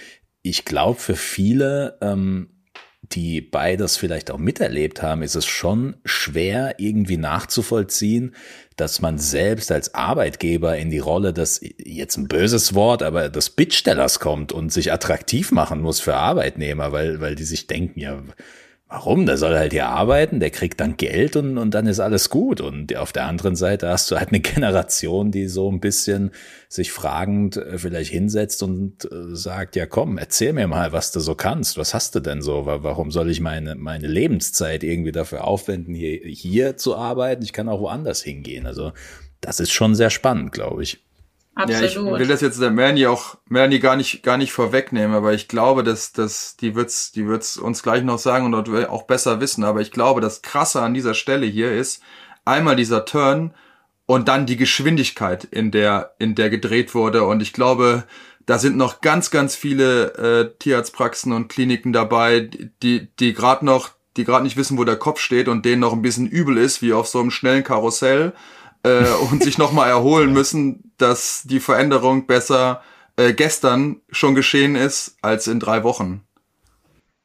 ich 0.42 0.64
glaube, 0.64 1.00
für 1.00 1.16
viele 1.16 1.98
ähm, 2.00 2.51
die 3.02 3.40
beides 3.40 3.96
vielleicht 3.96 4.30
auch 4.30 4.38
miterlebt 4.38 5.02
haben, 5.02 5.22
ist 5.22 5.34
es 5.34 5.44
schon 5.44 5.96
schwer 6.04 6.76
irgendwie 6.78 7.16
nachzuvollziehen, 7.16 8.34
dass 8.76 9.00
man 9.00 9.18
selbst 9.18 9.70
als 9.72 9.94
Arbeitgeber 9.94 10.76
in 10.78 10.90
die 10.90 11.00
Rolle 11.00 11.32
des, 11.32 11.60
jetzt 11.78 12.16
ein 12.16 12.28
böses 12.28 12.74
Wort, 12.74 13.02
aber 13.02 13.28
des 13.28 13.50
Bittstellers 13.50 14.20
kommt 14.20 14.52
und 14.52 14.72
sich 14.72 14.92
attraktiv 14.92 15.50
machen 15.50 15.80
muss 15.80 16.00
für 16.00 16.14
Arbeitnehmer, 16.14 16.92
weil, 16.92 17.20
weil 17.20 17.34
die 17.34 17.44
sich 17.44 17.66
denken, 17.66 18.00
ja, 18.00 18.22
Warum? 18.94 19.24
Der 19.24 19.38
soll 19.38 19.56
halt 19.56 19.72
hier 19.72 19.86
arbeiten, 19.86 20.38
der 20.38 20.50
kriegt 20.50 20.78
dann 20.78 20.98
Geld 20.98 21.34
und, 21.36 21.56
und 21.56 21.72
dann 21.72 21.86
ist 21.86 21.98
alles 21.98 22.28
gut. 22.28 22.60
Und 22.60 22.94
auf 22.94 23.10
der 23.10 23.24
anderen 23.24 23.56
Seite 23.56 23.88
hast 23.88 24.10
du 24.10 24.18
halt 24.18 24.28
eine 24.28 24.40
Generation, 24.40 25.30
die 25.30 25.48
so 25.48 25.72
ein 25.72 25.80
bisschen 25.80 26.30
sich 26.68 26.92
fragend 26.92 27.56
äh, 27.56 27.78
vielleicht 27.78 28.10
hinsetzt 28.10 28.62
und 28.62 29.06
äh, 29.06 29.34
sagt, 29.34 29.76
ja 29.76 29.86
komm, 29.86 30.18
erzähl 30.18 30.52
mir 30.52 30.68
mal, 30.68 30.92
was 30.92 31.10
du 31.10 31.20
so 31.20 31.34
kannst. 31.34 31.78
Was 31.78 31.94
hast 31.94 32.14
du 32.16 32.20
denn 32.20 32.42
so? 32.42 32.66
Warum 32.66 33.10
soll 33.10 33.30
ich 33.30 33.40
meine, 33.40 33.76
meine 33.76 34.08
Lebenszeit 34.08 34.84
irgendwie 34.84 35.12
dafür 35.12 35.44
aufwenden, 35.44 35.94
hier, 35.94 36.20
hier 36.26 36.76
zu 36.76 36.94
arbeiten? 36.94 37.42
Ich 37.42 37.54
kann 37.54 37.70
auch 37.70 37.80
woanders 37.80 38.22
hingehen. 38.22 38.66
Also 38.66 38.92
das 39.40 39.58
ist 39.58 39.72
schon 39.72 39.94
sehr 39.94 40.10
spannend, 40.10 40.52
glaube 40.52 40.82
ich. 40.82 41.02
Absolut. 41.54 41.82
Ja, 41.82 42.12
ich 42.14 42.18
will 42.20 42.28
das 42.28 42.40
jetzt 42.40 42.60
der 42.60 42.70
Melanie 42.70 43.06
auch, 43.06 43.36
Melanie 43.46 43.78
gar 43.78 43.96
nicht, 43.96 44.22
gar 44.22 44.38
nicht 44.38 44.52
vorwegnehmen, 44.52 45.14
aber 45.14 45.34
ich 45.34 45.48
glaube, 45.48 45.84
dass, 45.84 46.12
dass 46.12 46.56
die 46.56 46.74
wird's, 46.74 47.12
die 47.12 47.26
wird's 47.26 47.58
uns 47.58 47.82
gleich 47.82 48.02
noch 48.02 48.18
sagen 48.18 48.46
und 48.46 48.68
auch 48.88 49.02
besser 49.02 49.40
wissen, 49.40 49.62
aber 49.62 49.80
ich 49.82 49.90
glaube, 49.90 50.22
das 50.22 50.40
Krasse 50.40 50.80
an 50.80 50.94
dieser 50.94 51.14
Stelle 51.14 51.44
hier 51.44 51.72
ist, 51.72 52.02
einmal 52.46 52.76
dieser 52.76 53.04
Turn 53.04 53.52
und 54.06 54.28
dann 54.28 54.46
die 54.46 54.56
Geschwindigkeit, 54.56 55.44
in 55.44 55.70
der, 55.70 56.14
in 56.18 56.34
der 56.34 56.50
gedreht 56.50 56.94
wurde. 56.94 57.24
Und 57.24 57.42
ich 57.42 57.52
glaube, 57.52 58.04
da 58.46 58.58
sind 58.58 58.76
noch 58.76 59.00
ganz, 59.00 59.30
ganz 59.30 59.54
viele 59.54 60.14
äh, 60.14 60.58
Tierarztpraxen 60.58 61.32
und 61.32 61.48
Kliniken 61.48 61.92
dabei, 61.92 62.50
die, 62.82 63.08
die 63.18 63.34
gerade 63.34 63.64
noch, 63.64 63.90
die 64.16 64.24
gerade 64.24 64.44
nicht 64.44 64.56
wissen, 64.56 64.78
wo 64.78 64.84
der 64.84 64.96
Kopf 64.96 65.20
steht 65.20 65.48
und 65.48 65.64
denen 65.64 65.80
noch 65.80 65.92
ein 65.92 66.02
bisschen 66.02 66.26
übel 66.26 66.58
ist, 66.58 66.82
wie 66.82 66.92
auf 66.92 67.08
so 67.08 67.20
einem 67.20 67.30
schnellen 67.30 67.64
Karussell 67.64 68.32
äh, 68.82 69.04
und 69.30 69.42
sich 69.42 69.58
nochmal 69.58 69.88
erholen 69.88 70.32
müssen, 70.32 70.91
dass 71.02 71.42
die 71.44 71.60
Veränderung 71.60 72.26
besser 72.26 72.82
äh, 73.16 73.32
gestern 73.32 74.00
schon 74.10 74.34
geschehen 74.34 74.76
ist 74.76 75.16
als 75.20 75.46
in 75.46 75.60
drei 75.60 75.84
Wochen. 75.84 76.24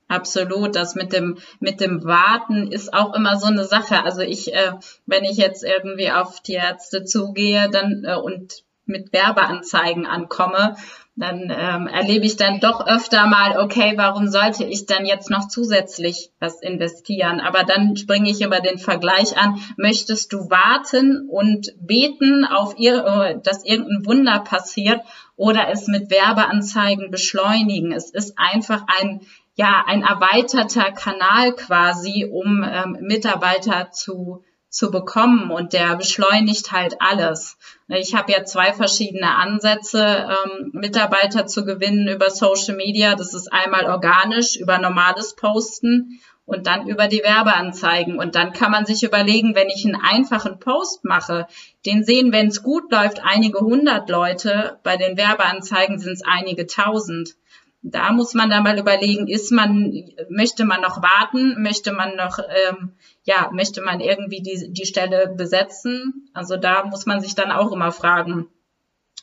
Absolut, 0.10 0.76
das 0.76 0.96
mit 0.96 1.12
dem 1.12 1.38
mit 1.60 1.82
dem 1.82 2.06
Warten 2.06 2.72
ist 2.72 2.94
auch 2.94 3.14
immer 3.14 3.38
so 3.38 3.48
eine 3.48 3.66
Sache. 3.66 4.04
Also 4.04 4.22
ich, 4.22 4.54
äh, 4.54 4.72
wenn 5.06 5.26
ich 5.26 5.38
jetzt 5.38 5.64
irgendwie 5.64 6.12
auf 6.12 6.40
die 6.42 6.54
Ärzte 6.54 7.04
zugehe, 7.04 7.70
dann 7.70 8.06
äh, 8.06 8.16
und 8.16 8.64
mit 8.86 9.12
Werbeanzeigen 9.12 10.06
ankomme, 10.06 10.78
dann 11.18 11.50
ähm, 11.50 11.88
erlebe 11.88 12.26
ich 12.26 12.38
dann 12.38 12.60
doch 12.60 12.86
öfter 12.86 13.26
mal, 13.26 13.60
okay, 13.60 13.94
warum 13.98 14.28
sollte 14.28 14.64
ich 14.64 14.86
dann 14.86 15.06
jetzt 15.06 15.32
noch 15.32 15.48
zusätzlich 15.48 16.30
was 16.40 16.62
investieren? 16.62 17.40
Aber 17.40 17.64
dann 17.64 17.98
springe 17.98 18.30
ich 18.30 18.42
über 18.42 18.60
den 18.60 18.78
Vergleich 18.78 19.36
an, 19.36 19.60
möchtest 19.78 20.32
du 20.32 20.50
warten 20.52 21.28
und 21.28 21.74
beten 21.80 22.46
auf 22.46 22.78
ihr, 22.78 23.42
dass 23.44 23.66
irgendein 23.66 24.06
Wunder 24.06 24.40
passiert 24.40 25.02
oder 25.36 25.70
es 25.70 25.88
mit 25.88 26.12
Werbeanzeigen 26.12 27.10
beschleunigen? 27.10 27.92
Es 27.92 28.12
ist 28.12 28.36
einfach 28.38 28.84
ein 29.00 29.22
ja 29.56 29.84
ein 29.88 30.04
erweiterter 30.04 30.92
Kanal 30.92 31.54
quasi, 31.54 32.30
um 32.32 32.64
ähm, 32.64 32.98
Mitarbeiter 33.02 33.90
zu 33.92 34.44
zu 34.78 34.92
bekommen 34.92 35.50
und 35.50 35.74
der 35.74 35.96
beschleunigt 35.96 36.72
halt 36.72 36.98
alles. 37.00 37.58
Ich 37.88 38.14
habe 38.14 38.32
ja 38.32 38.46
zwei 38.46 38.74
verschiedene 38.74 39.36
Ansätze, 39.36 40.28
ähm, 40.30 40.70
Mitarbeiter 40.72 41.48
zu 41.48 41.66
gewinnen 41.66 42.08
über 42.08 42.30
Social 42.30 42.76
Media. 42.76 43.16
Das 43.16 43.34
ist 43.34 43.52
einmal 43.52 43.86
organisch 43.86 44.56
über 44.56 44.78
normales 44.78 45.36
Posten 45.36 46.20
und 46.46 46.68
dann 46.68 46.88
über 46.88 47.08
die 47.08 47.24
Werbeanzeigen. 47.24 48.20
Und 48.20 48.36
dann 48.36 48.54
kann 48.54 48.70
man 48.70 48.86
sich 48.86 49.02
überlegen, 49.02 49.56
wenn 49.56 49.70
ich 49.70 49.84
einen 49.84 49.96
einfachen 49.96 50.60
Post 50.60 51.04
mache, 51.04 51.48
den 51.88 52.04
sehen, 52.04 52.32
wenn 52.32 52.50
es 52.50 52.62
gut 52.62 52.92
läuft, 52.92 53.24
einige 53.24 53.62
hundert 53.62 54.12
Leute. 54.12 54.78
Bei 54.84 54.96
den 54.96 55.18
Werbeanzeigen 55.18 55.98
sind 55.98 56.14
es 56.14 56.24
einige 56.24 56.68
tausend 56.68 57.36
da 57.84 58.12
muss 58.12 58.34
man 58.34 58.50
dann 58.50 58.64
mal 58.64 58.78
überlegen, 58.78 59.28
ist 59.28 59.52
man, 59.52 59.94
möchte 60.30 60.66
man 60.66 60.82
noch 60.82 61.02
warten, 61.02 61.62
möchte 61.62 61.92
man 61.94 62.16
noch, 62.16 62.40
ähm, 62.40 62.94
ja, 63.28 63.52
möchte 63.54 63.82
man 63.82 64.00
irgendwie 64.00 64.42
die, 64.42 64.72
die 64.72 64.86
Stelle 64.86 65.28
besetzen? 65.28 66.30
Also 66.34 66.56
da 66.56 66.86
muss 66.86 67.06
man 67.06 67.20
sich 67.20 67.36
dann 67.36 67.52
auch 67.52 67.74
immer 67.74 67.92
fragen, 67.92 68.48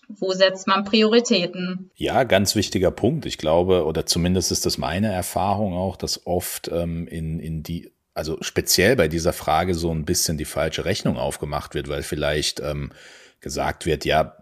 wo 0.08 0.32
setzt 0.32 0.66
man 0.66 0.84
Prioritäten? 0.84 1.90
Ja, 1.96 2.24
ganz 2.24 2.54
wichtiger 2.54 2.90
Punkt. 2.90 3.24
Ich 3.24 3.38
glaube, 3.38 3.86
oder 3.86 4.04
zumindest 4.04 4.52
ist 4.52 4.66
das 4.66 4.76
meine 4.76 5.10
Erfahrung 5.10 5.72
auch, 5.72 5.96
dass 5.96 6.26
oft 6.26 6.68
ähm, 6.68 7.08
in, 7.08 7.40
in 7.40 7.62
die, 7.62 7.92
also 8.12 8.36
speziell 8.42 8.94
bei 8.94 9.08
dieser 9.08 9.32
Frage 9.32 9.74
so 9.74 9.90
ein 9.90 10.04
bisschen 10.04 10.36
die 10.36 10.44
falsche 10.44 10.84
Rechnung 10.84 11.16
aufgemacht 11.16 11.74
wird, 11.74 11.88
weil 11.88 12.02
vielleicht 12.02 12.60
ähm, 12.60 12.92
gesagt 13.40 13.86
wird, 13.86 14.04
ja, 14.04 14.36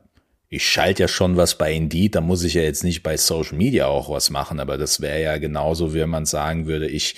ich 0.49 0.69
schalte 0.69 1.05
ja 1.05 1.09
schon 1.09 1.37
was 1.37 1.57
bei 1.57 1.73
Indeed, 1.73 2.17
da 2.17 2.21
muss 2.21 2.43
ich 2.43 2.55
ja 2.55 2.63
jetzt 2.63 2.83
nicht 2.83 3.05
bei 3.05 3.17
Social 3.17 3.57
Media 3.57 3.87
auch 3.87 4.11
was 4.11 4.29
machen, 4.29 4.59
aber 4.59 4.77
das 4.77 5.01
wäre 5.01 5.23
ja 5.23 5.39
genauso, 5.39 5.95
wie 5.95 6.05
man 6.05 6.27
sagen 6.27 6.67
würde, 6.67 6.89
ich 6.89 7.15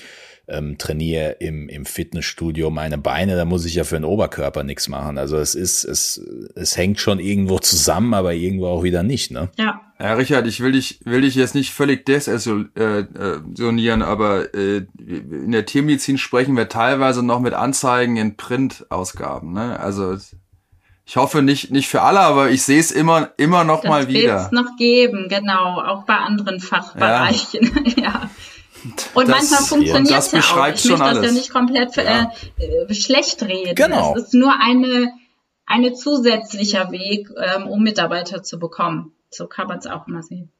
ähm, 0.47 0.77
trainiere 0.79 1.37
im, 1.41 1.69
im 1.69 1.85
Fitnessstudio 1.87 2.71
meine 2.71 2.99
Beine, 2.99 3.37
da 3.37 3.45
muss 3.45 3.65
ich 3.65 3.75
ja 3.75 3.85
für 3.85 3.97
den 3.97 4.05
Oberkörper 4.05 4.63
nichts 4.63 4.89
machen. 4.89 5.17
Also 5.19 5.37
es 5.39 5.55
ist, 5.55 5.85
es, 5.85 6.21
es 6.55 6.77
hängt 6.77 7.01
schon 7.01 7.19
irgendwo 7.19 7.59
zusammen, 7.59 8.13
aber 8.15 8.35
irgendwo 8.35 8.67
auch 8.67 8.83
wieder 8.83 9.03
nicht, 9.03 9.31
ne? 9.31 9.51
Ja. 9.59 9.81
Ja, 10.01 10.15
Richard, 10.15 10.47
ich 10.49 10.59
will 10.61 10.73
dich, 10.73 10.99
will 11.05 11.21
dich 11.21 11.37
jetzt 11.37 11.55
nicht 11.55 11.73
völlig 11.73 12.05
desessonieren, 12.05 14.03
aber 14.03 14.53
äh, 14.53 14.87
in 14.99 15.53
der 15.53 15.67
Tiermedizin 15.67 16.19
sprechen 16.19 16.57
wir 16.57 16.69
teilweise 16.69 17.25
noch 17.25 17.39
mit 17.39 17.55
Anzeigen 17.55 18.17
in 18.17 18.37
Printausgaben, 18.37 19.53
ne? 19.53 19.79
Also 19.79 20.17
ich 21.07 21.17
hoffe 21.17 21.43
nicht, 21.43 21.71
nicht 21.71 21.89
für 21.89 22.03
alle, 22.03 22.21
aber 22.21 22.51
ich 22.51 22.63
sehe 22.63 22.81
es 22.81 22.91
immer, 22.91 23.31
immer 23.37 23.63
noch 23.63 23.83
das 23.83 23.91
mal 23.91 24.09
wieder. 24.09 24.35
Das 24.35 24.53
noch 24.53 24.77
geben, 24.79 25.29
genau, 25.29 25.81
auch 25.81 26.05
bei 26.07 26.17
anderen 26.17 26.61
Fachbereichen, 26.61 27.71
ja. 27.97 28.03
ja. 28.05 28.31
Und 29.15 29.29
das, 29.29 29.37
manchmal 29.37 29.63
funktioniert 29.63 30.11
ja, 30.11 30.17
das 30.17 30.33
ja 30.33 30.41
auch. 30.41 30.67
Ich 30.69 30.85
möchte 30.85 30.99
das 30.99 31.25
ja 31.25 31.33
nicht 31.33 31.53
komplett 31.53 31.97
ja. 31.97 32.31
Äh, 32.59 32.65
äh, 32.65 32.95
schlecht 32.95 33.43
reden. 33.43 33.75
Genau. 33.75 34.15
Es 34.17 34.25
ist 34.25 34.35
nur 34.35 34.53
eine, 34.61 35.13
eine 35.67 35.95
zusätzlicher 35.95 36.91
Weg, 36.91 37.29
ähm, 37.37 37.67
um 37.67 37.83
Mitarbeiter 37.83 38.43
zu 38.43 38.59
bekommen. 38.59 39.13
So 39.31 39.47
kann 39.47 39.69
man 39.69 39.79
es 39.79 39.87
auch 39.87 40.07
mal 40.07 40.23
sehen. 40.23 40.51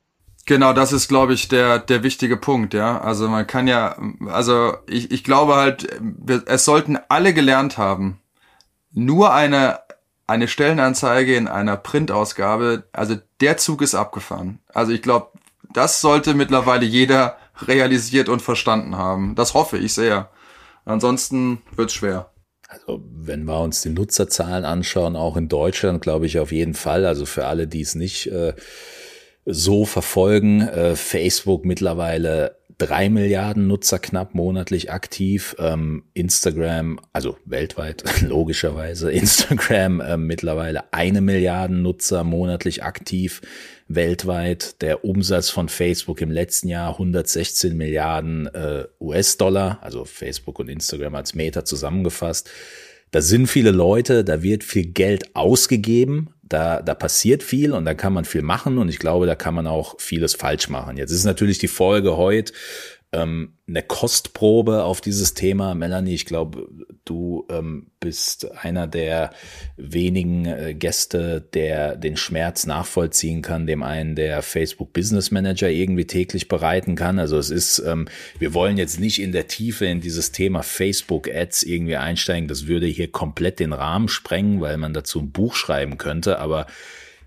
Genau, 0.47 0.73
das 0.73 0.93
ist, 0.93 1.09
glaube 1.09 1.33
ich, 1.33 1.49
der, 1.49 1.79
der 1.79 2.03
wichtige 2.03 2.37
Punkt, 2.37 2.75
ja. 2.75 3.01
Also 3.01 3.29
man 3.29 3.47
kann 3.47 3.67
ja, 3.67 3.97
also 4.27 4.75
ich, 4.87 5.11
ich 5.11 5.25
glaube 5.25 5.57
halt, 5.57 5.89
es 6.47 6.65
sollten 6.67 6.99
alle 7.09 7.33
gelernt 7.33 7.79
haben, 7.79 8.21
nur 8.93 9.33
eine 9.33 9.81
eine 10.27 10.49
Stellenanzeige 10.49 11.37
in 11.37 11.49
einer 11.49 11.77
Printausgabe, 11.77 12.85
also 12.93 13.17
der 13.41 13.57
Zug 13.59 13.83
ist 13.83 13.95
abgefahren. 13.95 14.61
Also 14.73 14.93
ich 14.93 15.03
glaube, 15.03 15.29
das 15.73 16.01
sollte 16.01 16.35
mittlerweile 16.35 16.87
jeder 16.87 17.37
realisiert 17.63 18.29
und 18.29 18.43
verstanden 18.43 18.97
haben. 18.97 19.35
Das 19.35 19.55
hoffe 19.55 19.79
ich 19.79 19.95
sehr. 19.95 20.31
Ansonsten 20.85 21.63
wird's 21.75 21.95
schwer. 21.95 22.31
Also 22.69 23.03
wenn 23.11 23.45
wir 23.45 23.61
uns 23.61 23.83
die 23.83 23.91
Nutzerzahlen 23.91 24.65
anschauen, 24.65 25.17
auch 25.17 25.37
in 25.37 25.49
Deutschland, 25.49 26.01
glaube 26.03 26.27
ich 26.27 26.39
auf 26.39 26.51
jeden 26.51 26.75
Fall. 26.75 27.07
Also 27.07 27.27
für 27.27 27.47
alle, 27.47 27.67
die 27.67 27.83
es 27.83 27.95
nicht 27.95 28.27
äh, 28.27 28.55
so 29.45 29.85
verfolgen, 29.85 30.63
äh, 30.63 30.97
Facebook 30.97 31.65
mittlerweile 31.65 32.57
drei 32.79 33.09
Milliarden 33.09 33.67
Nutzer 33.67 33.99
knapp 33.99 34.35
monatlich 34.35 34.91
aktiv. 34.91 35.55
Ähm, 35.59 36.05
Instagram, 36.15 36.99
also 37.13 37.37
weltweit 37.45 38.05
logischerweise, 38.23 39.11
Instagram 39.13 40.01
äh, 40.01 40.17
mittlerweile 40.17 40.93
eine 40.93 41.21
Milliarden 41.21 41.83
Nutzer 41.83 42.25
monatlich 42.25 42.83
aktiv 42.83 43.43
weltweit. 43.89 44.81
Der 44.83 45.05
Umsatz 45.05 45.51
von 45.51 45.69
Facebook 45.69 46.21
im 46.21 46.31
letzten 46.31 46.69
Jahr 46.69 46.93
116 46.93 47.77
Milliarden 47.77 48.47
äh, 48.55 48.85
US-Dollar, 49.01 49.79
also 49.83 50.05
Facebook 50.05 50.59
und 50.59 50.69
Instagram 50.69 51.15
als 51.15 51.35
Meta 51.35 51.65
zusammengefasst. 51.65 52.51
Da 53.11 53.21
sind 53.21 53.47
viele 53.47 53.71
Leute, 53.71 54.25
da 54.25 54.43
wird 54.43 54.65
viel 54.65 54.87
Geld 54.87 55.37
ausgegeben, 55.37 56.31
da, 56.43 56.83
da 56.83 56.95
passiert 56.95 57.43
viel 57.43 57.73
und 57.73 57.85
da 57.85 57.95
kann 57.95 58.13
man 58.13 58.25
viel 58.25 58.43
machen 58.43 58.79
und 58.79 58.89
ich 58.89 58.99
glaube, 58.99 59.27
da 59.27 59.35
kann 59.35 59.55
man 59.55 59.67
auch 59.67 60.01
vieles 60.01 60.35
falsch 60.35 60.69
machen. 60.69 60.97
Jetzt 60.97 61.13
ist 61.13 61.25
natürlich 61.25 61.59
die 61.59 61.69
Folge 61.69 62.17
heute, 62.17 62.53
ähm, 63.15 63.55
eine 63.67 63.83
Kostprobe 63.83 64.85
auf 64.85 65.01
dieses 65.01 65.35
Thema. 65.35 65.75
Melanie, 65.75 66.15
ich 66.15 66.27
glaube, 66.27 66.69
du 67.05 67.47
ähm, 67.49 67.87
bist 68.01 68.51
einer 68.63 68.87
der 68.87 69.31
wenigen 69.77 70.45
äh, 70.45 70.75
Gäste, 70.75 71.41
der 71.55 71.97
den 71.97 72.17
Schmerz 72.17 72.67
nachvollziehen 72.67 73.41
kann, 73.41 73.67
dem 73.67 73.83
einen 73.83 74.17
der 74.17 74.43
Facebook 74.43 74.93
Business 74.93 75.31
Manager 75.31 75.71
irgendwie 75.71 76.07
täglich 76.07 76.49
bereiten 76.49 76.97
kann. 76.97 77.19
Also 77.19 77.39
es 77.39 77.51
ist, 77.51 77.79
ähm, 77.79 78.07
wir 78.39 78.53
wollen 78.53 78.77
jetzt 78.77 79.01
nicht 79.01 79.23
in 79.23 79.33
der 79.33 79.47
Tiefe 79.47 79.87
in 79.87 80.01
dieses 80.01 80.33
Thema 80.33 80.63
Facebook 80.63 81.29
Ads 81.29 81.63
irgendwie 81.63 81.97
einsteigen. 81.97 82.49
Das 82.49 82.67
würde 82.67 82.87
hier 82.87 83.11
komplett 83.11 83.61
den 83.61 83.73
Rahmen 83.73 84.09
sprengen, 84.09 84.61
weil 84.61 84.77
man 84.77 84.93
dazu 84.93 85.21
ein 85.21 85.31
Buch 85.31 85.55
schreiben 85.55 85.97
könnte. 85.97 86.39
Aber 86.39 86.67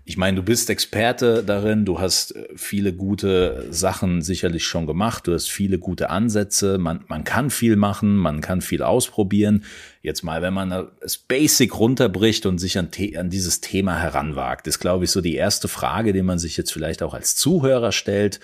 ich 0.08 0.16
meine, 0.16 0.36
du 0.36 0.42
bist 0.42 0.70
Experte 0.70 1.44
darin, 1.44 1.84
du 1.84 2.00
hast 2.00 2.34
äh, 2.34 2.48
viele 2.56 2.94
gute 2.94 3.66
Sachen 3.68 4.22
sicherlich 4.22 4.64
schon 4.64 4.86
gemacht, 4.86 5.26
du 5.26 5.34
hast 5.34 5.50
viele 5.50 5.78
gute 5.78 6.08
Ansätze, 6.08 6.78
man, 6.78 7.04
man 7.08 7.24
kann 7.24 7.50
viel 7.50 7.76
machen, 7.76 8.16
man 8.16 8.40
kann 8.40 8.62
viel 8.62 8.82
ausprobieren. 8.82 9.64
Jetzt 10.00 10.22
mal, 10.22 10.40
wenn 10.40 10.54
man 10.54 10.88
es 11.02 11.18
basic 11.18 11.78
runterbricht 11.78 12.46
und 12.46 12.56
sich 12.56 12.78
an, 12.78 12.88
an 13.16 13.28
dieses 13.28 13.60
Thema 13.60 13.98
heranwagt, 14.00 14.66
ist, 14.66 14.78
glaube 14.78 15.04
ich, 15.04 15.10
so 15.10 15.20
die 15.20 15.34
erste 15.34 15.68
Frage, 15.68 16.14
die 16.14 16.22
man 16.22 16.38
sich 16.38 16.56
jetzt 16.56 16.72
vielleicht 16.72 17.02
auch 17.02 17.12
als 17.12 17.36
Zuhörer 17.36 17.92
stellt. 17.92 18.40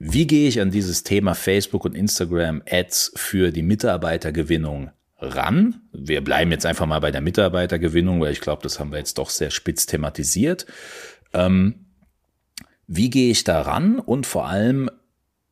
Wie 0.00 0.26
gehe 0.26 0.48
ich 0.48 0.60
an 0.60 0.72
dieses 0.72 1.04
Thema 1.04 1.36
Facebook 1.36 1.84
und 1.84 1.94
Instagram 1.94 2.60
Ads 2.68 3.12
für 3.14 3.52
die 3.52 3.62
Mitarbeitergewinnung 3.62 4.90
ran. 5.24 5.80
Wir 5.92 6.22
bleiben 6.22 6.50
jetzt 6.50 6.66
einfach 6.66 6.86
mal 6.86 7.00
bei 7.00 7.10
der 7.10 7.20
Mitarbeitergewinnung, 7.20 8.20
weil 8.20 8.32
ich 8.32 8.40
glaube, 8.40 8.62
das 8.62 8.78
haben 8.78 8.92
wir 8.92 8.98
jetzt 8.98 9.18
doch 9.18 9.30
sehr 9.30 9.50
spitz 9.50 9.86
thematisiert. 9.86 10.66
Ähm, 11.32 11.86
wie 12.86 13.10
gehe 13.10 13.30
ich 13.30 13.44
da 13.44 13.62
ran 13.62 13.98
und 13.98 14.26
vor 14.26 14.46
allem, 14.46 14.90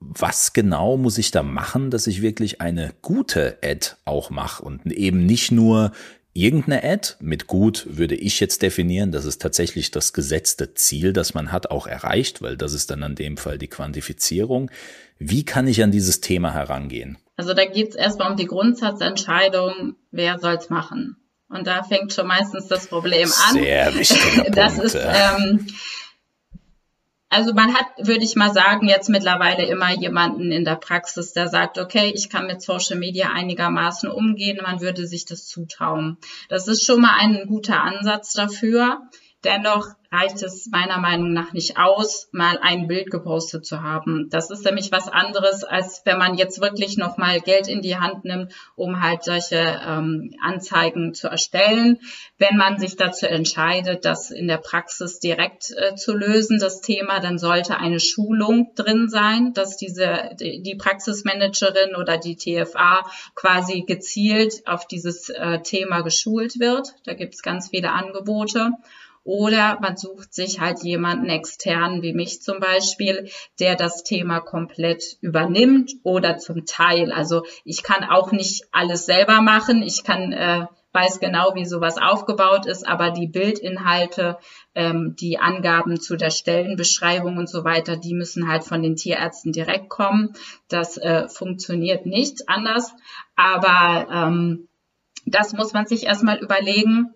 was 0.01 0.53
genau 0.53 0.97
muss 0.97 1.19
ich 1.19 1.31
da 1.31 1.43
machen, 1.43 1.91
dass 1.91 2.07
ich 2.07 2.23
wirklich 2.23 2.61
eine 2.61 2.93
gute 3.03 3.59
Ad 3.63 3.93
auch 4.05 4.31
mache 4.31 4.63
und 4.63 4.87
eben 4.87 5.25
nicht 5.25 5.51
nur 5.51 5.93
irgendeine 6.35 6.83
Ad 6.83 7.15
mit 7.21 7.47
gut 7.47 7.87
würde 7.91 8.15
ich 8.15 8.41
jetzt 8.41 8.63
definieren, 8.63 9.13
dass 9.13 9.25
es 9.25 9.39
tatsächlich 9.39 9.91
das 9.91 10.13
gesetzte 10.13 10.75
Ziel, 10.75 11.13
das 11.13 11.35
man 11.35 11.53
hat, 11.53 11.71
auch 11.71 11.87
erreicht, 11.87 12.43
weil 12.43 12.57
das 12.57 12.73
ist 12.73 12.91
dann 12.91 13.03
in 13.03 13.15
dem 13.15 13.37
Fall 13.37 13.59
die 13.59 13.69
Quantifizierung. 13.69 14.71
Wie 15.19 15.45
kann 15.45 15.69
ich 15.69 15.83
an 15.83 15.93
dieses 15.93 16.21
Thema 16.21 16.53
herangehen? 16.53 17.19
Also 17.37 17.55
da 17.55 17.65
geht 17.65 17.91
es 17.91 17.95
erstmal 17.95 18.31
um 18.31 18.37
die 18.37 18.47
Grundsatzentscheidung, 18.47 19.97
wer 20.11 20.39
soll's 20.39 20.71
machen. 20.71 21.17
Und 21.49 21.67
da 21.67 21.83
fängt 21.83 22.13
schon 22.13 22.27
meistens 22.27 22.69
das 22.69 22.87
Problem 22.87 23.29
an. 23.49 23.55
Sehr 23.55 23.95
wichtig. 23.95 24.45
das 24.53 24.79
ist, 24.79 24.95
ähm, 24.95 25.67
also 27.33 27.55
man 27.55 27.75
hat, 27.75 27.87
würde 27.99 28.25
ich 28.25 28.37
mal 28.37 28.53
sagen, 28.53 28.89
jetzt 28.89 29.09
mittlerweile 29.09 29.65
immer 29.65 29.91
jemanden 29.91 30.53
in 30.53 30.67
der 30.67 30.77
Praxis, 30.77 31.33
der 31.33 31.49
sagt, 31.49 31.79
okay, 31.79 32.13
ich 32.15 32.29
kann 32.29 32.47
mit 32.47 32.61
Social 32.61 32.99
Media 32.99 33.31
einigermaßen 33.33 34.11
umgehen, 34.11 34.61
man 34.63 34.83
würde 34.83 35.07
sich 35.07 35.25
das 35.25 35.47
zutrauen. 35.47 36.19
Das 36.51 36.69
ist 36.69 36.85
schon 36.85 37.01
mal 37.01 37.17
ein 37.19 37.47
guter 37.47 37.83
Ansatz 37.83 38.35
dafür. 38.35 39.01
Dennoch 39.45 39.89
reicht 40.13 40.43
es 40.43 40.69
meiner 40.71 40.99
Meinung 40.99 41.33
nach 41.33 41.55
nicht 41.55 41.79
aus, 41.79 42.29
mal 42.33 42.59
ein 42.61 42.87
Bild 42.87 43.11
gepostet 43.11 43.65
zu 43.65 43.83
haben. 43.83 44.29
Das 44.31 44.51
ist 44.51 44.65
nämlich 44.65 44.93
was 44.93 45.09
anderes, 45.09 45.65
als 45.65 46.03
wenn 46.05 46.19
man 46.19 46.37
jetzt 46.37 46.61
wirklich 46.61 46.99
noch 46.99 47.17
mal 47.17 47.41
Geld 47.41 47.67
in 47.67 47.81
die 47.81 47.97
Hand 47.97 48.25
nimmt, 48.25 48.53
um 48.77 49.03
halt 49.03 49.25
solche 49.25 49.57
ähm, 49.57 50.35
Anzeigen 50.43 51.15
zu 51.15 51.29
erstellen. 51.29 51.99
Wenn 52.37 52.59
man 52.59 52.79
sich 52.79 52.97
dazu 52.97 53.27
entscheidet, 53.27 54.05
das 54.05 54.31
in 54.31 54.49
der 54.49 54.59
Praxis 54.59 55.19
direkt 55.19 55.71
äh, 55.71 55.95
zu 55.95 56.15
lösen, 56.15 56.59
das 56.59 56.83
Thema, 56.83 57.21
dann 57.21 57.39
sollte 57.39 57.79
eine 57.79 57.99
Schulung 57.99 58.73
drin 58.75 59.09
sein, 59.09 59.55
dass 59.55 59.79
diese 59.79 60.31
die 60.39 60.77
Praxismanagerin 60.77 61.97
oder 61.97 62.19
die 62.19 62.37
TFA 62.37 63.07
quasi 63.35 63.85
gezielt 63.87 64.67
auf 64.67 64.87
dieses 64.87 65.31
äh, 65.31 65.61
Thema 65.61 66.03
geschult 66.03 66.61
wird. 66.61 66.89
Da 67.05 67.15
gibt 67.15 67.35
es 67.35 67.43
ganz 67.43 67.71
viele 67.71 67.93
Angebote. 67.93 68.73
Oder 69.25 69.79
man 69.81 69.97
sucht 69.97 70.35
sich 70.35 70.61
halt 70.61 70.83
jemanden 70.83 71.29
extern 71.29 72.03
wie 72.03 72.13
mich 72.13 72.43
zum 72.43 72.59
Beispiel, 72.59 73.31
der 73.61 73.77
das 73.77 74.03
Thema 74.03 74.41
komplett 74.41 75.17
übernimmt 75.21 75.93
oder 76.03 76.39
zum 76.39 76.67
Teil. 76.67 77.13
Also 77.13 77.45
ich 77.65 77.83
kann 77.83 78.05
auch 78.05 78.33
nicht 78.33 78.65
alles 78.73 79.07
selber 79.07 79.41
machen. 79.41 79.83
Ich 79.83 80.03
kann 80.03 80.33
äh, 80.33 80.67
weiß 80.93 81.21
genau, 81.21 81.55
wie 81.55 81.65
sowas 81.65 81.97
aufgebaut 81.99 82.67
ist, 82.67 82.87
aber 82.87 83.11
die 83.11 83.27
Bildinhalte, 83.27 84.39
ähm, 84.75 85.17
die 85.19 85.39
Angaben 85.39 86.01
zu 86.01 86.17
der 86.17 86.31
Stellenbeschreibung 86.31 87.39
und 87.39 87.49
so 87.49 87.65
weiter, 87.65 87.97
die 87.97 88.15
müssen 88.15 88.49
halt 88.49 88.65
von 88.65 88.83
den 88.83 88.97
Tierärzten 88.97 89.53
direkt 89.53 89.89
kommen. 89.89 90.35
Das 90.69 90.99
äh, 90.99 91.29
funktioniert 91.29 92.07
nicht 92.07 92.49
anders, 92.49 92.95
aber 93.37 94.09
ähm, 94.13 94.69
das 95.25 95.53
muss 95.53 95.73
man 95.73 95.87
sich 95.87 96.05
erstmal 96.07 96.39
überlegen 96.39 97.15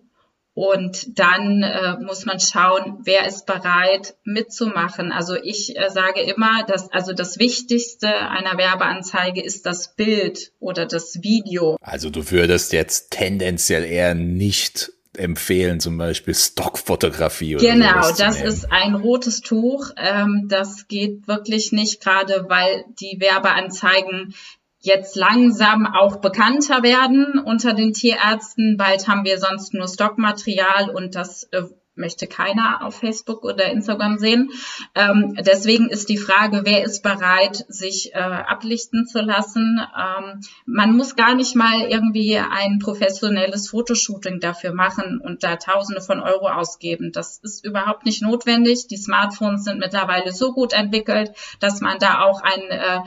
und 0.57 1.19
dann 1.19 1.61
äh, 1.61 1.97
muss 2.03 2.25
man 2.25 2.39
schauen, 2.39 2.97
wer 3.03 3.27
ist 3.27 3.45
bereit 3.45 4.15
mitzumachen. 4.23 5.11
Also 5.11 5.35
ich 5.35 5.77
äh, 5.77 5.91
sage 5.91 6.21
immer, 6.21 6.63
dass 6.65 6.91
also 6.91 7.13
das 7.13 7.37
Wichtigste 7.37 8.07
einer 8.07 8.57
Werbeanzeige 8.57 9.39
ist 9.39 9.67
das 9.67 9.95
Bild 9.95 10.51
oder 10.59 10.87
das 10.87 11.21
Video. 11.21 11.77
Also 11.79 12.09
du 12.09 12.31
würdest 12.31 12.73
jetzt 12.73 13.11
tendenziell 13.11 13.85
eher 13.85 14.15
nicht 14.15 14.91
empfehlen, 15.15 15.79
zum 15.79 15.99
Beispiel 15.99 16.33
Stockfotografie 16.33 17.57
oder 17.57 17.63
Genau, 17.63 18.11
das 18.17 18.41
ist 18.41 18.71
ein 18.71 18.95
rotes 18.95 19.41
Tuch. 19.41 19.91
Ähm, 19.95 20.47
das 20.49 20.87
geht 20.87 21.27
wirklich 21.27 21.71
nicht, 21.71 22.01
gerade 22.01 22.45
weil 22.49 22.83
die 22.99 23.19
Werbeanzeigen 23.19 24.33
jetzt 24.79 25.15
langsam 25.15 25.85
auch 25.85 26.17
bekannter 26.17 26.83
werden 26.83 27.39
unter 27.39 27.73
den 27.73 27.93
Tierärzten. 27.93 28.77
Bald 28.77 29.07
haben 29.07 29.25
wir 29.25 29.39
sonst 29.39 29.73
nur 29.73 29.87
Stockmaterial 29.87 30.89
und 30.89 31.15
das 31.15 31.43
äh, 31.51 31.63
möchte 31.97 32.27
keiner 32.27 32.85
auf 32.85 32.99
Facebook 32.99 33.43
oder 33.43 33.71
Instagram 33.71 34.17
sehen. 34.17 34.51
Ähm, 34.95 35.35
deswegen 35.39 35.89
ist 35.89 36.09
die 36.09 36.17
Frage, 36.17 36.61
wer 36.63 36.83
ist 36.83 37.03
bereit, 37.03 37.65
sich 37.67 38.13
äh, 38.13 38.19
ablichten 38.19 39.07
zu 39.07 39.19
lassen. 39.19 39.79
Ähm, 39.97 40.41
man 40.65 40.95
muss 40.95 41.15
gar 41.15 41.35
nicht 41.35 41.55
mal 41.55 41.81
irgendwie 41.89 42.37
ein 42.37 42.79
professionelles 42.79 43.69
Fotoshooting 43.69 44.39
dafür 44.39 44.73
machen 44.73 45.19
und 45.19 45.43
da 45.43 45.57
Tausende 45.57 46.01
von 46.01 46.19
Euro 46.19 46.47
ausgeben. 46.49 47.11
Das 47.11 47.39
ist 47.39 47.65
überhaupt 47.65 48.05
nicht 48.05 48.21
notwendig. 48.21 48.87
Die 48.87 48.97
Smartphones 48.97 49.63
sind 49.63 49.79
mittlerweile 49.79 50.31
so 50.31 50.53
gut 50.53 50.73
entwickelt, 50.73 51.31
dass 51.59 51.81
man 51.81 51.97
da 51.97 52.21
auch 52.21 52.41
ein 52.41 52.61
äh, 52.69 52.99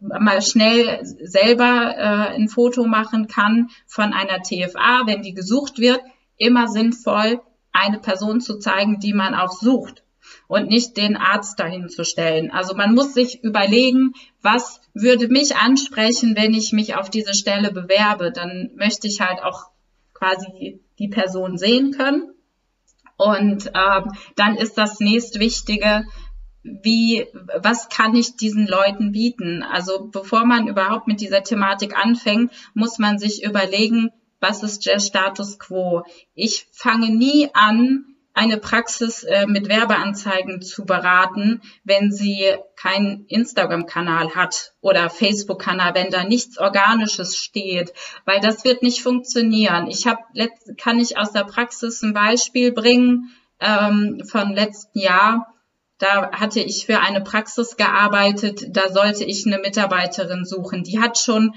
mal 0.00 0.42
schnell 0.42 1.00
selber 1.02 1.94
äh, 1.96 2.34
ein 2.34 2.48
Foto 2.48 2.84
machen 2.86 3.26
kann 3.26 3.68
von 3.86 4.12
einer 4.12 4.42
TFA, 4.42 5.06
wenn 5.06 5.22
die 5.22 5.34
gesucht 5.34 5.78
wird, 5.78 6.00
immer 6.36 6.68
sinnvoll, 6.68 7.40
eine 7.72 7.98
Person 7.98 8.40
zu 8.40 8.58
zeigen, 8.58 9.00
die 9.00 9.12
man 9.12 9.34
auch 9.34 9.52
sucht 9.52 10.02
und 10.46 10.68
nicht 10.68 10.96
den 10.96 11.16
Arzt 11.16 11.58
dahin 11.58 11.88
zu 11.88 12.04
stellen. 12.04 12.50
Also 12.50 12.74
man 12.74 12.94
muss 12.94 13.14
sich 13.14 13.42
überlegen, 13.42 14.14
was 14.42 14.80
würde 14.94 15.28
mich 15.28 15.56
ansprechen, 15.56 16.36
wenn 16.36 16.54
ich 16.54 16.72
mich 16.72 16.94
auf 16.96 17.10
diese 17.10 17.34
Stelle 17.34 17.72
bewerbe. 17.72 18.32
Dann 18.32 18.70
möchte 18.74 19.06
ich 19.06 19.20
halt 19.20 19.42
auch 19.42 19.70
quasi 20.14 20.80
die 20.98 21.08
Person 21.08 21.58
sehen 21.58 21.92
können. 21.92 22.34
Und 23.16 23.72
ähm, 23.74 24.12
dann 24.36 24.56
ist 24.56 24.78
das 24.78 25.00
nächstwichtige, 25.00 26.04
wie, 26.82 27.26
was 27.56 27.88
kann 27.88 28.14
ich 28.14 28.36
diesen 28.36 28.66
Leuten 28.66 29.12
bieten? 29.12 29.62
Also 29.62 30.08
bevor 30.10 30.44
man 30.44 30.68
überhaupt 30.68 31.06
mit 31.06 31.20
dieser 31.20 31.42
Thematik 31.42 31.96
anfängt, 31.96 32.52
muss 32.74 32.98
man 32.98 33.18
sich 33.18 33.44
überlegen, 33.44 34.10
was 34.40 34.62
ist 34.62 34.86
der 34.86 35.00
Status 35.00 35.58
quo? 35.58 36.04
Ich 36.34 36.66
fange 36.72 37.10
nie 37.10 37.48
an, 37.54 38.04
eine 38.38 38.58
Praxis 38.58 39.24
äh, 39.24 39.46
mit 39.48 39.68
Werbeanzeigen 39.68 40.62
zu 40.62 40.84
beraten, 40.84 41.60
wenn 41.82 42.12
sie 42.12 42.54
keinen 42.76 43.26
Instagram-Kanal 43.26 44.36
hat 44.36 44.74
oder 44.80 45.10
Facebook-Kanal, 45.10 45.96
wenn 45.96 46.10
da 46.10 46.22
nichts 46.22 46.56
Organisches 46.56 47.36
steht, 47.36 47.92
weil 48.26 48.38
das 48.38 48.64
wird 48.64 48.84
nicht 48.84 49.02
funktionieren. 49.02 49.88
Ich 49.88 50.06
habe, 50.06 50.20
kann 50.76 51.00
ich 51.00 51.18
aus 51.18 51.32
der 51.32 51.44
Praxis 51.44 52.00
ein 52.02 52.14
Beispiel 52.14 52.70
bringen 52.70 53.30
ähm, 53.58 54.22
von 54.24 54.54
letzten 54.54 55.00
Jahr 55.00 55.52
da 55.98 56.30
hatte 56.32 56.60
ich 56.60 56.86
für 56.86 57.00
eine 57.00 57.20
Praxis 57.20 57.76
gearbeitet, 57.76 58.64
da 58.70 58.90
sollte 58.90 59.24
ich 59.24 59.46
eine 59.46 59.58
Mitarbeiterin 59.58 60.44
suchen. 60.44 60.84
Die 60.84 61.00
hat 61.00 61.18
schon, 61.18 61.54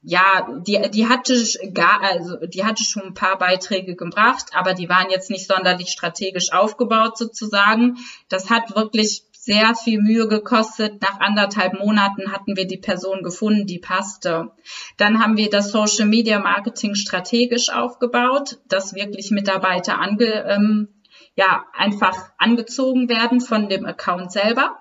ja, 0.00 0.48
die, 0.66 0.90
die 0.90 1.08
hatte 1.08 1.34
gar, 1.72 2.02
also 2.02 2.36
die 2.46 2.64
hatte 2.64 2.82
schon 2.82 3.02
ein 3.04 3.14
paar 3.14 3.38
Beiträge 3.38 3.94
gebracht, 3.94 4.46
aber 4.54 4.74
die 4.74 4.88
waren 4.88 5.10
jetzt 5.10 5.30
nicht 5.30 5.46
sonderlich 5.46 5.90
strategisch 5.90 6.52
aufgebaut 6.52 7.18
sozusagen. 7.18 7.98
Das 8.28 8.50
hat 8.50 8.74
wirklich 8.74 9.24
sehr 9.44 9.74
viel 9.74 10.00
Mühe 10.00 10.26
gekostet. 10.26 11.02
Nach 11.02 11.20
anderthalb 11.20 11.78
Monaten 11.78 12.32
hatten 12.32 12.56
wir 12.56 12.66
die 12.66 12.78
Person 12.78 13.22
gefunden, 13.22 13.66
die 13.66 13.78
passte. 13.78 14.52
Dann 14.96 15.22
haben 15.22 15.36
wir 15.36 15.50
das 15.50 15.70
Social 15.70 16.06
Media 16.06 16.38
Marketing 16.38 16.94
strategisch 16.94 17.68
aufgebaut, 17.68 18.58
dass 18.68 18.94
wirklich 18.94 19.30
Mitarbeiter 19.30 20.00
ange, 20.00 20.46
ähm, 20.48 20.88
ja 21.36 21.64
einfach 21.72 22.30
angezogen 22.38 23.08
werden 23.08 23.40
von 23.40 23.68
dem 23.68 23.86
Account 23.86 24.32
selber. 24.32 24.78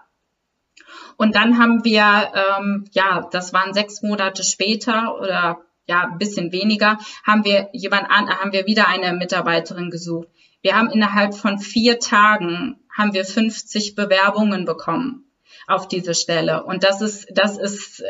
Und 1.18 1.36
dann 1.36 1.58
haben 1.60 1.84
wir, 1.84 2.32
ähm, 2.36 2.86
ja, 2.92 3.28
das 3.32 3.54
waren 3.54 3.74
sechs 3.74 4.02
Monate 4.02 4.44
später 4.44 5.20
oder 5.20 5.62
ja, 5.86 6.08
ein 6.12 6.18
bisschen 6.18 6.52
weniger, 6.52 6.98
haben 7.24 7.44
wir 7.44 7.70
jemand 7.74 8.10
an, 8.10 8.30
haben 8.30 8.54
wir 8.54 8.66
wieder 8.66 8.88
eine 8.88 9.14
Mitarbeiterin 9.14 9.92
gesucht. 9.92 10.30
Wir 10.62 10.78
haben 10.78 10.90
innerhalb 10.90 11.36
von 11.36 11.60
vier 11.60 12.00
Tagen 12.00 12.80
haben 12.90 13.14
wir 13.14 13.26
50 13.26 13.96
Bewerbungen 13.96 14.66
bekommen 14.66 15.26
auf 15.68 15.88
diese 15.88 16.16
Stelle. 16.16 16.64
Und 16.64 16.84
das 16.84 17.02
ist, 17.02 17.28
das 17.34 17.58
ist 17.58 18.04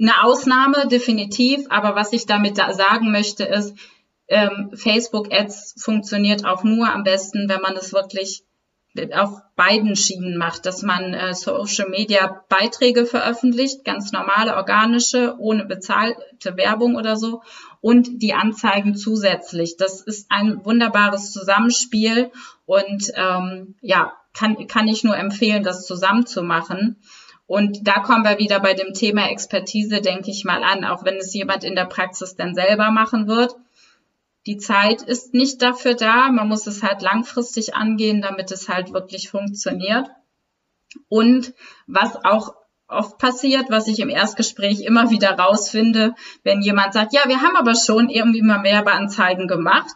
eine 0.00 0.22
Ausnahme, 0.22 0.86
definitiv. 0.88 1.66
Aber 1.70 1.96
was 1.96 2.12
ich 2.12 2.26
damit 2.26 2.56
sagen 2.56 3.10
möchte, 3.10 3.44
ist, 3.44 3.76
ähm, 4.28 4.70
Facebook 4.74 5.32
Ads 5.32 5.74
funktioniert 5.78 6.44
auch 6.44 6.62
nur 6.62 6.92
am 6.92 7.02
besten, 7.02 7.48
wenn 7.48 7.60
man 7.60 7.76
es 7.76 7.92
wirklich 7.92 8.44
auf 9.14 9.42
beiden 9.54 9.96
Schienen 9.96 10.36
macht, 10.36 10.66
dass 10.66 10.82
man 10.82 11.14
äh, 11.14 11.34
Social 11.34 11.88
Media 11.88 12.42
Beiträge 12.48 13.06
veröffentlicht, 13.06 13.84
ganz 13.84 14.12
normale, 14.12 14.56
organische, 14.56 15.36
ohne 15.38 15.64
bezahlte 15.64 16.56
Werbung 16.56 16.96
oder 16.96 17.16
so, 17.16 17.42
und 17.80 18.22
die 18.22 18.34
Anzeigen 18.34 18.96
zusätzlich. 18.96 19.76
Das 19.76 20.00
ist 20.00 20.26
ein 20.30 20.64
wunderbares 20.64 21.32
Zusammenspiel 21.32 22.30
und 22.66 23.12
ähm, 23.14 23.76
ja, 23.80 24.14
kann, 24.34 24.66
kann 24.66 24.88
ich 24.88 25.04
nur 25.04 25.16
empfehlen, 25.16 25.62
das 25.62 25.86
zusammen 25.86 26.26
zu 26.26 26.42
machen. 26.42 26.96
Und 27.46 27.86
da 27.86 28.00
kommen 28.00 28.24
wir 28.24 28.38
wieder 28.38 28.60
bei 28.60 28.74
dem 28.74 28.94
Thema 28.94 29.30
Expertise, 29.30 30.00
denke 30.02 30.30
ich 30.30 30.44
mal 30.44 30.62
an, 30.62 30.84
auch 30.84 31.04
wenn 31.04 31.16
es 31.16 31.32
jemand 31.32 31.64
in 31.64 31.76
der 31.76 31.86
Praxis 31.86 32.36
dann 32.36 32.54
selber 32.54 32.90
machen 32.90 33.26
wird 33.26 33.54
die 34.48 34.56
Zeit 34.56 35.02
ist 35.02 35.34
nicht 35.34 35.60
dafür 35.60 35.92
da. 35.92 36.30
Man 36.30 36.48
muss 36.48 36.66
es 36.66 36.82
halt 36.82 37.02
langfristig 37.02 37.74
angehen, 37.74 38.22
damit 38.22 38.50
es 38.50 38.66
halt 38.66 38.94
wirklich 38.94 39.28
funktioniert. 39.28 40.08
Und 41.10 41.52
was 41.86 42.16
auch 42.24 42.54
oft 42.88 43.18
passiert, 43.18 43.66
was 43.68 43.88
ich 43.88 44.00
im 44.00 44.08
Erstgespräch 44.08 44.80
immer 44.80 45.10
wieder 45.10 45.38
rausfinde, 45.38 46.14
wenn 46.44 46.62
jemand 46.62 46.94
sagt, 46.94 47.12
ja, 47.12 47.20
wir 47.26 47.42
haben 47.42 47.56
aber 47.56 47.74
schon 47.74 48.08
irgendwie 48.08 48.40
mal 48.40 48.62
Werbeanzeigen 48.62 49.48
gemacht, 49.48 49.94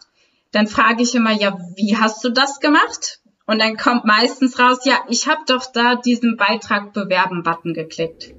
dann 0.51 0.67
frage 0.67 1.01
ich 1.01 1.15
immer, 1.15 1.31
ja, 1.31 1.57
wie 1.75 1.97
hast 1.97 2.23
du 2.23 2.29
das 2.29 2.59
gemacht? 2.59 3.21
Und 3.47 3.57
dann 3.59 3.75
kommt 3.75 4.05
meistens 4.05 4.59
raus, 4.59 4.85
ja, 4.85 4.99
ich 5.09 5.27
habe 5.27 5.41
doch 5.47 5.65
da 5.73 5.95
diesen 5.95 6.37
Beitrag 6.37 6.93
bewerben 6.93 7.41
Button 7.41 7.73
geklickt. 7.73 8.35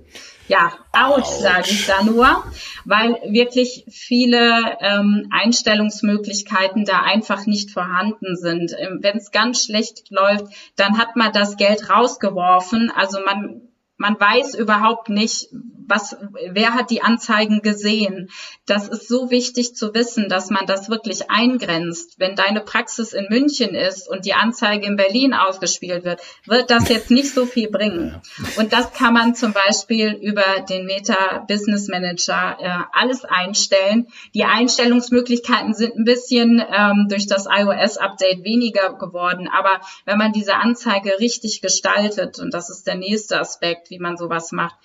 Ja, 0.46 0.72
ouch, 0.92 1.24
sage 1.24 1.70
ich 1.70 1.86
da 1.86 2.02
nur, 2.02 2.44
weil 2.84 3.18
wirklich 3.26 3.86
viele 3.88 4.76
ähm, 4.80 5.28
Einstellungsmöglichkeiten 5.30 6.84
da 6.84 7.00
einfach 7.00 7.46
nicht 7.46 7.70
vorhanden 7.70 8.36
sind. 8.36 8.74
Ähm, 8.78 8.98
Wenn 9.00 9.16
es 9.16 9.30
ganz 9.30 9.64
schlecht 9.64 10.10
läuft, 10.10 10.44
dann 10.76 10.98
hat 10.98 11.16
man 11.16 11.32
das 11.32 11.56
Geld 11.56 11.88
rausgeworfen. 11.88 12.92
Also 12.94 13.20
man 13.24 13.62
Man 13.96 14.18
weiß 14.18 14.54
überhaupt 14.54 15.08
nicht, 15.08 15.48
was, 15.86 16.16
wer 16.50 16.74
hat 16.74 16.90
die 16.90 17.02
Anzeigen 17.02 17.60
gesehen. 17.62 18.30
Das 18.66 18.88
ist 18.88 19.08
so 19.08 19.30
wichtig 19.30 19.74
zu 19.76 19.94
wissen, 19.94 20.28
dass 20.28 20.50
man 20.50 20.66
das 20.66 20.88
wirklich 20.88 21.30
eingrenzt. 21.30 22.18
Wenn 22.18 22.36
deine 22.36 22.60
Praxis 22.60 23.12
in 23.12 23.26
München 23.28 23.74
ist 23.74 24.08
und 24.08 24.24
die 24.24 24.34
Anzeige 24.34 24.86
in 24.86 24.96
Berlin 24.96 25.34
ausgespielt 25.34 26.04
wird, 26.04 26.20
wird 26.46 26.70
das 26.70 26.88
jetzt 26.88 27.10
nicht 27.10 27.32
so 27.32 27.46
viel 27.46 27.70
bringen. 27.70 28.20
Und 28.56 28.72
das 28.72 28.92
kann 28.92 29.14
man 29.14 29.34
zum 29.34 29.52
Beispiel 29.52 30.12
über 30.12 30.60
den 30.68 30.86
Meta 30.86 31.44
Business 31.46 31.88
Manager 31.88 32.56
äh, 32.60 32.84
alles 32.92 33.24
einstellen. 33.24 34.08
Die 34.34 34.44
Einstellungsmöglichkeiten 34.44 35.74
sind 35.74 35.96
ein 35.96 36.04
bisschen 36.04 36.62
ähm, 36.72 37.06
durch 37.08 37.26
das 37.26 37.46
iOS-Update 37.46 38.44
weniger 38.44 38.94
geworden, 38.94 39.48
aber 39.48 39.80
wenn 40.04 40.18
man 40.18 40.32
diese 40.32 40.56
Anzeige 40.56 41.18
richtig 41.20 41.60
gestaltet, 41.60 42.38
und 42.38 42.54
das 42.54 42.70
ist 42.70 42.86
der 42.86 42.96
nächste 42.96 43.38
Aspekt, 43.38 43.83
wie 43.90 43.98
man 43.98 44.16
sowas 44.16 44.52
macht, 44.52 44.76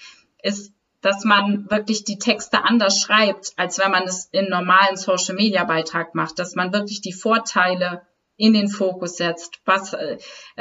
ist 0.41 0.73
dass 1.01 1.23
man 1.23 1.69
wirklich 1.69 2.03
die 2.03 2.19
Texte 2.19 2.63
anders 2.63 2.99
schreibt, 2.99 3.53
als 3.55 3.79
wenn 3.79 3.91
man 3.91 4.03
es 4.03 4.25
in 4.31 4.49
normalen 4.49 4.97
Social 4.97 5.35
Media 5.35 5.63
Beitrag 5.63 6.13
macht, 6.13 6.39
dass 6.39 6.55
man 6.55 6.73
wirklich 6.73 7.01
die 7.01 7.13
Vorteile 7.13 8.01
in 8.35 8.53
den 8.53 8.69
Fokus 8.69 9.17
setzt. 9.17 9.59
Was, 9.65 9.93
äh, 9.93 10.17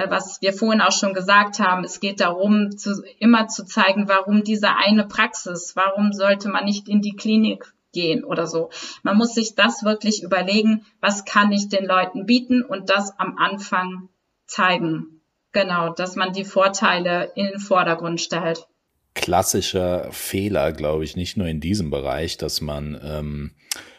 was 0.09 0.41
wir 0.43 0.53
vorhin 0.53 0.81
auch 0.81 0.93
schon 0.93 1.15
gesagt 1.15 1.61
haben, 1.61 1.85
es 1.85 2.01
geht 2.01 2.21
darum, 2.21 2.77
zu, 2.77 3.03
immer 3.19 3.49
zu 3.49 3.65
zeigen, 3.65 4.09
warum 4.09 4.43
diese 4.43 4.75
eine 4.77 5.07
Praxis, 5.07 5.75
warum 5.77 6.13
sollte 6.13 6.49
man 6.49 6.65
nicht 6.65 6.89
in 6.89 7.03
die 7.03 7.17
Klinik 7.17 7.73
gehen 7.93 8.25
oder 8.25 8.47
so. 8.47 8.71
Man 9.03 9.17
muss 9.17 9.35
sich 9.35 9.55
das 9.55 9.83
wirklich 9.85 10.23
überlegen, 10.23 10.85
was 11.01 11.25
kann 11.25 11.53
ich 11.53 11.69
den 11.69 11.87
Leuten 11.87 12.27
bieten 12.27 12.63
und 12.63 12.91
das 12.91 13.19
am 13.19 13.39
Anfang 13.39 14.09
zeigen. 14.47 15.18
Genau, 15.59 15.93
dass 15.93 16.15
man 16.15 16.33
die 16.33 16.45
Vorteile 16.45 17.33
in 17.35 17.49
den 17.49 17.59
Vordergrund 17.59 18.21
stellt. 18.21 18.69
Klassischer 19.15 20.07
Fehler, 20.13 20.71
glaube 20.71 21.03
ich, 21.03 21.17
nicht 21.17 21.37
nur 21.37 21.49
in 21.49 21.59
diesem 21.59 21.91
Bereich, 21.91 22.37
dass 22.37 22.61
man 22.61 22.97
ähm, 23.03 23.51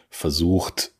versucht, 0.08 0.92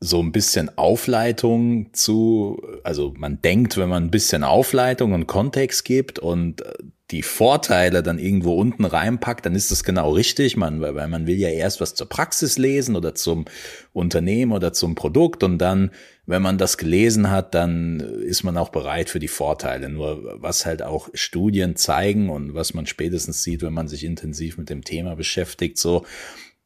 so 0.00 0.20
ein 0.20 0.32
bisschen 0.32 0.76
Aufleitung 0.76 1.92
zu, 1.92 2.60
also 2.82 3.14
man 3.16 3.40
denkt, 3.40 3.76
wenn 3.76 3.88
man 3.88 4.02
ein 4.06 4.10
bisschen 4.10 4.42
Aufleitung 4.42 5.12
und 5.12 5.28
Kontext 5.28 5.84
gibt 5.84 6.18
und 6.18 6.62
äh, 6.62 6.72
die 7.12 7.22
Vorteile 7.22 8.02
dann 8.02 8.18
irgendwo 8.18 8.54
unten 8.54 8.84
reinpackt, 8.84 9.46
dann 9.46 9.54
ist 9.54 9.70
das 9.70 9.84
genau 9.84 10.10
richtig, 10.10 10.56
man, 10.56 10.80
weil 10.80 11.06
man 11.06 11.28
will 11.28 11.38
ja 11.38 11.50
erst 11.50 11.80
was 11.80 11.94
zur 11.94 12.08
Praxis 12.08 12.58
lesen 12.58 12.96
oder 12.96 13.14
zum 13.14 13.44
Unternehmen 13.92 14.50
oder 14.50 14.72
zum 14.72 14.96
Produkt 14.96 15.44
und 15.44 15.58
dann, 15.58 15.92
wenn 16.28 16.42
man 16.42 16.58
das 16.58 16.76
gelesen 16.76 17.30
hat, 17.30 17.54
dann 17.54 18.00
ist 18.00 18.42
man 18.42 18.58
auch 18.58 18.68
bereit 18.68 19.08
für 19.08 19.18
die 19.18 19.28
Vorteile. 19.28 19.88
Nur 19.88 20.36
was 20.42 20.66
halt 20.66 20.82
auch 20.82 21.08
Studien 21.14 21.74
zeigen 21.74 22.28
und 22.28 22.52
was 22.52 22.74
man 22.74 22.84
spätestens 22.84 23.42
sieht, 23.42 23.62
wenn 23.62 23.72
man 23.72 23.88
sich 23.88 24.04
intensiv 24.04 24.58
mit 24.58 24.68
dem 24.68 24.84
Thema 24.84 25.16
beschäftigt, 25.16 25.78
so, 25.78 26.04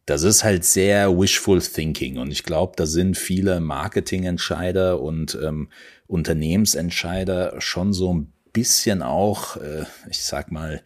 das 0.05 0.25
ist 0.25 0.43
halt 0.43 0.65
sehr 0.65 1.17
wishful 1.17 1.63
thinking 1.63 2.19
und 2.19 2.33
ich 2.33 2.43
glaube, 2.43 2.73
da 2.75 2.87
sind 2.87 3.17
viele 3.17 3.61
Marketingentscheider 3.61 5.01
und 5.01 5.39
ähm, 5.41 5.69
Unternehmensentscheider 6.09 7.61
schon 7.61 7.93
so 7.93 8.13
ein 8.13 8.33
bisschen 8.53 9.01
auch, 9.01 9.59
äh, 9.59 9.85
ich 10.11 10.25
sag 10.25 10.51
mal, 10.51 10.83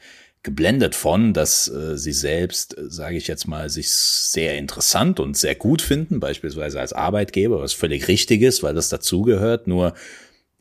geblendet 0.47 0.95
von, 0.95 1.35
dass 1.35 1.69
äh, 1.69 1.99
sie 1.99 2.13
selbst, 2.13 2.79
äh, 2.79 2.89
sage 2.89 3.17
ich 3.17 3.27
jetzt 3.27 3.49
mal, 3.49 3.69
sich 3.69 3.91
sehr 3.91 4.57
interessant 4.57 5.19
und 5.19 5.37
sehr 5.37 5.57
gut 5.57 5.83
finden, 5.83 6.21
beispielsweise 6.21 6.81
als 6.81 6.93
Arbeitgeber, 6.93 7.61
was 7.61 7.73
völlig 7.75 8.07
richtig 8.09 8.43
ist, 8.43 8.63
weil 8.63 8.73
das 8.73 8.89
dazugehört. 8.89 9.67
Nur 9.67 9.95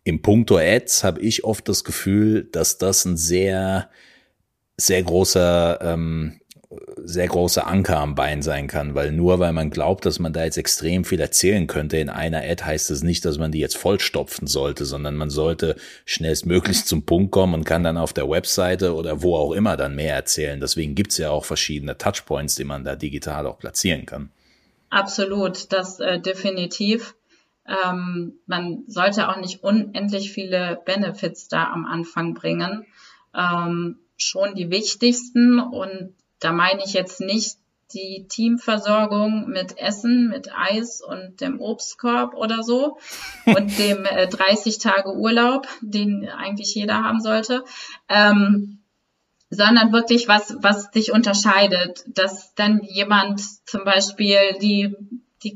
im 0.03 0.23
Punkto 0.23 0.57
Ads 0.57 1.03
habe 1.03 1.21
ich 1.21 1.43
oft 1.43 1.69
das 1.69 1.83
Gefühl, 1.83 2.49
dass 2.51 2.79
das 2.79 3.05
ein 3.05 3.15
sehr, 3.15 3.89
sehr 4.75 5.03
großer 5.03 5.79
ähm, 5.81 6.41
sehr 7.05 7.27
großer 7.27 7.67
Anker 7.67 7.99
am 7.99 8.15
Bein 8.15 8.41
sein 8.41 8.67
kann, 8.67 8.95
weil 8.95 9.11
nur 9.11 9.39
weil 9.39 9.53
man 9.53 9.69
glaubt, 9.69 10.05
dass 10.05 10.19
man 10.19 10.33
da 10.33 10.43
jetzt 10.43 10.57
extrem 10.57 11.05
viel 11.05 11.19
erzählen 11.19 11.67
könnte 11.67 11.97
in 11.97 12.09
einer 12.09 12.39
Ad, 12.39 12.63
heißt 12.63 12.89
es 12.89 12.99
das 12.99 13.03
nicht, 13.03 13.25
dass 13.25 13.37
man 13.37 13.51
die 13.51 13.59
jetzt 13.59 13.77
vollstopfen 13.77 14.47
sollte, 14.47 14.85
sondern 14.85 15.15
man 15.15 15.29
sollte 15.29 15.75
schnellstmöglich 16.05 16.85
zum 16.85 17.05
Punkt 17.05 17.31
kommen 17.31 17.53
und 17.53 17.63
kann 17.63 17.83
dann 17.83 17.97
auf 17.97 18.13
der 18.13 18.29
Webseite 18.29 18.95
oder 18.95 19.21
wo 19.21 19.35
auch 19.35 19.51
immer 19.51 19.77
dann 19.77 19.95
mehr 19.95 20.15
erzählen. 20.15 20.59
Deswegen 20.59 20.95
gibt's 20.95 21.17
ja 21.17 21.29
auch 21.29 21.45
verschiedene 21.45 21.97
Touchpoints, 21.97 22.55
die 22.55 22.63
man 22.63 22.83
da 22.83 22.95
digital 22.95 23.45
auch 23.47 23.59
platzieren 23.59 24.05
kann. 24.05 24.31
Absolut, 24.89 25.71
das 25.73 25.99
äh, 25.99 26.19
definitiv. 26.19 27.15
Ähm, 27.67 28.33
man 28.45 28.83
sollte 28.87 29.29
auch 29.29 29.37
nicht 29.37 29.63
unendlich 29.63 30.31
viele 30.31 30.81
Benefits 30.85 31.47
da 31.47 31.71
am 31.71 31.85
Anfang 31.85 32.33
bringen. 32.33 32.85
Ähm, 33.35 33.99
schon 34.17 34.55
die 34.55 34.69
wichtigsten 34.69 35.59
und 35.59 36.13
da 36.39 36.51
meine 36.51 36.83
ich 36.83 36.93
jetzt 36.93 37.21
nicht 37.21 37.57
die 37.93 38.25
Teamversorgung 38.27 39.47
mit 39.47 39.77
Essen, 39.77 40.29
mit 40.29 40.49
Eis 40.53 41.01
und 41.01 41.39
dem 41.39 41.61
Obstkorb 41.61 42.33
oder 42.33 42.63
so 42.63 42.97
und 43.45 43.77
dem 43.77 44.05
äh, 44.05 44.27
30 44.27 44.79
Tage 44.79 45.13
Urlaub, 45.13 45.67
den 45.81 46.27
eigentlich 46.27 46.73
jeder 46.75 47.03
haben 47.03 47.21
sollte, 47.21 47.63
ähm, 48.09 48.79
sondern 49.49 49.93
wirklich 49.93 50.27
was, 50.27 50.55
was 50.59 50.91
dich 50.91 51.11
unterscheidet, 51.11 52.03
dass 52.07 52.53
dann 52.55 52.81
jemand 52.83 53.41
zum 53.67 53.83
Beispiel 53.85 54.57
die 54.59 54.95
die, 55.45 55.55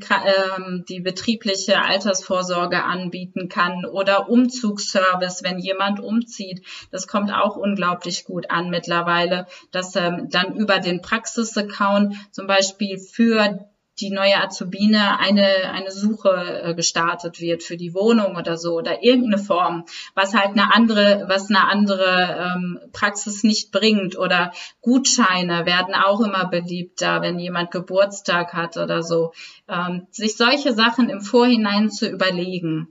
ähm, 0.58 0.86
die 0.88 1.02
betriebliche 1.02 1.82
Altersvorsorge 1.82 2.84
anbieten 2.84 3.50
kann 3.50 3.86
oder 3.86 4.30
Umzugsservice, 4.30 5.44
wenn 5.44 5.60
jemand 5.60 6.00
umzieht. 6.00 6.62
Das 6.92 7.08
kommt 7.08 7.34
auch 7.34 7.58
unglaublich 7.58 8.24
gut 8.24 8.52
an 8.52 8.70
mittlerweile, 8.70 9.48
dass 9.72 9.96
ähm, 9.96 10.30
dann 10.30 10.56
über 10.56 10.80
den 10.80 11.02
Praxis-Account 11.02 12.16
zum 12.32 12.48
Beispiel 12.48 13.00
für 13.00 13.66
die 14.00 14.12
neue 14.12 14.42
Azubine 14.42 15.20
eine, 15.20 15.72
eine 15.72 15.92
Suche 15.92 16.62
äh, 16.64 16.74
gestartet 16.74 17.40
wird 17.40 17.64
für 17.64 17.78
die 17.78 17.94
Wohnung 17.94 18.36
oder 18.36 18.58
so 18.58 18.76
oder 18.76 19.04
irgendeine 19.04 19.42
Form, 19.42 19.86
was 20.16 20.34
halt 20.34 20.50
eine 20.50 20.74
andere, 20.74 21.26
was 21.28 21.50
eine 21.50 21.68
andere 21.68 22.56
ähm, 22.56 22.80
Praxis 22.92 23.44
nicht 23.44 23.72
bringt 23.72 24.18
oder 24.18 24.52
Gutscheine 24.82 25.66
werden 25.66 25.94
auch 25.94 26.22
immer 26.22 26.48
beliebter, 26.48 27.22
wenn 27.22 27.40
jemand 27.40 27.72
Geburtstag 27.72 28.54
hat 28.54 28.78
oder 28.78 29.04
so. 29.04 29.34
Ähm, 29.68 30.08
sich 30.12 30.38
solche 30.38 30.74
Sachen 30.74 31.10
im 31.10 31.22
Vorhinein 31.22 31.90
zu 31.90 32.08
überlegen, 32.08 32.88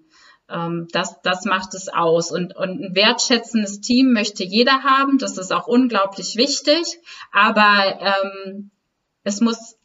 ähm, 0.49 0.89
das, 0.93 1.21
das 1.23 1.45
macht 1.45 1.75
es 1.75 1.89
aus. 1.89 2.31
Und, 2.33 2.57
und 2.57 2.81
ein 2.81 2.95
wertschätzendes 2.95 3.81
Team 3.81 4.13
möchte 4.13 4.45
jeder 4.45 4.83
haben. 4.83 5.19
Das 5.19 5.39
ist 5.39 5.53
auch 5.53 5.67
unglaublich 5.67 6.37
wichtig. 6.37 7.01
Aber 7.33 8.01
ähm, 8.01 8.71
es 9.25 9.41
muss 9.41 9.78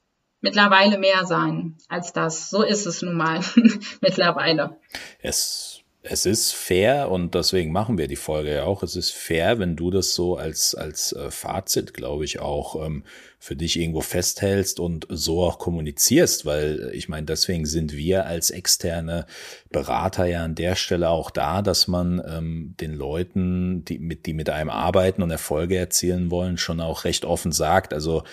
mittlerweile 0.44 1.00
mehr 1.00 1.26
sein 1.26 1.76
als 1.88 2.14
das. 2.14 2.52
So 2.52 2.62
ist 2.62 2.86
es 2.86 3.02
nun 3.02 3.16
mal 3.16 3.40
mittlerweile. 4.02 4.78
Es, 5.20 5.82
es 6.04 6.26
ist 6.26 6.52
fair 6.52 7.10
und 7.10 7.34
deswegen 7.34 7.72
machen 7.72 7.98
wir 7.98 8.08
die 8.08 8.18
Folge 8.18 8.54
ja 8.54 8.66
auch. 8.66 8.84
Es 8.84 8.98
ist 8.98 9.12
fair, 9.12 9.58
wenn 9.58 9.78
du 9.78 9.90
das 9.90 10.14
so 10.14 10.36
als, 10.36 10.76
als 10.76 11.14
äh, 11.14 11.32
Fazit, 11.32 11.94
glaube 11.94 12.26
ich, 12.26 12.42
auch 12.42 12.86
ähm, 12.86 13.06
für 13.40 13.56
dich 13.56 13.80
irgendwo 13.80 14.02
festhältst 14.02 14.82
und 14.82 15.08
so 15.10 15.42
auch 15.42 15.60
kommunizierst, 15.60 16.46
weil 16.46 16.92
ich 16.94 17.08
meine, 17.08 17.26
deswegen 17.26 17.66
sind 17.66 17.94
wir 17.94 18.26
als 18.26 18.52
externe 18.52 19.26
Berater 19.70 20.26
ja 20.26 20.44
an 20.44 20.56
der 20.56 20.76
Stelle 20.76 21.10
auch 21.10 21.32
da, 21.32 21.62
dass 21.62 21.88
man 21.88 22.22
ähm, 22.28 22.76
den 22.82 22.94
Leuten, 22.94 23.86
die 23.86 23.98
mit, 23.98 24.26
die 24.26 24.34
mit 24.34 24.50
einem 24.50 24.70
arbeiten 24.70 25.24
und 25.24 25.32
Erfolge 25.32 25.78
erzielen 25.78 26.32
wollen, 26.32 26.58
schon 26.58 26.82
auch 26.82 27.06
recht 27.06 27.24
offen 27.24 27.54
sagt. 27.54 27.94
Also, 27.94 28.24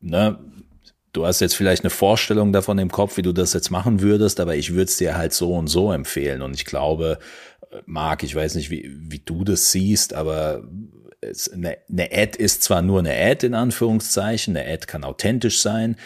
ne, 0.00 0.38
du 1.12 1.26
hast 1.26 1.40
jetzt 1.40 1.54
vielleicht 1.54 1.84
eine 1.84 1.90
Vorstellung 1.90 2.52
davon 2.52 2.78
im 2.78 2.90
Kopf, 2.90 3.16
wie 3.16 3.22
du 3.22 3.32
das 3.32 3.52
jetzt 3.52 3.70
machen 3.70 4.00
würdest, 4.00 4.40
aber 4.40 4.56
ich 4.56 4.72
würde 4.72 4.84
es 4.84 4.96
dir 4.96 5.16
halt 5.16 5.32
so 5.32 5.54
und 5.54 5.68
so 5.68 5.92
empfehlen. 5.92 6.42
Und 6.42 6.54
ich 6.54 6.64
glaube, 6.64 7.18
Marc, 7.86 8.22
ich 8.22 8.34
weiß 8.34 8.54
nicht, 8.54 8.70
wie, 8.70 8.90
wie 8.94 9.20
du 9.20 9.44
das 9.44 9.70
siehst, 9.72 10.14
aber 10.14 10.64
es, 11.20 11.50
eine, 11.50 11.78
eine 11.88 12.10
Ad 12.12 12.38
ist 12.38 12.62
zwar 12.62 12.82
nur 12.82 13.00
eine 13.00 13.14
Ad 13.14 13.46
in 13.46 13.54
Anführungszeichen, 13.54 14.56
eine 14.56 14.72
Ad 14.72 14.86
kann 14.86 15.04
authentisch 15.04 15.60
sein, 15.60 15.96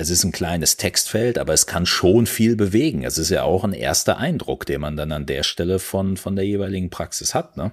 es 0.00 0.10
ist 0.10 0.22
ein 0.22 0.30
kleines 0.30 0.76
Textfeld, 0.76 1.38
aber 1.38 1.52
es 1.52 1.66
kann 1.66 1.84
schon 1.84 2.26
viel 2.26 2.54
bewegen. 2.54 3.02
Es 3.02 3.18
ist 3.18 3.30
ja 3.30 3.42
auch 3.42 3.64
ein 3.64 3.72
erster 3.72 4.16
Eindruck, 4.18 4.64
den 4.64 4.80
man 4.80 4.96
dann 4.96 5.10
an 5.10 5.26
der 5.26 5.42
Stelle 5.42 5.80
von, 5.80 6.16
von 6.16 6.36
der 6.36 6.46
jeweiligen 6.46 6.88
Praxis 6.88 7.34
hat, 7.34 7.56
ne? 7.56 7.72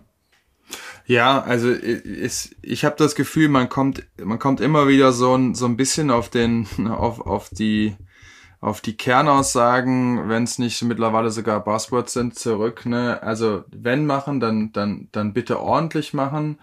Ja, 1.05 1.41
also 1.41 1.71
ich, 1.71 2.55
ich 2.61 2.85
habe 2.85 2.95
das 2.97 3.15
Gefühl, 3.15 3.47
man 3.49 3.69
kommt, 3.69 4.03
man 4.21 4.39
kommt 4.39 4.59
immer 4.59 4.87
wieder 4.87 5.11
so 5.11 5.35
ein, 5.35 5.53
so 5.53 5.65
ein 5.65 5.77
bisschen 5.77 6.09
auf 6.09 6.29
den, 6.29 6.67
auf, 6.89 7.21
auf 7.21 7.49
die, 7.49 7.95
auf 8.59 8.81
die 8.81 8.97
Kernaussagen, 8.97 10.29
wenn 10.29 10.43
es 10.43 10.57
nicht 10.57 10.81
mittlerweile 10.83 11.29
sogar 11.29 11.63
Buzzwords 11.63 12.13
sind, 12.13 12.37
zurück. 12.37 12.85
Ne? 12.85 13.21
Also 13.21 13.63
wenn 13.71 14.05
machen, 14.05 14.39
dann, 14.39 14.71
dann, 14.73 15.09
dann 15.11 15.33
bitte 15.33 15.59
ordentlich 15.61 16.13
machen 16.13 16.57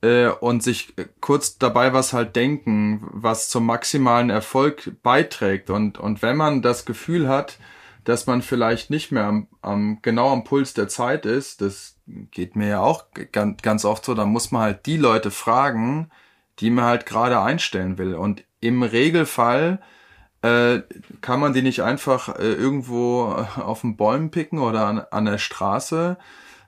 äh, 0.00 0.28
und 0.28 0.62
sich 0.62 0.94
kurz 1.20 1.58
dabei 1.58 1.92
was 1.92 2.14
halt 2.14 2.36
denken, 2.36 3.06
was 3.12 3.50
zum 3.50 3.66
maximalen 3.66 4.30
Erfolg 4.30 4.92
beiträgt. 5.02 5.68
Und, 5.68 5.98
und 5.98 6.22
wenn 6.22 6.36
man 6.36 6.62
das 6.62 6.86
Gefühl 6.86 7.28
hat, 7.28 7.58
dass 8.04 8.26
man 8.26 8.42
vielleicht 8.42 8.90
nicht 8.90 9.12
mehr 9.12 9.24
am, 9.24 9.48
am 9.62 9.98
genau 10.02 10.32
am 10.32 10.44
Puls 10.44 10.74
der 10.74 10.88
Zeit 10.88 11.26
ist. 11.26 11.60
Das 11.60 11.93
geht 12.06 12.56
mir 12.56 12.68
ja 12.68 12.80
auch 12.80 13.06
ganz, 13.32 13.62
ganz 13.62 13.84
oft 13.84 14.04
so. 14.04 14.14
Da 14.14 14.24
muss 14.24 14.50
man 14.50 14.62
halt 14.62 14.86
die 14.86 14.96
Leute 14.96 15.30
fragen, 15.30 16.10
die 16.58 16.70
man 16.70 16.84
halt 16.84 17.06
gerade 17.06 17.40
einstellen 17.40 17.98
will. 17.98 18.14
Und 18.14 18.44
im 18.60 18.82
Regelfall 18.82 19.80
äh, 20.42 20.82
kann 21.20 21.40
man 21.40 21.52
die 21.54 21.62
nicht 21.62 21.82
einfach 21.82 22.38
äh, 22.38 22.52
irgendwo 22.52 23.24
auf 23.56 23.80
den 23.80 23.96
Bäumen 23.96 24.30
picken 24.30 24.58
oder 24.58 24.86
an, 24.86 24.98
an 25.10 25.24
der 25.24 25.38
Straße, 25.38 26.18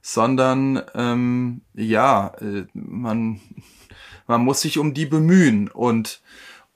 sondern 0.03 0.82
ähm, 0.95 1.62
ja, 1.74 2.32
äh, 2.41 2.66
man, 2.72 3.41
man 4.26 4.43
muss 4.43 4.61
sich 4.62 4.78
um 4.78 4.95
die 4.95 5.07
bemühen 5.07 5.68
und 5.68 6.22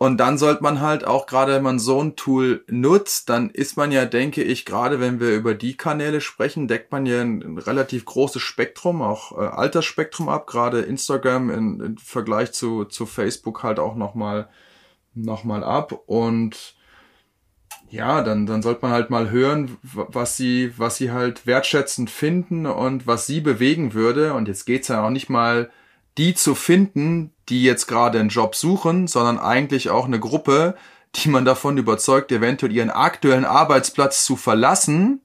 und 0.03 0.16
dann 0.16 0.38
sollte 0.38 0.62
man 0.62 0.80
halt 0.80 1.07
auch, 1.07 1.26
gerade 1.26 1.53
wenn 1.53 1.62
man 1.62 1.78
so 1.78 2.03
ein 2.03 2.16
Tool 2.16 2.64
nutzt, 2.68 3.28
dann 3.28 3.51
ist 3.51 3.76
man 3.76 3.92
ja, 3.92 4.07
denke 4.07 4.42
ich, 4.42 4.64
gerade 4.64 4.98
wenn 4.98 5.20
wir 5.20 5.34
über 5.34 5.53
die 5.53 5.76
Kanäle 5.76 6.22
sprechen, 6.22 6.68
deckt 6.68 6.90
man 6.90 7.05
ja 7.05 7.20
ein, 7.20 7.42
ein 7.42 7.59
relativ 7.59 8.07
großes 8.07 8.40
Spektrum, 8.40 9.03
auch 9.03 9.32
äh, 9.36 9.44
Altersspektrum 9.44 10.30
ab, 10.30 10.46
gerade 10.46 10.80
Instagram 10.80 11.51
in, 11.51 11.80
in 11.80 11.98
Vergleich 11.98 12.53
zu, 12.53 12.86
zu 12.86 13.05
Facebook 13.05 13.62
halt 13.62 13.78
auch 13.78 13.94
nochmal 13.94 14.48
noch 15.12 15.44
mal 15.44 15.62
ab. 15.62 15.92
Und 16.07 16.76
ja, 17.90 18.22
dann, 18.22 18.46
dann 18.46 18.62
sollte 18.62 18.80
man 18.80 18.92
halt 18.92 19.11
mal 19.11 19.28
hören, 19.28 19.76
was 19.82 20.34
sie, 20.34 20.72
was 20.78 20.96
sie 20.96 21.12
halt 21.12 21.46
wertschätzend 21.46 22.09
finden 22.09 22.64
und 22.64 23.07
was 23.07 23.26
sie 23.26 23.42
bewegen 23.42 23.92
würde. 23.92 24.32
Und 24.32 24.48
jetzt 24.48 24.64
geht's 24.64 24.88
ja 24.88 25.05
auch 25.05 25.11
nicht 25.11 25.28
mal 25.28 25.70
die 26.18 26.34
zu 26.34 26.54
finden, 26.54 27.32
die 27.48 27.62
jetzt 27.62 27.86
gerade 27.86 28.18
einen 28.18 28.28
Job 28.28 28.54
suchen, 28.54 29.06
sondern 29.06 29.38
eigentlich 29.38 29.90
auch 29.90 30.06
eine 30.06 30.20
Gruppe, 30.20 30.76
die 31.16 31.28
man 31.28 31.44
davon 31.44 31.76
überzeugt, 31.76 32.30
eventuell 32.32 32.72
ihren 32.72 32.90
aktuellen 32.90 33.44
Arbeitsplatz 33.44 34.24
zu 34.24 34.36
verlassen, 34.36 35.22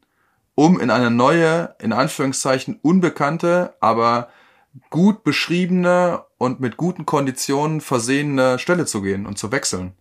um 0.55 0.79
in 0.79 0.89
eine 0.89 1.11
neue, 1.11 1.75
in 1.79 1.93
Anführungszeichen 1.93 2.79
unbekannte, 2.81 3.75
aber 3.79 4.29
gut 4.89 5.23
beschriebene 5.23 6.23
und 6.37 6.59
mit 6.59 6.77
guten 6.77 7.05
Konditionen 7.05 7.81
versehene 7.81 8.59
Stelle 8.59 8.85
zu 8.85 9.01
gehen 9.01 9.25
und 9.25 9.37
zu 9.37 9.51
wechseln. 9.51 9.93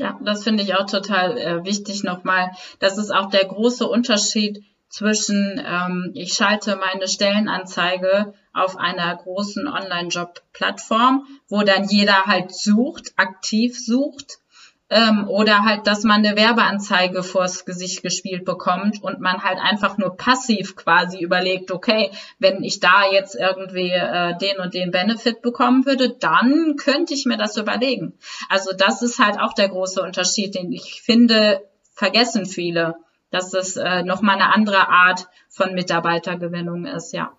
Ja, 0.00 0.18
das 0.22 0.44
finde 0.44 0.62
ich 0.62 0.74
auch 0.74 0.86
total 0.86 1.36
äh, 1.36 1.64
wichtig 1.64 2.04
nochmal. 2.04 2.52
Das 2.78 2.98
ist 2.98 3.10
auch 3.10 3.30
der 3.30 3.44
große 3.44 3.86
Unterschied 3.86 4.62
zwischen, 4.88 5.60
ähm, 5.64 6.12
ich 6.14 6.34
schalte 6.34 6.76
meine 6.76 7.08
Stellenanzeige 7.08 8.32
auf 8.58 8.76
einer 8.76 9.14
großen 9.16 9.66
Online-Job-Plattform, 9.66 11.26
wo 11.48 11.62
dann 11.62 11.84
jeder 11.84 12.24
halt 12.26 12.54
sucht, 12.54 13.12
aktiv 13.16 13.78
sucht, 13.78 14.38
ähm, 14.90 15.28
oder 15.28 15.64
halt, 15.64 15.86
dass 15.86 16.04
man 16.04 16.24
eine 16.24 16.36
Werbeanzeige 16.36 17.22
vors 17.22 17.66
Gesicht 17.66 18.02
gespielt 18.02 18.44
bekommt 18.46 19.02
und 19.02 19.20
man 19.20 19.44
halt 19.44 19.58
einfach 19.58 19.98
nur 19.98 20.16
passiv 20.16 20.76
quasi 20.76 21.20
überlegt, 21.20 21.70
okay, 21.70 22.10
wenn 22.38 22.62
ich 22.62 22.80
da 22.80 23.04
jetzt 23.10 23.34
irgendwie 23.34 23.90
äh, 23.90 24.36
den 24.38 24.58
und 24.60 24.72
den 24.72 24.90
Benefit 24.90 25.42
bekommen 25.42 25.84
würde, 25.84 26.10
dann 26.10 26.76
könnte 26.76 27.12
ich 27.12 27.26
mir 27.26 27.36
das 27.36 27.58
überlegen. 27.58 28.14
Also 28.48 28.72
das 28.76 29.02
ist 29.02 29.18
halt 29.18 29.38
auch 29.38 29.52
der 29.52 29.68
große 29.68 30.02
Unterschied, 30.02 30.54
den 30.54 30.72
ich 30.72 31.02
finde, 31.02 31.60
vergessen 31.92 32.46
viele 32.46 32.96
dass 33.30 33.50
das 33.50 33.76
äh, 33.76 34.02
nochmal 34.02 34.36
eine 34.36 34.54
andere 34.54 34.88
Art 34.88 35.28
von 35.48 35.74
Mitarbeitergewinnung 35.74 36.86
ist, 36.86 37.12
ja. 37.12 37.32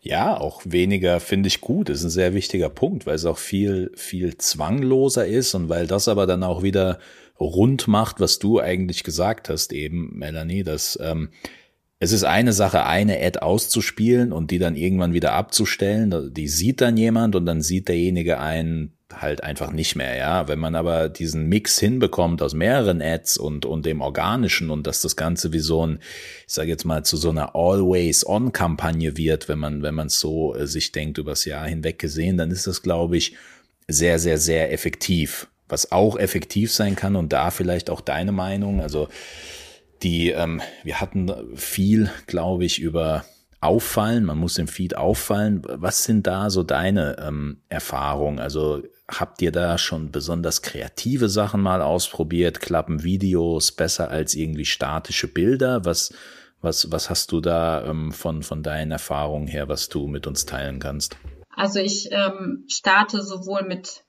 Ja, 0.00 0.38
auch 0.38 0.62
weniger 0.64 1.20
finde 1.20 1.48
ich 1.48 1.60
gut. 1.60 1.88
Das 1.88 1.98
ist 1.98 2.04
ein 2.04 2.10
sehr 2.10 2.34
wichtiger 2.34 2.70
Punkt, 2.70 3.06
weil 3.06 3.16
es 3.16 3.24
auch 3.24 3.38
viel, 3.38 3.90
viel 3.96 4.36
zwangloser 4.36 5.26
ist 5.26 5.54
und 5.54 5.68
weil 5.68 5.86
das 5.86 6.08
aber 6.08 6.26
dann 6.26 6.44
auch 6.44 6.62
wieder 6.62 6.98
rund 7.40 7.88
macht, 7.88 8.20
was 8.20 8.38
du 8.38 8.60
eigentlich 8.60 9.04
gesagt 9.04 9.48
hast, 9.48 9.72
eben, 9.72 10.16
Melanie, 10.16 10.62
dass 10.62 10.98
ähm, 11.02 11.30
es 12.00 12.12
ist 12.12 12.24
eine 12.24 12.52
Sache, 12.52 12.84
eine 12.84 13.20
Ad 13.20 13.40
auszuspielen 13.40 14.32
und 14.32 14.50
die 14.52 14.58
dann 14.58 14.76
irgendwann 14.76 15.14
wieder 15.14 15.32
abzustellen. 15.32 16.32
Die 16.32 16.48
sieht 16.48 16.80
dann 16.80 16.96
jemand 16.96 17.34
und 17.34 17.44
dann 17.44 17.60
sieht 17.60 17.88
derjenige 17.88 18.38
einen 18.38 18.97
halt 19.14 19.42
einfach 19.42 19.70
nicht 19.70 19.96
mehr, 19.96 20.16
ja. 20.16 20.48
Wenn 20.48 20.58
man 20.58 20.74
aber 20.74 21.08
diesen 21.08 21.48
Mix 21.48 21.78
hinbekommt 21.78 22.42
aus 22.42 22.54
mehreren 22.54 23.00
Ads 23.00 23.38
und, 23.38 23.64
und 23.64 23.86
dem 23.86 24.00
Organischen 24.00 24.70
und 24.70 24.86
dass 24.86 25.00
das 25.00 25.16
Ganze 25.16 25.52
wie 25.52 25.58
so 25.60 25.86
ein, 25.86 26.00
ich 26.46 26.52
sage 26.52 26.68
jetzt 26.68 26.84
mal, 26.84 27.04
zu 27.04 27.16
so 27.16 27.30
einer 27.30 27.54
Always-On-Kampagne 27.54 29.16
wird, 29.16 29.48
wenn 29.48 29.58
man, 29.58 29.82
wenn 29.82 29.94
man 29.94 30.08
so 30.08 30.54
äh, 30.54 30.66
sich 30.66 30.92
denkt, 30.92 31.18
übers 31.18 31.44
Jahr 31.44 31.66
hinweg 31.66 31.98
gesehen, 31.98 32.36
dann 32.36 32.50
ist 32.50 32.66
das, 32.66 32.82
glaube 32.82 33.16
ich, 33.16 33.34
sehr, 33.86 34.18
sehr, 34.18 34.38
sehr 34.38 34.72
effektiv. 34.72 35.48
Was 35.68 35.92
auch 35.92 36.18
effektiv 36.18 36.72
sein 36.72 36.96
kann 36.96 37.16
und 37.16 37.32
da 37.32 37.50
vielleicht 37.50 37.90
auch 37.90 38.00
deine 38.00 38.32
Meinung, 38.32 38.80
also 38.80 39.08
die, 40.02 40.30
ähm, 40.30 40.60
wir 40.84 41.00
hatten 41.00 41.32
viel, 41.56 42.10
glaube 42.26 42.64
ich, 42.64 42.78
über 42.78 43.24
auffallen, 43.60 44.24
man 44.24 44.38
muss 44.38 44.58
im 44.58 44.68
Feed 44.68 44.96
auffallen. 44.96 45.62
Was 45.64 46.04
sind 46.04 46.26
da 46.26 46.48
so 46.48 46.62
deine 46.62 47.16
ähm, 47.18 47.58
Erfahrungen? 47.68 48.38
Also 48.38 48.82
habt 49.08 49.40
ihr 49.42 49.52
da 49.52 49.78
schon 49.78 50.12
besonders 50.12 50.62
kreative 50.62 51.28
Sachen 51.28 51.60
mal 51.60 51.82
ausprobiert? 51.82 52.60
Klappen 52.60 53.02
Videos 53.02 53.72
besser 53.72 54.10
als 54.10 54.34
irgendwie 54.34 54.66
statische 54.66 55.28
Bilder? 55.28 55.84
Was, 55.84 56.12
was, 56.60 56.92
was 56.92 57.08
hast 57.10 57.32
du 57.32 57.40
da 57.40 57.84
ähm, 57.84 58.12
von, 58.12 58.42
von 58.42 58.62
deinen 58.62 58.92
Erfahrungen 58.92 59.46
her, 59.46 59.68
was 59.68 59.88
du 59.88 60.06
mit 60.06 60.26
uns 60.26 60.46
teilen 60.46 60.78
kannst? 60.78 61.16
Also 61.50 61.80
ich 61.80 62.10
ähm, 62.12 62.64
starte 62.68 63.22
sowohl 63.22 63.62
mit 63.62 64.04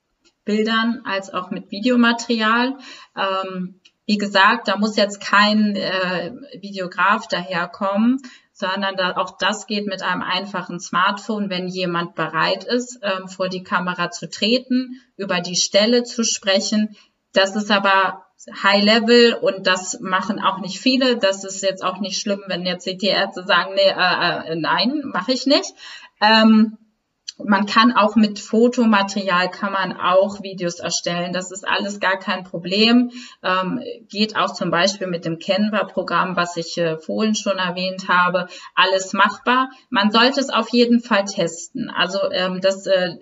Bildern 0.45 1.01
als 1.05 1.33
auch 1.33 1.49
mit 1.51 1.71
Videomaterial. 1.71 2.77
Ähm, 3.15 3.79
wie 4.05 4.17
gesagt, 4.17 4.67
da 4.67 4.77
muss 4.77 4.97
jetzt 4.97 5.21
kein 5.21 5.75
äh, 5.75 6.31
Videograf 6.59 7.27
daherkommen, 7.27 8.17
sondern 8.59 8.97
da, 8.97 9.15
auch 9.15 9.37
das 9.37 9.67
geht 9.67 9.87
mit 9.87 10.03
einem 10.03 10.21
einfachen 10.21 10.81
Smartphone, 10.81 11.49
wenn 11.49 11.69
jemand 11.69 12.15
bereit 12.15 12.65
ist, 12.65 12.99
ähm, 13.01 13.29
vor 13.29 13.47
die 13.47 13.63
Kamera 13.63 14.11
zu 14.11 14.29
treten, 14.29 15.01
über 15.15 15.39
die 15.39 15.55
Stelle 15.55 16.03
zu 16.03 16.25
sprechen. 16.25 16.97
Das 17.31 17.55
ist 17.55 17.71
aber 17.71 18.25
High 18.63 18.83
Level 18.83 19.33
und 19.35 19.65
das 19.65 20.01
machen 20.01 20.41
auch 20.41 20.59
nicht 20.59 20.79
viele. 20.79 21.17
Das 21.17 21.45
ist 21.45 21.63
jetzt 21.63 21.83
auch 21.83 21.99
nicht 22.01 22.19
schlimm, 22.19 22.43
wenn 22.47 22.65
jetzt 22.65 22.85
die 22.85 23.07
Ärzte 23.07 23.45
sagen, 23.45 23.75
nee, 23.75 23.81
äh, 23.81 24.51
äh, 24.51 24.55
nein, 24.57 25.03
mache 25.05 25.31
ich 25.31 25.45
nicht. 25.45 25.73
Ähm, 26.21 26.77
man 27.43 27.65
kann 27.65 27.93
auch 27.93 28.15
mit 28.15 28.39
Fotomaterial 28.39 29.49
kann 29.49 29.71
man 29.71 29.93
auch 29.93 30.41
Videos 30.43 30.79
erstellen. 30.79 31.33
Das 31.33 31.51
ist 31.51 31.67
alles 31.67 31.99
gar 31.99 32.17
kein 32.17 32.43
Problem. 32.43 33.11
Ähm, 33.43 33.81
geht 34.09 34.35
auch 34.35 34.53
zum 34.53 34.71
Beispiel 34.71 35.07
mit 35.07 35.25
dem 35.25 35.39
Canva-Programm, 35.39 36.35
was 36.35 36.57
ich 36.57 36.77
äh, 36.77 36.97
vorhin 36.97 37.35
schon 37.35 37.57
erwähnt 37.57 38.07
habe. 38.09 38.47
Alles 38.75 39.13
machbar. 39.13 39.69
Man 39.89 40.11
sollte 40.11 40.39
es 40.39 40.49
auf 40.49 40.69
jeden 40.69 40.99
Fall 40.99 41.25
testen. 41.25 41.89
Also 41.89 42.19
ähm, 42.31 42.59
das 42.61 42.85
äh, 42.87 43.15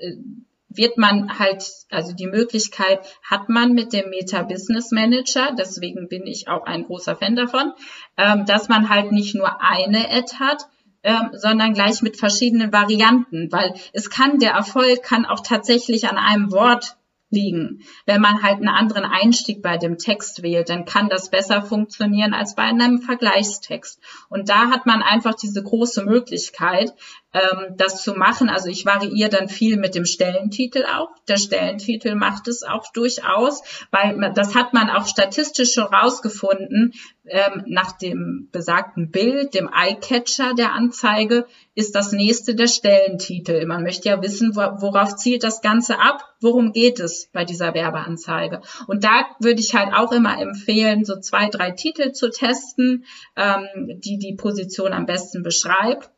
wird 0.69 0.97
man 0.97 1.39
halt, 1.39 1.63
also 1.89 2.13
die 2.13 2.27
Möglichkeit 2.27 2.99
hat 3.23 3.49
man 3.49 3.73
mit 3.73 3.93
dem 3.93 4.09
Meta 4.09 4.43
Business 4.43 4.91
Manager, 4.91 5.53
deswegen 5.57 6.07
bin 6.07 6.27
ich 6.27 6.47
auch 6.47 6.65
ein 6.65 6.83
großer 6.83 7.15
Fan 7.15 7.35
davon, 7.35 7.73
ähm, 8.17 8.45
dass 8.45 8.69
man 8.69 8.89
halt 8.89 9.11
nicht 9.11 9.35
nur 9.35 9.61
eine 9.61 10.09
Ad 10.11 10.35
hat, 10.39 10.67
ähm, 11.07 11.29
sondern 11.31 11.73
gleich 11.73 12.01
mit 12.01 12.17
verschiedenen 12.17 12.73
Varianten, 12.73 13.49
weil 13.49 13.73
es 13.93 14.09
kann, 14.09 14.39
der 14.39 14.51
Erfolg 14.51 15.03
kann 15.03 15.25
auch 15.25 15.39
tatsächlich 15.39 16.09
an 16.09 16.17
einem 16.17 16.51
Wort 16.51 16.97
liegen. 17.29 17.83
Wenn 18.05 18.19
man 18.19 18.43
halt 18.43 18.57
einen 18.57 18.67
anderen 18.67 19.05
Einstieg 19.05 19.61
bei 19.61 19.77
dem 19.77 19.97
Text 19.97 20.43
wählt, 20.43 20.67
dann 20.67 20.83
kann 20.83 21.07
das 21.07 21.29
besser 21.29 21.61
funktionieren 21.61 22.33
als 22.33 22.55
bei 22.55 22.63
einem 22.63 23.01
Vergleichstext. 23.01 24.01
Und 24.27 24.49
da 24.49 24.69
hat 24.69 24.85
man 24.85 25.01
einfach 25.01 25.35
diese 25.35 25.63
große 25.63 26.03
Möglichkeit, 26.03 26.93
ähm, 27.37 27.75
das 27.77 28.03
zu 28.03 28.13
machen. 28.13 28.49
Also 28.49 28.69
ich 28.69 28.85
variiere 28.85 29.29
dann 29.29 29.49
viel 29.49 29.77
mit 29.77 29.95
dem 29.95 30.05
Stellentitel 30.05 30.85
auch. 30.85 31.09
Der 31.27 31.37
Stellentitel 31.37 32.15
macht 32.15 32.47
es 32.47 32.63
auch 32.63 32.91
durchaus, 32.91 33.61
weil 33.91 34.31
das 34.33 34.55
hat 34.55 34.73
man 34.73 34.89
auch 34.89 35.07
statistisch 35.07 35.73
schon 35.73 35.85
rausgefunden. 35.85 36.93
Ähm, 37.25 37.63
nach 37.67 37.97
dem 37.97 38.47
besagten 38.51 39.11
Bild, 39.11 39.53
dem 39.53 39.69
Eyecatcher 39.71 40.53
der 40.53 40.73
Anzeige, 40.73 41.45
ist 41.75 41.93
das 41.93 42.13
nächste 42.13 42.55
der 42.55 42.67
Stellentitel. 42.67 43.65
Man 43.65 43.83
möchte 43.83 44.09
ja 44.09 44.21
wissen, 44.21 44.55
worauf 44.55 45.17
zielt 45.17 45.43
das 45.43 45.61
Ganze 45.61 45.99
ab, 45.99 46.23
worum 46.39 46.71
geht 46.71 46.99
es 46.99 47.29
bei 47.33 47.43
dieser 47.43 47.73
Werbeanzeige. 47.73 48.61
Und 48.87 49.03
da 49.03 49.25
würde 49.39 49.59
ich 49.59 49.75
halt 49.75 49.93
auch 49.93 50.13
immer 50.13 50.39
empfehlen, 50.41 51.03
so 51.03 51.19
zwei, 51.19 51.49
drei 51.49 51.71
Titel 51.71 52.13
zu 52.13 52.29
testen, 52.29 53.05
ähm, 53.35 53.99
die 53.99 54.17
die 54.17 54.35
Position 54.35 54.93
am 54.93 55.05
besten 55.05 55.43
beschreibt 55.43 56.09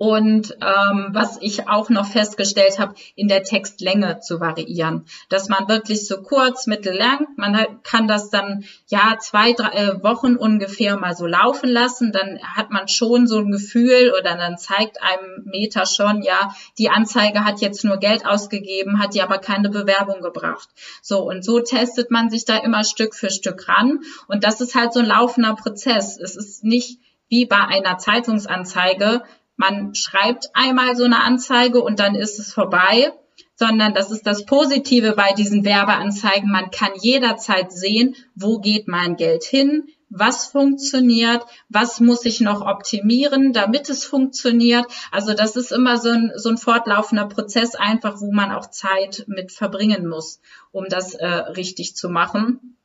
und 0.00 0.56
ähm, 0.62 1.08
was 1.10 1.36
ich 1.42 1.68
auch 1.68 1.90
noch 1.90 2.06
festgestellt 2.06 2.78
habe, 2.78 2.94
in 3.16 3.28
der 3.28 3.42
Textlänge 3.42 4.20
zu 4.20 4.40
variieren. 4.40 5.04
Dass 5.28 5.50
man 5.50 5.68
wirklich 5.68 6.06
so 6.06 6.22
kurz, 6.22 6.66
mittellang, 6.66 7.26
man 7.36 7.82
kann 7.82 8.08
das 8.08 8.30
dann 8.30 8.64
ja 8.88 9.18
zwei, 9.20 9.52
drei 9.52 9.68
äh, 9.72 10.02
Wochen 10.02 10.36
ungefähr 10.36 10.96
mal 10.96 11.14
so 11.14 11.26
laufen 11.26 11.68
lassen, 11.68 12.12
dann 12.12 12.38
hat 12.42 12.70
man 12.70 12.88
schon 12.88 13.26
so 13.26 13.40
ein 13.40 13.50
Gefühl 13.50 14.14
oder 14.18 14.36
dann 14.38 14.56
zeigt 14.56 15.02
einem 15.02 15.44
Meta 15.44 15.84
schon, 15.84 16.22
ja, 16.22 16.54
die 16.78 16.88
Anzeige 16.88 17.44
hat 17.44 17.60
jetzt 17.60 17.84
nur 17.84 17.98
Geld 17.98 18.24
ausgegeben, 18.24 19.00
hat 19.00 19.12
die 19.12 19.20
aber 19.20 19.36
keine 19.36 19.68
Bewerbung 19.68 20.22
gebracht. 20.22 20.70
So, 21.02 21.28
und 21.28 21.44
so 21.44 21.60
testet 21.60 22.10
man 22.10 22.30
sich 22.30 22.46
da 22.46 22.56
immer 22.56 22.84
Stück 22.84 23.14
für 23.14 23.28
Stück 23.28 23.68
ran. 23.68 24.00
Und 24.28 24.44
das 24.44 24.62
ist 24.62 24.74
halt 24.74 24.94
so 24.94 25.00
ein 25.00 25.06
laufender 25.06 25.54
Prozess. 25.56 26.18
Es 26.18 26.36
ist 26.36 26.64
nicht 26.64 27.00
wie 27.28 27.46
bei 27.46 27.58
einer 27.58 27.96
Zeitungsanzeige, 27.96 29.22
man 29.60 29.94
schreibt 29.94 30.48
einmal 30.54 30.96
so 30.96 31.04
eine 31.04 31.22
Anzeige 31.22 31.82
und 31.82 32.00
dann 32.00 32.14
ist 32.14 32.38
es 32.38 32.50
vorbei, 32.54 33.12
sondern 33.56 33.92
das 33.92 34.10
ist 34.10 34.26
das 34.26 34.46
Positive 34.46 35.12
bei 35.12 35.34
diesen 35.36 35.66
Werbeanzeigen. 35.66 36.50
Man 36.50 36.70
kann 36.70 36.92
jederzeit 36.98 37.70
sehen, 37.70 38.16
wo 38.34 38.58
geht 38.58 38.88
mein 38.88 39.16
Geld 39.16 39.44
hin, 39.44 39.88
was 40.08 40.46
funktioniert, 40.46 41.44
was 41.68 42.00
muss 42.00 42.24
ich 42.24 42.40
noch 42.40 42.62
optimieren, 42.62 43.52
damit 43.52 43.90
es 43.90 44.02
funktioniert. 44.02 44.86
Also 45.12 45.34
das 45.34 45.56
ist 45.56 45.72
immer 45.72 45.98
so 45.98 46.08
ein, 46.08 46.32
so 46.36 46.48
ein 46.48 46.56
fortlaufender 46.56 47.26
Prozess 47.26 47.74
einfach, 47.74 48.18
wo 48.22 48.32
man 48.32 48.52
auch 48.52 48.70
Zeit 48.70 49.24
mit 49.26 49.52
verbringen 49.52 50.08
muss, 50.08 50.40
um 50.72 50.86
das 50.88 51.12
äh, 51.12 51.26
richtig 51.26 51.96
zu 51.96 52.08
machen. 52.08 52.78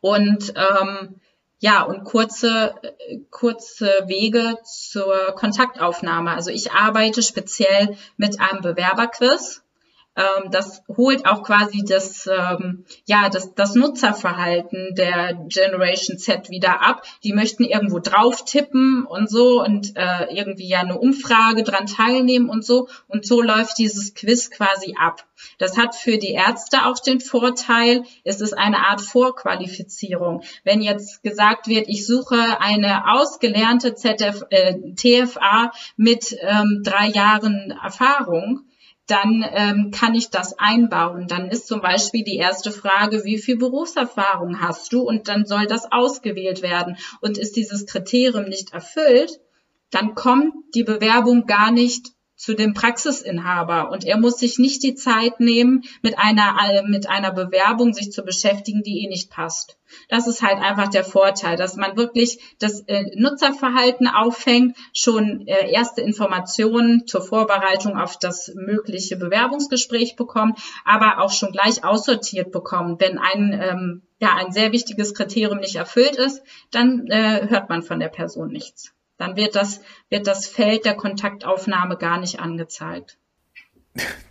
Und 0.00 0.54
ähm, 0.56 1.16
ja, 1.64 1.82
und 1.82 2.04
kurze, 2.04 2.74
kurze 3.30 3.90
Wege 4.04 4.58
zur 4.64 5.34
Kontaktaufnahme. 5.34 6.32
Also 6.32 6.50
ich 6.50 6.72
arbeite 6.72 7.22
speziell 7.22 7.96
mit 8.18 8.38
einem 8.38 8.60
Bewerberquiz. 8.60 9.63
Ähm, 10.16 10.50
das 10.50 10.82
holt 10.88 11.26
auch 11.26 11.42
quasi 11.42 11.84
das, 11.84 12.26
ähm, 12.26 12.84
ja, 13.06 13.28
das, 13.28 13.54
das 13.54 13.74
Nutzerverhalten 13.74 14.94
der 14.94 15.34
Generation 15.48 16.18
Z 16.18 16.50
wieder 16.50 16.82
ab. 16.82 17.02
Die 17.24 17.32
möchten 17.32 17.64
irgendwo 17.64 17.98
drauf 17.98 18.44
tippen 18.44 19.04
und 19.06 19.28
so 19.28 19.62
und 19.62 19.96
äh, 19.96 20.32
irgendwie 20.32 20.68
ja 20.68 20.80
eine 20.80 20.98
Umfrage 20.98 21.62
dran 21.62 21.86
teilnehmen 21.86 22.48
und 22.48 22.64
so. 22.64 22.88
Und 23.08 23.26
so 23.26 23.42
läuft 23.42 23.78
dieses 23.78 24.14
Quiz 24.14 24.50
quasi 24.50 24.94
ab. 24.98 25.24
Das 25.58 25.76
hat 25.76 25.94
für 25.96 26.18
die 26.18 26.32
Ärzte 26.32 26.86
auch 26.86 26.98
den 26.98 27.20
Vorteil, 27.20 28.04
es 28.22 28.40
ist 28.40 28.56
eine 28.56 28.86
Art 28.86 29.00
Vorqualifizierung. 29.00 30.42
Wenn 30.62 30.80
jetzt 30.80 31.22
gesagt 31.22 31.66
wird, 31.66 31.88
ich 31.88 32.06
suche 32.06 32.60
eine 32.60 33.12
ausgelernte 33.12 33.94
ZF, 33.94 34.44
äh, 34.50 34.74
TFA 34.94 35.72
mit 35.96 36.36
ähm, 36.40 36.82
drei 36.84 37.08
Jahren 37.08 37.74
Erfahrung, 37.82 38.64
dann 39.06 39.44
ähm, 39.52 39.90
kann 39.90 40.14
ich 40.14 40.30
das 40.30 40.58
einbauen. 40.58 41.26
Dann 41.28 41.50
ist 41.50 41.66
zum 41.66 41.80
Beispiel 41.80 42.24
die 42.24 42.36
erste 42.36 42.70
Frage, 42.70 43.24
wie 43.24 43.38
viel 43.38 43.58
Berufserfahrung 43.58 44.60
hast 44.60 44.92
du? 44.92 45.02
Und 45.02 45.28
dann 45.28 45.44
soll 45.44 45.66
das 45.66 45.90
ausgewählt 45.92 46.62
werden. 46.62 46.96
Und 47.20 47.36
ist 47.36 47.56
dieses 47.56 47.86
Kriterium 47.86 48.44
nicht 48.44 48.72
erfüllt, 48.72 49.40
dann 49.90 50.14
kommt 50.14 50.54
die 50.74 50.84
Bewerbung 50.84 51.46
gar 51.46 51.70
nicht 51.70 52.13
zu 52.36 52.54
dem 52.54 52.74
Praxisinhaber 52.74 53.90
und 53.90 54.04
er 54.04 54.18
muss 54.18 54.38
sich 54.38 54.58
nicht 54.58 54.82
die 54.82 54.94
Zeit 54.94 55.38
nehmen, 55.38 55.84
mit 56.02 56.18
einer, 56.18 56.56
äh, 56.68 56.82
mit 56.82 57.08
einer 57.08 57.32
Bewerbung 57.32 57.92
sich 57.92 58.10
zu 58.10 58.22
beschäftigen, 58.22 58.82
die 58.82 59.04
eh 59.04 59.08
nicht 59.08 59.30
passt. 59.30 59.78
Das 60.08 60.26
ist 60.26 60.42
halt 60.42 60.58
einfach 60.58 60.88
der 60.88 61.04
Vorteil, 61.04 61.56
dass 61.56 61.76
man 61.76 61.96
wirklich 61.96 62.40
das 62.58 62.80
äh, 62.86 63.04
Nutzerverhalten 63.16 64.08
auffängt, 64.08 64.76
schon 64.92 65.46
äh, 65.46 65.70
erste 65.70 66.00
Informationen 66.00 67.06
zur 67.06 67.22
Vorbereitung 67.22 67.96
auf 67.96 68.18
das 68.18 68.52
mögliche 68.54 69.16
Bewerbungsgespräch 69.16 70.16
bekommt, 70.16 70.58
aber 70.84 71.20
auch 71.20 71.30
schon 71.32 71.52
gleich 71.52 71.84
aussortiert 71.84 72.50
bekommt. 72.50 73.00
Wenn 73.00 73.18
ein, 73.18 73.52
ähm, 73.62 74.02
ja, 74.18 74.34
ein 74.34 74.52
sehr 74.52 74.72
wichtiges 74.72 75.14
Kriterium 75.14 75.58
nicht 75.58 75.76
erfüllt 75.76 76.16
ist, 76.16 76.42
dann 76.72 77.06
äh, 77.08 77.46
hört 77.48 77.68
man 77.68 77.82
von 77.82 78.00
der 78.00 78.08
Person 78.08 78.48
nichts. 78.48 78.92
Dann 79.24 79.36
wird 79.36 79.54
das, 79.56 79.80
wird 80.10 80.26
das 80.26 80.46
Feld 80.46 80.84
der 80.84 80.94
Kontaktaufnahme 80.94 81.96
gar 81.96 82.20
nicht 82.20 82.40
angezeigt. 82.40 83.16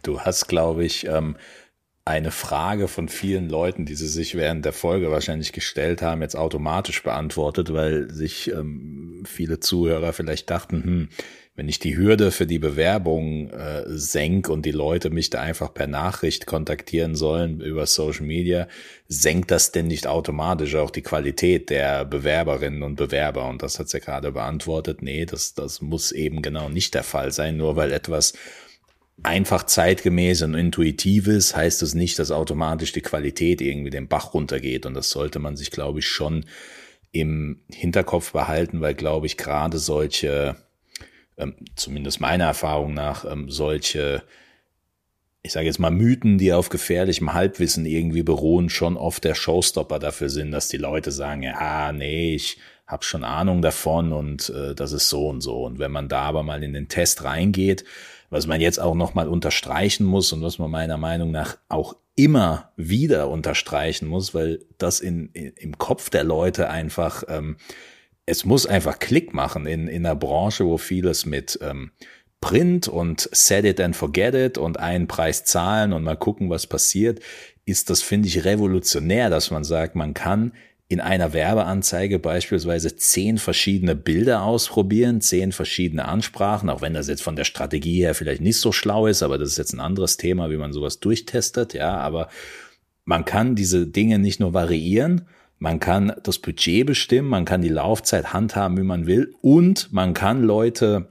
Du 0.04 0.22
hast, 0.22 0.48
glaube 0.48 0.86
ich, 0.86 1.08
ähm, 1.08 1.36
eine 2.06 2.32
Frage 2.32 2.88
von 2.88 3.10
vielen 3.10 3.50
Leuten, 3.50 3.86
die 3.86 3.96
sie 3.96 4.08
sich 4.08 4.36
während 4.36 4.66
der 4.66 4.74
Folge 4.74 5.10
wahrscheinlich 5.10 5.52
gestellt 5.52 6.02
haben, 6.02 6.22
jetzt 6.22 6.36
automatisch 6.36 7.02
beantwortet, 7.02 7.74
weil 7.74 8.12
sich 8.12 8.52
ähm, 8.52 9.24
viele 9.26 9.60
Zuhörer 9.60 10.14
vielleicht 10.14 10.50
dachten, 10.52 10.84
hm, 10.84 11.10
wenn 11.56 11.70
ich 11.70 11.78
die 11.78 11.96
Hürde 11.96 12.32
für 12.32 12.48
die 12.48 12.58
Bewerbung 12.58 13.50
äh, 13.52 13.84
senk 13.88 14.50
und 14.50 14.66
die 14.66 14.72
Leute 14.72 15.12
mich 15.12 15.30
da 15.30 15.40
einfach 15.42 15.72
per 15.72 15.86
Nachricht 15.86 16.48
kontaktieren 16.48 17.16
sollen 17.16 17.62
über 17.62 17.86
Social 17.86 18.26
Media, 18.26 18.68
senkt 19.08 19.52
das 19.52 19.72
denn 19.72 19.86
nicht 19.86 20.08
automatisch 20.08 20.74
auch 20.76 20.90
die 20.90 21.04
Qualität 21.04 21.70
der 21.70 22.06
Bewerberinnen 22.06 22.82
und 22.82 22.96
Bewerber? 22.96 23.48
Und 23.48 23.62
das 23.62 23.78
hat 23.78 23.88
sie 23.88 23.98
ja 23.98 24.04
gerade 24.04 24.32
beantwortet. 24.32 25.04
Nee, 25.04 25.26
das, 25.26 25.54
das 25.54 25.80
muss 25.82 26.12
eben 26.12 26.42
genau 26.42 26.70
nicht 26.70 26.96
der 26.96 27.04
Fall 27.04 27.32
sein, 27.32 27.58
nur 27.58 27.76
weil 27.76 27.92
etwas 27.92 28.34
einfach 29.22 29.64
zeitgemäß 29.64 30.42
und 30.42 30.56
intuitiv 30.56 31.28
ist, 31.28 31.56
heißt 31.56 31.84
das 31.84 31.94
nicht, 31.94 32.18
dass 32.18 32.32
automatisch 32.32 32.94
die 32.94 33.02
Qualität 33.02 33.62
irgendwie 33.62 33.92
den 33.92 34.08
Bach 34.08 34.34
runtergeht. 34.34 34.88
Und 34.88 34.96
das 34.96 35.12
sollte 35.12 35.38
man 35.38 35.56
sich, 35.56 35.70
glaube 35.70 36.00
ich, 36.00 36.08
schon 36.08 36.46
im 37.12 37.62
Hinterkopf 37.72 38.32
behalten, 38.32 38.82
weil, 38.82 38.96
glaube 38.96 39.28
ich, 39.28 39.38
gerade 39.38 39.78
solche 39.78 40.56
ähm, 41.44 41.56
zumindest 41.76 42.22
meiner 42.22 42.46
Erfahrung 42.46 42.94
nach, 42.94 43.26
ähm, 43.26 43.50
solche, 43.50 44.24
ich 45.42 45.52
sage 45.52 45.66
jetzt 45.66 45.80
mal, 45.80 45.92
Mythen, 45.92 46.38
die 46.38 46.54
auf 46.54 46.70
gefährlichem 46.70 47.34
Halbwissen 47.34 47.86
irgendwie 47.86 48.24
beruhen, 48.24 48.70
schon 48.70 48.98
oft 48.98 49.24
der 49.24 49.36
Showstopper 49.36 50.00
dafür 50.00 50.30
sind, 50.30 50.52
dass 50.52 50.68
die 50.68 50.78
Leute 50.78 51.12
sagen, 51.12 51.44
ja, 51.44 51.92
nee, 51.92 52.34
ich 52.36 52.58
habe 52.88 53.04
schon 53.04 53.24
Ahnung 53.24 53.62
davon 53.62 54.14
und 54.14 54.50
äh, 54.50 54.76
das 54.76 54.92
ist 54.92 55.10
so 55.10 55.28
und 55.28 55.42
so. 55.42 55.64
Und 55.64 55.80
wenn 55.80 55.92
man 55.92 56.10
da 56.10 56.22
aber 56.22 56.44
mal 56.44 56.64
in 56.64 56.74
den 56.74 56.88
Test 56.88 57.24
reingeht, 57.24 57.84
was 58.30 58.48
man 58.48 58.62
jetzt 58.62 58.80
auch 58.80 58.96
nochmal 58.96 59.28
unterstreichen 59.28 60.06
muss 60.06 60.34
und 60.34 60.42
was 60.42 60.58
man 60.58 60.72
meiner 60.72 60.98
Meinung 60.98 61.32
nach 61.32 61.58
auch 61.70 61.96
immer 62.16 62.72
wieder 62.76 63.30
unterstreichen 63.30 64.08
muss, 64.08 64.34
weil 64.34 64.66
das 64.78 65.00
in, 65.00 65.30
in 65.34 65.54
im 65.54 65.78
Kopf 65.78 66.10
der 66.10 66.24
Leute 66.24 66.70
einfach 66.70 67.24
ähm, 67.28 67.58
es 68.26 68.46
muss 68.46 68.66
einfach 68.66 69.00
Klick 69.00 69.34
machen 69.34 69.66
in, 69.66 69.88
in 69.88 70.06
einer 70.06 70.16
Branche, 70.16 70.66
wo 70.66 70.78
vieles 70.78 71.26
mit 71.26 71.60
ähm, 71.62 71.92
Print 72.40 72.88
und 72.88 73.30
Set 73.32 73.66
it 73.66 73.80
and 73.80 73.96
forget 73.96 74.36
it 74.36 74.58
und 74.58 74.80
einen 74.80 75.08
Preis 75.08 75.46
zahlen 75.46 75.94
und 75.94 76.04
mal 76.04 76.18
gucken, 76.18 76.50
was 76.50 76.68
passiert, 76.68 77.22
ist 77.66 77.90
das, 77.90 78.02
finde 78.02 78.28
ich, 78.28 78.44
revolutionär, 78.44 79.30
dass 79.30 79.52
man 79.52 79.64
sagt, 79.64 79.96
man 79.96 80.14
kann 80.14 80.54
in 80.90 81.00
einer 81.00 81.34
Werbeanzeige 81.34 82.20
beispielsweise 82.20 82.96
zehn 82.96 83.38
verschiedene 83.38 83.96
Bilder 83.96 84.44
ausprobieren, 84.44 85.22
zehn 85.22 85.52
verschiedene 85.52 86.06
Ansprachen, 86.06 86.70
auch 86.70 86.82
wenn 86.82 86.94
das 86.94 87.08
jetzt 87.08 87.24
von 87.24 87.36
der 87.36 87.46
Strategie 87.46 88.02
her 88.02 88.14
vielleicht 88.14 88.42
nicht 88.42 88.60
so 88.60 88.72
schlau 88.72 89.08
ist, 89.08 89.24
aber 89.24 89.38
das 89.38 89.50
ist 89.50 89.58
jetzt 89.58 89.74
ein 89.74 89.80
anderes 89.80 90.18
Thema, 90.18 90.52
wie 90.52 90.58
man 90.58 90.74
sowas 90.74 91.00
durchtestet, 91.00 91.74
ja, 91.74 91.98
aber 91.98 92.28
man 93.06 93.26
kann 93.26 93.56
diese 93.56 93.88
Dinge 93.88 94.20
nicht 94.20 94.40
nur 94.40 94.54
variieren, 94.54 95.28
man 95.64 95.80
kann 95.80 96.12
das 96.24 96.40
Budget 96.40 96.86
bestimmen, 96.86 97.30
man 97.30 97.46
kann 97.46 97.62
die 97.62 97.70
Laufzeit 97.70 98.34
handhaben, 98.34 98.78
wie 98.78 98.84
man 98.84 99.08
will 99.08 99.34
und 99.40 99.94
man 99.94 100.14
kann 100.14 100.44
Leute 100.44 101.08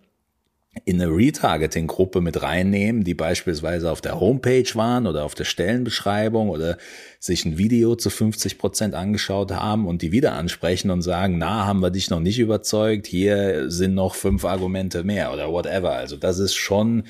in 0.84 1.00
eine 1.00 1.10
Retargeting-Gruppe 1.10 2.20
mit 2.20 2.42
reinnehmen, 2.42 3.02
die 3.02 3.14
beispielsweise 3.14 3.90
auf 3.90 4.02
der 4.02 4.20
Homepage 4.20 4.68
waren 4.74 5.06
oder 5.06 5.24
auf 5.24 5.34
der 5.34 5.44
Stellenbeschreibung 5.44 6.50
oder 6.50 6.76
sich 7.18 7.46
ein 7.46 7.56
Video 7.56 7.96
zu 7.96 8.10
50 8.10 8.58
Prozent 8.58 8.94
angeschaut 8.94 9.52
haben 9.52 9.86
und 9.86 10.02
die 10.02 10.12
wieder 10.12 10.34
ansprechen 10.34 10.90
und 10.90 11.00
sagen, 11.00 11.38
na, 11.38 11.64
haben 11.64 11.80
wir 11.80 11.90
dich 11.90 12.10
noch 12.10 12.20
nicht 12.20 12.38
überzeugt, 12.38 13.06
hier 13.06 13.70
sind 13.70 13.94
noch 13.94 14.14
fünf 14.14 14.44
Argumente 14.44 15.02
mehr 15.02 15.32
oder 15.32 15.50
whatever. 15.50 15.92
Also 15.92 16.18
das 16.18 16.38
ist 16.38 16.56
schon 16.56 17.04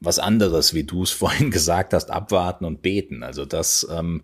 was 0.00 0.18
anderes, 0.18 0.72
wie 0.72 0.84
du 0.84 1.02
es 1.02 1.10
vorhin 1.10 1.50
gesagt 1.50 1.92
hast, 1.92 2.10
abwarten 2.10 2.64
und 2.64 2.80
beten. 2.80 3.22
Also 3.22 3.44
das 3.44 3.86
ähm, 3.94 4.22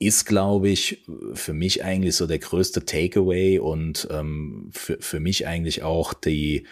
ist, 0.00 0.24
glaube 0.24 0.70
ich, 0.70 1.04
für 1.34 1.52
mich 1.52 1.84
eigentlich 1.84 2.16
so 2.16 2.26
der 2.26 2.38
größte 2.38 2.86
Takeaway 2.86 3.58
und 3.58 4.08
ähm, 4.10 4.70
für, 4.72 4.96
für 4.98 5.20
mich 5.20 5.46
eigentlich 5.46 5.82
auch 5.82 6.14
die, 6.14 6.66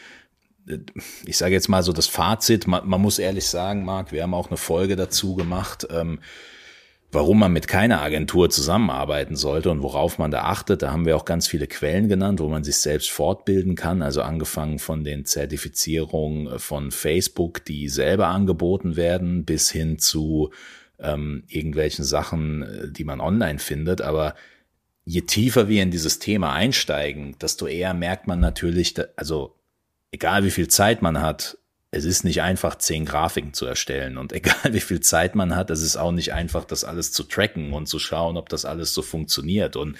ich 1.27 1.37
sage 1.37 1.53
jetzt 1.53 1.69
mal 1.69 1.83
so 1.83 1.93
das 1.93 2.07
Fazit. 2.07 2.67
Man, 2.67 2.89
man, 2.89 3.03
muss 3.03 3.19
ehrlich 3.19 3.47
sagen, 3.47 3.85
Marc, 3.85 4.13
wir 4.13 4.23
haben 4.23 4.33
auch 4.33 4.49
eine 4.49 4.57
Folge 4.57 4.97
dazu 4.97 5.35
gemacht, 5.35 5.87
ähm, 5.91 6.21
warum 7.13 7.39
man 7.39 7.53
mit 7.53 7.69
keiner 7.69 8.01
Agentur 8.01 8.49
zusammenarbeiten 8.49 9.37
sollte 9.37 9.71
und 9.71 9.83
worauf 9.83 10.17
man 10.17 10.31
da 10.31 10.45
achtet. 10.45 10.81
Da 10.81 10.91
haben 10.91 11.05
wir 11.05 11.15
auch 11.15 11.27
ganz 11.27 11.47
viele 11.47 11.67
Quellen 11.67 12.09
genannt, 12.09 12.41
wo 12.41 12.49
man 12.49 12.65
sich 12.65 12.79
selbst 12.79 13.11
fortbilden 13.11 13.75
kann. 13.75 14.01
Also 14.01 14.23
angefangen 14.23 14.79
von 14.79 15.05
den 15.05 15.27
Zertifizierungen 15.27 16.59
von 16.59 16.93
Facebook, 16.93 17.63
die 17.67 17.91
selber 17.91 18.29
angeboten 18.29 18.97
werden, 18.97 19.45
bis 19.45 19.71
hin 19.71 19.99
zu 19.99 20.51
ähm, 21.01 21.45
irgendwelchen 21.49 22.05
Sachen, 22.05 22.63
äh, 22.63 22.91
die 22.91 23.05
man 23.05 23.21
online 23.21 23.59
findet. 23.59 24.01
Aber 24.01 24.35
je 25.05 25.23
tiefer 25.23 25.69
wir 25.69 25.83
in 25.83 25.91
dieses 25.91 26.19
Thema 26.19 26.53
einsteigen, 26.53 27.37
desto 27.41 27.67
eher 27.67 27.95
merkt 27.95 28.27
man 28.27 28.41
natürlich, 28.41 28.95
also 29.17 29.57
egal 30.11 30.45
wie 30.45 30.51
viel 30.51 30.69
Zeit 30.69 31.03
man 31.03 31.21
hat, 31.21 31.59
es 31.91 32.05
ist 32.05 32.23
nicht 32.23 32.43
einfach, 32.43 32.77
zehn 32.77 33.07
Grafiken 33.07 33.55
zu 33.55 33.65
erstellen. 33.65 34.19
Und 34.19 34.33
egal 34.35 34.73
wie 34.73 34.81
viel 34.81 35.01
Zeit 35.01 35.35
man 35.35 35.57
hat, 35.57 35.71
es 35.71 35.83
ist 35.83 35.97
auch 35.97 36.13
nicht 36.13 36.33
einfach, 36.33 36.65
das 36.65 36.85
alles 36.85 37.13
zu 37.13 37.25
tracken 37.25 37.73
und 37.73 37.87
zu 37.87 37.99
schauen, 37.99 38.37
ob 38.37 38.49
das 38.49 38.65
alles 38.65 38.93
so 38.93 39.03
funktioniert. 39.03 39.77
Und 39.77 39.97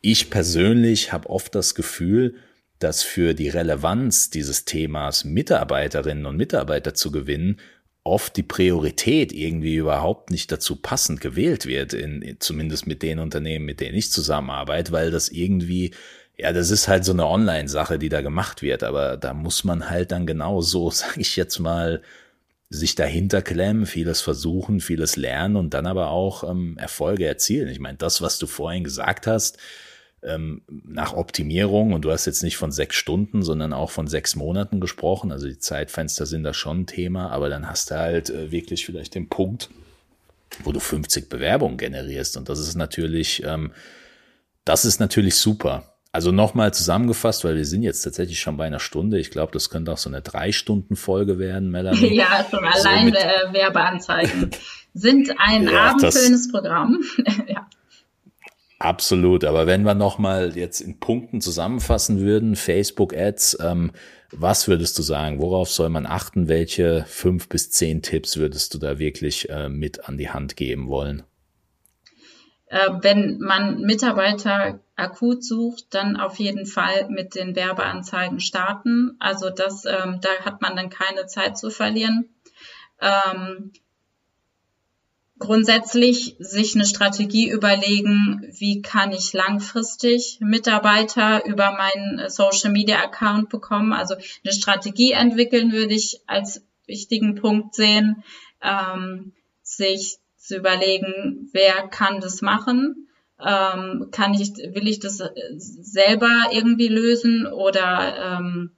ich 0.00 0.30
persönlich 0.30 1.12
habe 1.12 1.28
oft 1.28 1.54
das 1.54 1.74
Gefühl, 1.74 2.34
dass 2.78 3.02
für 3.02 3.32
die 3.34 3.48
Relevanz 3.48 4.30
dieses 4.30 4.64
Themas 4.64 5.24
Mitarbeiterinnen 5.24 6.26
und 6.26 6.36
Mitarbeiter 6.36 6.94
zu 6.94 7.10
gewinnen, 7.10 7.58
oft 8.06 8.36
die 8.36 8.42
Priorität 8.42 9.32
irgendwie 9.32 9.76
überhaupt 9.76 10.30
nicht 10.30 10.50
dazu 10.50 10.76
passend 10.76 11.20
gewählt 11.20 11.66
wird, 11.66 11.92
in, 11.92 12.36
zumindest 12.38 12.86
mit 12.86 13.02
den 13.02 13.18
Unternehmen, 13.18 13.64
mit 13.64 13.80
denen 13.80 13.96
ich 13.96 14.10
zusammenarbeite, 14.10 14.92
weil 14.92 15.10
das 15.10 15.28
irgendwie 15.28 15.92
ja, 16.38 16.52
das 16.52 16.70
ist 16.70 16.86
halt 16.86 17.04
so 17.04 17.12
eine 17.12 17.26
Online-Sache, 17.26 17.98
die 17.98 18.10
da 18.10 18.20
gemacht 18.20 18.60
wird, 18.60 18.82
aber 18.82 19.16
da 19.16 19.32
muss 19.32 19.64
man 19.64 19.88
halt 19.88 20.12
dann 20.12 20.26
genau 20.26 20.60
so, 20.60 20.90
sag 20.90 21.16
ich 21.16 21.36
jetzt 21.36 21.58
mal, 21.58 22.02
sich 22.68 22.94
dahinter 22.94 23.42
klemmen, 23.42 23.86
vieles 23.86 24.20
versuchen, 24.20 24.80
vieles 24.80 25.16
lernen 25.16 25.56
und 25.56 25.72
dann 25.72 25.86
aber 25.86 26.10
auch 26.10 26.48
ähm, 26.48 26.76
Erfolge 26.78 27.26
erzielen. 27.26 27.68
Ich 27.68 27.78
meine, 27.78 27.96
das, 27.96 28.22
was 28.22 28.38
du 28.38 28.46
vorhin 28.46 28.82
gesagt 28.82 29.26
hast, 29.28 29.58
ähm, 30.22 30.62
nach 30.68 31.12
Optimierung, 31.12 31.92
und 31.92 32.04
du 32.04 32.10
hast 32.10 32.26
jetzt 32.26 32.42
nicht 32.42 32.56
von 32.56 32.72
sechs 32.72 32.96
Stunden, 32.96 33.42
sondern 33.42 33.72
auch 33.72 33.90
von 33.90 34.06
sechs 34.06 34.36
Monaten 34.36 34.80
gesprochen, 34.80 35.32
also 35.32 35.46
die 35.46 35.58
Zeitfenster 35.58 36.26
sind 36.26 36.44
da 36.44 36.54
schon 36.54 36.80
ein 36.80 36.86
Thema, 36.86 37.30
aber 37.30 37.48
dann 37.48 37.68
hast 37.68 37.90
du 37.90 37.96
halt 37.96 38.30
äh, 38.30 38.50
wirklich 38.50 38.86
vielleicht 38.86 39.14
den 39.14 39.28
Punkt, 39.28 39.70
wo 40.64 40.72
du 40.72 40.80
50 40.80 41.28
Bewerbungen 41.28 41.76
generierst 41.76 42.36
und 42.36 42.48
das 42.48 42.58
ist 42.58 42.76
natürlich, 42.76 43.42
ähm, 43.44 43.72
das 44.64 44.84
ist 44.84 45.00
natürlich 45.00 45.36
super. 45.36 45.96
Also 46.16 46.32
nochmal 46.32 46.72
zusammengefasst, 46.72 47.44
weil 47.44 47.56
wir 47.56 47.66
sind 47.66 47.82
jetzt 47.82 48.00
tatsächlich 48.00 48.40
schon 48.40 48.56
bei 48.56 48.64
einer 48.64 48.80
Stunde. 48.80 49.18
Ich 49.18 49.30
glaube, 49.30 49.52
das 49.52 49.68
könnte 49.68 49.92
auch 49.92 49.98
so 49.98 50.08
eine 50.08 50.22
Drei-Stunden-Folge 50.22 51.38
werden, 51.38 51.70
Melanie. 51.70 52.16
Ja, 52.16 52.46
schon 52.50 52.64
allein 52.64 53.08
so 53.08 53.18
äh, 53.18 53.52
Werbeanzeigen 53.52 54.50
sind 54.94 55.30
ein 55.36 55.68
ja, 55.68 55.90
abendfüllendes 55.90 56.50
Programm. 56.50 57.04
ja. 57.46 57.68
Absolut, 58.78 59.44
aber 59.44 59.66
wenn 59.66 59.84
wir 59.84 59.94
nochmal 59.94 60.54
jetzt 60.54 60.80
in 60.80 61.00
Punkten 61.00 61.40
zusammenfassen 61.40 62.20
würden, 62.20 62.56
Facebook-Ads, 62.56 63.58
ähm, 63.62 63.92
was 64.32 64.68
würdest 64.68 64.98
du 64.98 65.02
sagen? 65.02 65.40
Worauf 65.40 65.70
soll 65.70 65.88
man 65.88 66.04
achten? 66.04 66.48
Welche 66.48 67.04
fünf 67.08 67.48
bis 67.48 67.70
zehn 67.70 68.02
Tipps 68.02 68.36
würdest 68.36 68.74
du 68.74 68.78
da 68.78 68.98
wirklich 68.98 69.48
äh, 69.48 69.70
mit 69.70 70.08
an 70.08 70.18
die 70.18 70.28
Hand 70.28 70.56
geben 70.56 70.88
wollen? 70.88 71.22
Äh, 72.66 72.90
wenn 73.00 73.38
man 73.38 73.80
Mitarbeiter 73.80 74.80
akut 74.96 75.42
sucht, 75.44 75.94
dann 75.94 76.16
auf 76.16 76.38
jeden 76.38 76.66
Fall 76.66 77.08
mit 77.08 77.34
den 77.34 77.56
Werbeanzeigen 77.56 78.40
starten. 78.40 79.16
Also 79.20 79.48
das, 79.50 79.86
ähm, 79.86 80.20
da 80.20 80.28
hat 80.44 80.60
man 80.60 80.76
dann 80.76 80.90
keine 80.90 81.26
Zeit 81.26 81.56
zu 81.56 81.70
verlieren. 81.70 82.28
Ähm, 83.00 83.72
grundsätzlich 85.38 86.36
sich 86.38 86.74
eine 86.74 86.86
Strategie 86.86 87.50
überlegen, 87.50 88.48
wie 88.58 88.80
kann 88.80 89.12
ich 89.12 89.32
langfristig 89.32 90.38
Mitarbeiter 90.40 91.44
über 91.44 91.72
meinen 91.72 92.28
Social 92.30 92.70
Media 92.70 92.98
Account 92.98 93.50
bekommen. 93.50 93.92
Also 93.92 94.14
eine 94.14 94.52
Strategie 94.52 95.12
entwickeln 95.12 95.72
würde 95.72 95.94
ich 95.94 96.20
als 96.26 96.62
wichtigen 96.86 97.34
Punkt 97.34 97.74
sehen, 97.74 98.22
ähm, 98.62 99.32
sich 99.62 100.16
zu 100.36 100.56
überlegen, 100.56 101.50
wer 101.52 101.88
kann 101.88 102.20
das 102.20 102.40
machen? 102.40 103.08
Ähm, 103.38 104.08
kann 104.12 104.32
ich, 104.32 104.54
will 104.56 104.88
ich 104.88 105.00
das 105.00 105.22
selber 105.58 106.46
irgendwie 106.52 106.88
lösen 106.88 107.46
oder 107.46 108.38
ähm, 108.38 108.70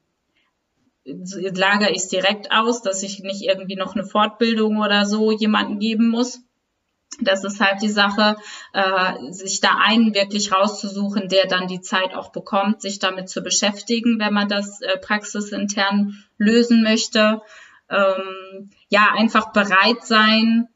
lagere 1.04 1.90
ich 1.90 1.98
es 1.98 2.08
direkt 2.08 2.50
aus, 2.50 2.82
dass 2.82 3.02
ich 3.02 3.20
nicht 3.20 3.42
irgendwie 3.42 3.76
noch 3.76 3.94
eine 3.94 4.04
Fortbildung 4.04 4.78
oder 4.78 5.06
so 5.06 5.30
jemanden 5.30 5.78
geben 5.78 6.08
muss? 6.08 6.40
Das 7.20 7.42
ist 7.42 7.60
halt 7.60 7.82
die 7.82 7.88
Sache, 7.88 8.36
äh, 8.72 9.32
sich 9.32 9.60
da 9.60 9.78
einen 9.82 10.14
wirklich 10.14 10.52
rauszusuchen, 10.52 11.28
der 11.28 11.46
dann 11.46 11.66
die 11.66 11.80
Zeit 11.80 12.14
auch 12.14 12.30
bekommt, 12.30 12.80
sich 12.80 12.98
damit 12.98 13.28
zu 13.28 13.42
beschäftigen, 13.42 14.20
wenn 14.20 14.32
man 14.32 14.48
das 14.48 14.80
äh, 14.82 14.98
praxisintern 14.98 16.24
lösen 16.36 16.82
möchte. 16.82 17.42
Ähm, 17.90 18.70
ja, 18.88 19.12
einfach 19.16 19.52
bereit 19.52 20.04
sein, 20.04 20.68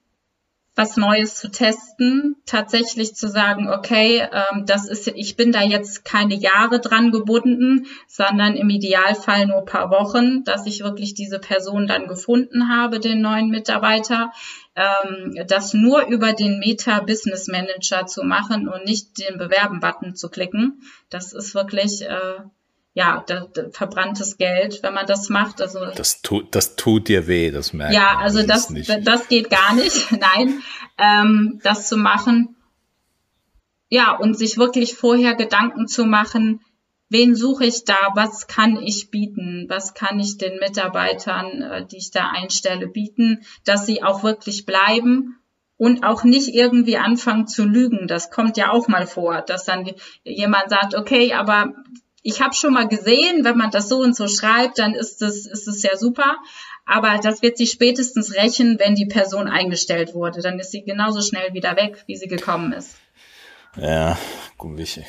was 0.75 0.97
Neues 0.97 1.35
zu 1.35 1.51
testen, 1.51 2.37
tatsächlich 2.47 3.15
zu 3.15 3.29
sagen, 3.29 3.69
okay, 3.69 4.27
ähm, 4.33 4.65
das 4.65 4.89
ist, 4.89 5.07
ich 5.09 5.37
bin 5.37 5.53
da 5.53 5.61
jetzt 5.61 6.05
keine 6.05 6.35
Jahre 6.35 6.81
dran 6.81 7.11
gebunden, 7.11 7.87
sondern 8.09 8.57
im 8.57 8.71
Idealfall 8.71 9.47
nur 9.47 9.67
paar 9.67 9.91
Wochen, 9.91 10.45
dass 10.45 10.67
ich 10.67 10.83
wirklich 10.83 11.13
diese 11.13 11.39
Person 11.39 11.87
dann 11.87 12.07
gefunden 12.07 12.71
habe, 12.71 13.01
den 13.01 13.21
neuen 13.21 13.51
Mitarbeiter, 13.51 14.33
ähm, 14.75 15.35
das 15.47 15.75
nur 15.75 16.07
über 16.07 16.33
den 16.33 16.59
Meta 16.59 17.01
Business 17.01 17.49
Manager 17.49 18.07
zu 18.07 18.23
machen 18.23 18.67
und 18.67 18.87
nicht 18.87 19.19
den 19.19 19.37
Bewerben-Button 19.37 20.15
zu 20.15 20.31
klicken. 20.31 20.81
Das 21.11 21.35
ist 21.35 21.55
wirklich 21.55 22.03
äh, 22.03 22.39
ja, 22.95 23.25
da, 23.27 23.47
da, 23.53 23.71
verbranntes 23.71 24.37
Geld, 24.37 24.83
wenn 24.83 24.95
man 24.95 25.07
das 25.07 25.29
macht. 25.29 25.63
Also 25.63 25.81
das 25.95 26.21
tut, 26.21 26.55
das 26.55 26.77
tut 26.77 27.09
dir 27.09 27.27
weh, 27.27 27.51
das 27.51 27.73
merkt 27.73 27.95
Ja, 27.95 28.15
man, 28.15 28.23
also 28.23 28.43
das, 28.43 28.69
das, 28.69 29.03
das 29.03 29.29
geht 29.29 29.51
gar 29.51 29.75
nicht. 29.75 30.13
Nein, 30.37 30.63
ähm, 30.99 31.61
das 31.63 31.89
zu 31.89 31.97
machen. 31.97 32.57
Ja, 33.89 34.17
und 34.17 34.39
sich 34.39 34.59
wirklich 34.59 34.95
vorher 34.95 35.35
Gedanken 35.35 35.87
zu 35.87 36.05
machen, 36.05 36.61
wen 37.09 37.35
suche 37.35 37.67
ich 37.67 37.85
da, 37.85 37.97
was 38.15 38.47
kann 38.47 38.77
ich 38.77 39.11
bieten, 39.11 39.67
was 39.69 39.93
kann 39.95 40.19
ich 40.19 40.39
den 40.39 40.59
Mitarbeitern, 40.59 41.63
äh, 41.63 41.87
die 41.87 41.99
ich 41.99 42.11
da 42.11 42.31
einstelle, 42.31 42.89
bieten, 42.89 43.41
dass 43.65 43.87
sie 43.87 44.03
auch 44.03 44.23
wirklich 44.23 44.67
bleiben 44.67 45.39
und 45.77 46.05
auch 46.05 46.25
nicht 46.25 46.55
irgendwie 46.55 46.97
anfangen 46.97 47.47
zu 47.47 47.65
lügen. 47.65 48.07
Das 48.07 48.31
kommt 48.31 48.57
ja 48.57 48.71
auch 48.71 48.89
mal 48.89 49.07
vor, 49.07 49.43
dass 49.43 49.65
dann 49.65 49.91
jemand 50.25 50.71
sagt, 50.71 50.95
okay, 50.95 51.33
aber 51.35 51.75
ich 52.23 52.41
habe 52.41 52.55
schon 52.55 52.73
mal 52.73 52.89
gesehen, 52.89 53.45
wenn 53.45 53.57
man 53.57 53.71
das 53.71 53.89
so 53.89 53.99
und 53.99 54.17
so 54.17 54.29
schreibt, 54.29 54.79
dann 54.79 54.95
ist 54.95 55.23
es 55.23 55.47
ist 55.47 55.67
es 55.69 55.83
ja 55.83 55.97
super. 55.97 56.37
Aber 56.85 57.19
das 57.23 57.43
wird 57.43 57.57
sich 57.57 57.71
spätestens 57.71 58.35
rächen, 58.35 58.79
wenn 58.79 58.95
die 58.95 59.07
Person 59.07 59.49
eingestellt 59.49 60.15
wurde. 60.15 60.41
Dann 60.41 60.59
ist 60.59 60.73
sie 60.73 60.83
genauso 60.83 61.21
schnell 61.21 61.53
wieder 61.55 61.77
weg, 61.77 62.03
wie 62.07 62.17
sie 62.17 62.27
gekommen 62.27 62.73
ist. 62.73 62.97
Ja, 63.77 64.19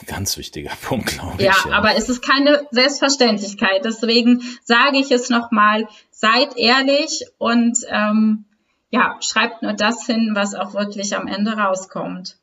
ganz 0.05 0.37
wichtiger 0.37 0.71
Punkt, 0.81 1.07
glaube 1.07 1.35
ich. 1.37 1.45
Ja, 1.45 1.55
aber 1.71 1.95
es 1.95 2.09
ist 2.09 2.21
keine 2.21 2.65
Selbstverständlichkeit. 2.71 3.83
Deswegen 3.83 4.41
sage 4.63 4.97
ich 4.97 5.11
es 5.11 5.29
nochmal, 5.29 5.87
seid 6.11 6.55
ehrlich 6.57 7.25
und 7.37 7.77
ähm, 7.89 8.45
ja, 8.89 9.17
schreibt 9.21 9.63
nur 9.63 9.73
das 9.73 10.05
hin, 10.05 10.31
was 10.33 10.55
auch 10.55 10.73
wirklich 10.73 11.15
am 11.15 11.27
Ende 11.27 11.53
rauskommt. 11.53 12.37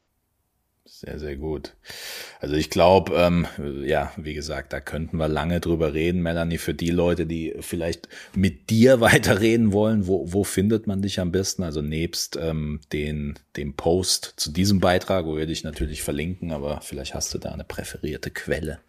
Sehr, 0.92 1.20
sehr 1.20 1.36
gut. 1.36 1.74
Also 2.40 2.56
ich 2.56 2.68
glaube, 2.68 3.14
ähm, 3.14 3.46
ja, 3.86 4.12
wie 4.16 4.34
gesagt, 4.34 4.72
da 4.72 4.80
könnten 4.80 5.18
wir 5.18 5.28
lange 5.28 5.60
drüber 5.60 5.94
reden, 5.94 6.20
Melanie. 6.20 6.58
Für 6.58 6.74
die 6.74 6.90
Leute, 6.90 7.26
die 7.26 7.54
vielleicht 7.60 8.08
mit 8.34 8.70
dir 8.70 9.00
weiterreden 9.00 9.72
wollen, 9.72 10.08
wo, 10.08 10.30
wo 10.32 10.42
findet 10.42 10.88
man 10.88 11.00
dich 11.00 11.20
am 11.20 11.30
besten? 11.30 11.62
Also 11.62 11.80
nebst 11.80 12.36
ähm, 12.36 12.80
den, 12.92 13.38
dem 13.56 13.76
Post 13.76 14.34
zu 14.36 14.50
diesem 14.50 14.80
Beitrag, 14.80 15.26
wo 15.26 15.36
wir 15.36 15.46
dich 15.46 15.62
natürlich 15.62 16.02
verlinken, 16.02 16.50
aber 16.50 16.80
vielleicht 16.80 17.14
hast 17.14 17.32
du 17.32 17.38
da 17.38 17.52
eine 17.52 17.64
präferierte 17.64 18.32
Quelle. 18.32 18.80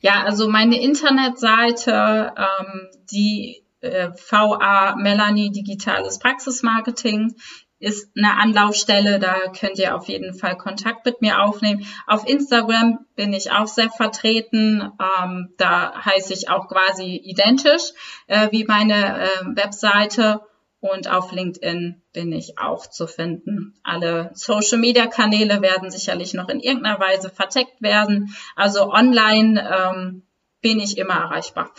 Ja, 0.00 0.24
also 0.24 0.48
meine 0.48 0.82
Internetseite, 0.82 2.32
ähm, 2.36 2.88
die 3.12 3.62
äh, 3.80 4.08
VA 4.30 4.96
Melanie 4.96 5.52
Digitales 5.52 6.18
Praxismarketing 6.18 7.34
ist 7.82 8.10
eine 8.16 8.38
Anlaufstelle, 8.38 9.18
da 9.18 9.34
könnt 9.58 9.78
ihr 9.78 9.96
auf 9.96 10.06
jeden 10.06 10.34
Fall 10.34 10.56
Kontakt 10.56 11.04
mit 11.04 11.20
mir 11.20 11.42
aufnehmen. 11.42 11.84
Auf 12.06 12.28
Instagram 12.28 13.00
bin 13.16 13.32
ich 13.32 13.50
auch 13.50 13.66
sehr 13.66 13.90
vertreten, 13.90 14.92
ähm, 15.00 15.52
da 15.58 15.92
heiße 16.04 16.32
ich 16.32 16.48
auch 16.48 16.68
quasi 16.68 17.16
identisch 17.24 17.82
äh, 18.28 18.48
wie 18.52 18.64
meine 18.64 19.24
äh, 19.24 19.26
Webseite 19.56 20.40
und 20.78 21.08
auf 21.08 21.32
LinkedIn 21.32 22.02
bin 22.12 22.32
ich 22.32 22.58
auch 22.58 22.86
zu 22.86 23.08
finden. 23.08 23.74
Alle 23.82 24.30
Social-Media-Kanäle 24.34 25.60
werden 25.60 25.90
sicherlich 25.90 26.34
noch 26.34 26.48
in 26.48 26.60
irgendeiner 26.60 27.00
Weise 27.00 27.30
verteckt 27.30 27.82
werden. 27.82 28.34
Also 28.54 28.90
online 28.92 29.60
ähm, 29.60 30.22
bin 30.60 30.78
ich 30.78 30.98
immer 30.98 31.14
erreichbar. 31.14 31.70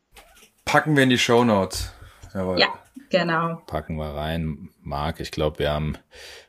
Packen 0.66 0.94
wir 0.94 1.04
in 1.04 1.10
die 1.10 1.18
Show 1.18 1.44
Notes. 1.44 1.92
Jawohl. 2.34 2.60
Ja. 2.60 2.68
Genau. 3.10 3.62
Packen 3.66 3.96
wir 3.96 4.14
rein. 4.14 4.68
Marc, 4.82 5.20
ich 5.20 5.30
glaube, 5.30 5.60
wir 5.60 5.70
haben 5.70 5.96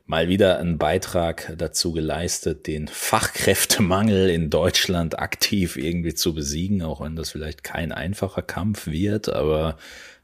mal 0.05 0.27
wieder 0.27 0.59
einen 0.59 0.77
Beitrag 0.77 1.53
dazu 1.57 1.91
geleistet, 1.91 2.67
den 2.67 2.87
Fachkräftemangel 2.87 4.29
in 4.29 4.49
Deutschland 4.49 5.19
aktiv 5.19 5.77
irgendwie 5.77 6.13
zu 6.13 6.33
besiegen, 6.33 6.81
auch 6.81 7.01
wenn 7.01 7.15
das 7.15 7.29
vielleicht 7.29 7.63
kein 7.63 7.91
einfacher 7.91 8.41
Kampf 8.41 8.87
wird, 8.87 9.29
aber 9.29 9.77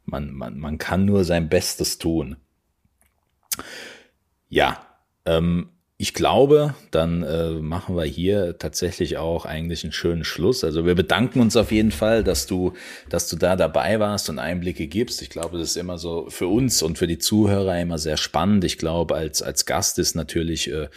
man, 0.05 0.31
man, 0.31 0.57
man 0.57 0.77
kann 0.77 1.05
nur 1.05 1.23
sein 1.23 1.49
Bestes 1.49 1.97
tun. 1.97 2.37
Ja, 4.49 4.85
ähm, 5.25 5.69
ich 5.97 6.13
glaube, 6.13 6.75
dann 6.91 7.23
äh, 7.23 7.51
machen 7.51 7.95
wir 7.95 8.03
hier 8.03 8.57
tatsächlich 8.57 9.15
auch 9.15 9.45
eigentlich 9.45 9.83
einen 9.83 9.93
schönen 9.93 10.25
Schluss. 10.25 10.65
Also 10.65 10.85
wir 10.85 10.93
bedanken 10.93 11.39
uns 11.39 11.55
auf 11.55 11.71
jeden 11.71 11.91
Fall, 11.91 12.21
dass 12.21 12.47
du, 12.47 12.73
dass 13.07 13.29
du 13.29 13.37
da 13.37 13.55
dabei 13.55 13.99
warst 14.01 14.29
und 14.29 14.37
Einblicke 14.37 14.87
gibst. 14.87 15.21
Ich 15.21 15.29
glaube, 15.29 15.57
das 15.57 15.69
ist 15.69 15.77
immer 15.77 15.97
so 15.97 16.29
für 16.29 16.47
uns 16.47 16.83
und 16.83 16.97
für 16.97 17.07
die 17.07 17.17
Zuhörer 17.17 17.79
immer 17.79 17.97
sehr 17.97 18.17
spannend. 18.17 18.65
Ich 18.65 18.77
glaube, 18.77 19.15
als 19.15 19.41
als 19.41 19.65
Gast 19.65 19.97
ist 19.97 20.15
natürlich 20.15 20.69
äh, 20.69 20.89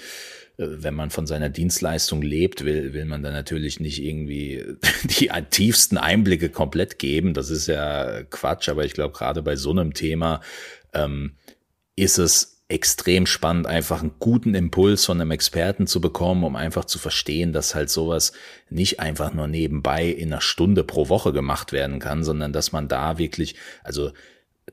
wenn 0.60 0.94
man 0.94 1.10
von 1.10 1.24
seiner 1.28 1.50
Dienstleistung 1.50 2.20
lebt, 2.20 2.64
will, 2.64 2.92
will 2.92 3.04
man 3.04 3.22
dann 3.22 3.32
natürlich 3.32 3.78
nicht 3.78 4.02
irgendwie 4.02 4.64
die 5.04 5.30
tiefsten 5.50 5.96
Einblicke 5.96 6.48
komplett 6.48 6.98
geben. 6.98 7.32
Das 7.32 7.50
ist 7.50 7.68
ja 7.68 8.24
Quatsch, 8.24 8.68
aber 8.68 8.84
ich 8.84 8.92
glaube, 8.92 9.16
gerade 9.16 9.42
bei 9.42 9.54
so 9.54 9.70
einem 9.70 9.94
Thema 9.94 10.40
ähm, 10.92 11.36
ist 11.94 12.18
es 12.18 12.57
extrem 12.68 13.24
spannend, 13.24 13.66
einfach 13.66 14.02
einen 14.02 14.12
guten 14.18 14.54
Impuls 14.54 15.06
von 15.06 15.20
einem 15.20 15.30
Experten 15.30 15.86
zu 15.86 16.02
bekommen, 16.02 16.44
um 16.44 16.54
einfach 16.54 16.84
zu 16.84 16.98
verstehen, 16.98 17.54
dass 17.54 17.74
halt 17.74 17.88
sowas 17.88 18.32
nicht 18.68 19.00
einfach 19.00 19.32
nur 19.32 19.46
nebenbei 19.46 20.06
in 20.06 20.32
einer 20.32 20.42
Stunde 20.42 20.84
pro 20.84 21.08
Woche 21.08 21.32
gemacht 21.32 21.72
werden 21.72 21.98
kann, 21.98 22.24
sondern 22.24 22.52
dass 22.52 22.70
man 22.70 22.86
da 22.86 23.16
wirklich, 23.16 23.54
also 23.82 24.12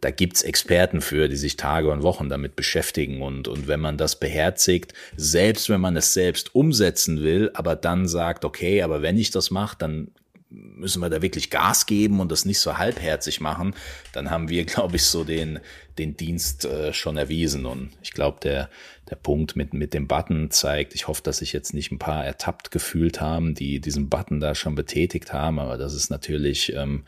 da 0.02 0.12
gibt's 0.12 0.42
Experten 0.42 1.00
für, 1.00 1.30
die 1.30 1.38
sich 1.38 1.56
Tage 1.56 1.90
und 1.90 2.04
Wochen 2.04 2.28
damit 2.28 2.58
beschäftigen 2.58 3.22
und, 3.22 3.48
und 3.48 3.70
wenn 3.70 3.80
man 3.80 3.98
das 3.98 4.20
beherzigt, 4.20 4.94
selbst 5.16 5.70
wenn 5.70 5.80
man 5.80 5.96
es 5.96 6.14
selbst 6.14 6.54
umsetzen 6.54 7.24
will, 7.24 7.50
aber 7.54 7.78
dann 7.78 8.10
sagt, 8.10 8.44
okay, 8.44 8.82
aber 8.82 9.02
wenn 9.02 9.18
ich 9.18 9.32
das 9.32 9.52
mache, 9.52 9.78
dann 9.80 10.12
müssen 10.50 11.02
wir 11.02 11.10
da 11.10 11.22
wirklich 11.22 11.50
Gas 11.50 11.86
geben 11.86 12.20
und 12.20 12.32
das 12.32 12.46
nicht 12.46 12.60
so 12.60 12.78
halbherzig 12.78 13.42
machen, 13.42 13.74
dann 14.14 14.30
haben 14.30 14.50
wir, 14.50 14.66
glaube 14.66 14.98
ich, 14.98 15.06
so 15.06 15.24
den, 15.24 15.60
den 15.98 16.18
Dienst 16.18 16.66
äh, 16.66 16.94
schon 16.94 17.18
erwiesen. 17.18 17.66
Und 17.66 17.92
ich 18.02 18.12
glaube, 18.12 18.40
der, 18.42 18.70
der 19.10 19.16
Punkt 19.16 19.56
mit, 19.56 19.74
mit 19.74 19.94
dem 19.94 20.08
Button 20.08 20.52
zeigt, 20.52 20.96
ich 20.96 21.08
hoffe, 21.08 21.22
dass 21.24 21.38
sich 21.38 21.54
jetzt 21.54 21.74
nicht 21.74 21.92
ein 21.92 22.00
paar 22.00 22.26
ertappt 22.26 22.72
gefühlt 22.72 23.22
haben, 23.22 23.56
die 23.56 23.80
diesen 23.80 24.10
Button 24.10 24.40
da 24.40 24.56
schon 24.56 24.76
betätigt 24.76 25.34
haben, 25.34 25.60
aber 25.60 25.78
das 25.78 25.94
ist 25.94 26.10
natürlich, 26.10 26.74
ähm, 26.74 27.04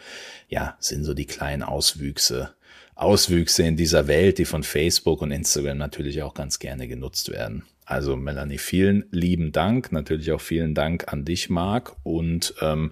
ja, 0.48 0.76
sind 0.80 1.04
so 1.04 1.14
die 1.14 1.26
kleinen 1.26 1.64
Auswüchse, 1.64 2.54
Auswüchse 2.96 3.64
in 3.64 3.78
dieser 3.78 4.08
Welt, 4.08 4.38
die 4.38 4.46
von 4.46 4.64
Facebook 4.64 5.22
und 5.22 5.32
Instagram 5.32 5.78
natürlich 5.78 6.24
auch 6.24 6.34
ganz 6.34 6.60
gerne 6.60 6.88
genutzt 6.88 7.32
werden. 7.32 7.64
Also 7.86 8.18
Melanie, 8.18 8.58
vielen 8.58 9.06
lieben 9.12 9.54
Dank. 9.54 9.94
Natürlich 9.94 10.32
auch 10.34 10.42
vielen 10.42 10.76
Dank 10.76 11.12
an 11.14 11.24
dich, 11.24 11.50
Marc. 11.50 11.96
Und 12.04 12.54
ähm, 12.60 12.92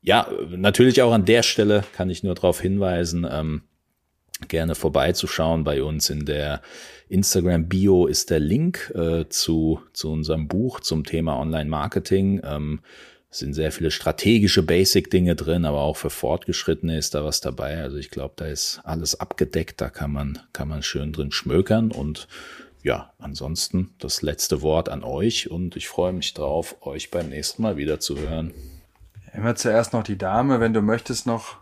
ja, 0.00 0.26
natürlich 0.48 1.02
auch 1.02 1.12
an 1.12 1.26
der 1.26 1.42
Stelle 1.42 1.84
kann 1.92 2.08
ich 2.08 2.22
nur 2.22 2.34
darauf 2.34 2.60
hinweisen, 2.60 3.26
ähm, 3.30 3.62
gerne 4.48 4.74
vorbeizuschauen. 4.74 5.64
Bei 5.64 5.82
uns 5.82 6.10
in 6.10 6.24
der 6.24 6.62
Instagram-Bio 7.08 8.06
ist 8.06 8.30
der 8.30 8.40
Link 8.40 8.92
äh, 8.94 9.28
zu, 9.28 9.80
zu 9.92 10.10
unserem 10.10 10.48
Buch 10.48 10.80
zum 10.80 11.04
Thema 11.04 11.38
Online-Marketing. 11.38 12.40
Ähm, 12.44 12.80
sind 13.34 13.54
sehr 13.54 13.72
viele 13.72 13.90
strategische 13.90 14.62
Basic-Dinge 14.62 15.34
drin, 15.34 15.64
aber 15.64 15.80
auch 15.80 15.96
für 15.96 16.10
Fortgeschrittene 16.10 16.98
ist 16.98 17.14
da 17.14 17.24
was 17.24 17.40
dabei. 17.40 17.80
Also 17.80 17.96
ich 17.96 18.10
glaube, 18.10 18.34
da 18.36 18.46
ist 18.46 18.80
alles 18.84 19.18
abgedeckt, 19.18 19.80
da 19.80 19.88
kann 19.88 20.12
man, 20.12 20.38
kann 20.52 20.68
man 20.68 20.82
schön 20.82 21.12
drin 21.12 21.32
schmökern 21.32 21.90
und 21.92 22.28
ja, 22.82 23.12
ansonsten 23.18 23.94
das 23.98 24.22
letzte 24.22 24.60
Wort 24.60 24.88
an 24.88 25.02
euch 25.02 25.50
und 25.50 25.76
ich 25.76 25.88
freue 25.88 26.12
mich 26.12 26.34
drauf, 26.34 26.76
euch 26.82 27.10
beim 27.10 27.30
nächsten 27.30 27.62
Mal 27.62 27.76
wieder 27.76 28.00
zu 28.00 28.18
hören. 28.18 28.52
Immer 29.32 29.54
zuerst 29.54 29.94
noch 29.94 30.02
die 30.02 30.18
Dame, 30.18 30.60
wenn 30.60 30.74
du 30.74 30.82
möchtest 30.82 31.26
noch 31.26 31.56